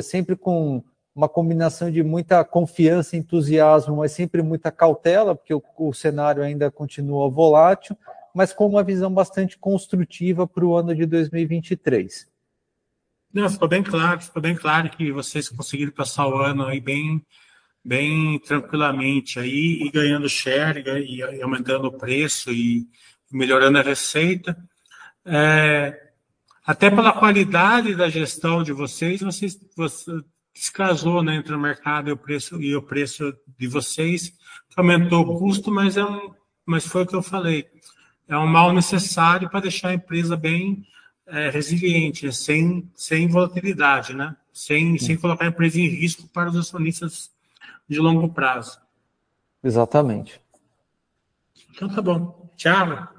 sempre 0.03 0.37
com 0.37 0.83
uma 1.15 1.29
combinação 1.29 1.91
de 1.91 2.03
muita 2.03 2.43
confiança, 2.45 3.17
entusiasmo, 3.17 3.97
mas 3.97 4.13
sempre 4.13 4.43
muita 4.43 4.71
cautela, 4.71 5.35
porque 5.35 5.53
o, 5.53 5.63
o 5.79 5.93
cenário 5.93 6.43
ainda 6.43 6.71
continua 6.71 7.29
volátil, 7.29 7.97
mas 8.35 8.53
com 8.53 8.67
uma 8.67 8.83
visão 8.83 9.13
bastante 9.13 9.59
construtiva 9.59 10.47
para 10.47 10.65
o 10.65 10.75
ano 10.75 10.95
de 10.95 11.07
2023. 11.07 12.31
Não, 13.33 13.49
ficou 13.49 13.69
bem 13.69 13.83
claro, 13.83 14.21
ficou 14.21 14.43
bem 14.43 14.55
claro 14.55 14.91
que 14.91 15.11
vocês 15.11 15.49
conseguiram 15.49 15.93
passar 15.93 16.27
o 16.29 16.37
ano 16.37 16.67
aí 16.67 16.81
bem, 16.81 17.25
bem 17.83 18.39
tranquilamente 18.41 19.39
aí 19.39 19.83
e 19.83 19.91
ganhando 19.91 20.29
share 20.29 20.83
e, 20.85 21.43
aumentando 21.43 21.87
o 21.89 21.97
preço 21.97 22.53
e 22.53 22.87
melhorando 23.31 23.79
a 23.79 23.83
receita. 23.83 24.57
É, 25.25 26.11
até 26.65 26.91
pela 26.91 27.13
qualidade 27.13 27.95
da 27.95 28.09
gestão 28.09 28.63
de 28.63 28.73
vocês, 28.73 29.23
vocês, 29.23 29.59
vocês 29.75 30.23
descasou 30.55 31.23
né, 31.23 31.37
entre 31.37 31.55
o 31.55 31.59
mercado 31.59 32.11
e 32.11 32.13
o 32.13 32.17
preço 32.17 32.61
e 32.61 32.77
o 32.77 32.83
preço 32.83 33.35
de 33.59 33.67
vocês, 33.67 34.33
aumentou 34.77 35.23
o 35.23 35.39
custo, 35.39 35.71
mas, 35.71 35.97
é 35.97 36.05
um, 36.05 36.35
mas 36.67 36.87
foi 36.87 37.03
o 37.03 37.07
que 37.07 37.17
eu 37.17 37.23
falei. 37.23 37.67
É 38.29 38.37
um 38.37 38.47
mal 38.47 38.73
necessário 38.73 39.51
para 39.51 39.61
deixar 39.61 39.89
a 39.89 39.95
empresa 39.95 40.37
bem 40.37 40.87
é, 41.27 41.51
resiliente, 41.51 42.33
sem, 42.33 42.91
sem 42.95 43.29
volatilidade, 43.29 44.15
né? 44.15 44.37
sem, 44.53 44.99
sem 44.99 45.17
colocar 45.17 45.47
a 45.47 45.49
empresa 45.49 45.81
em 45.81 45.89
risco 45.89 46.29
para 46.29 46.51
os 46.51 46.57
acionistas 46.57 47.31
de 47.89 47.99
longo 47.99 48.29
prazo. 48.29 48.79
Exatamente. 49.65 50.41
Então 51.75 51.89
tá 51.89 52.03
bom. 52.03 52.51
Tchau. 52.57 53.12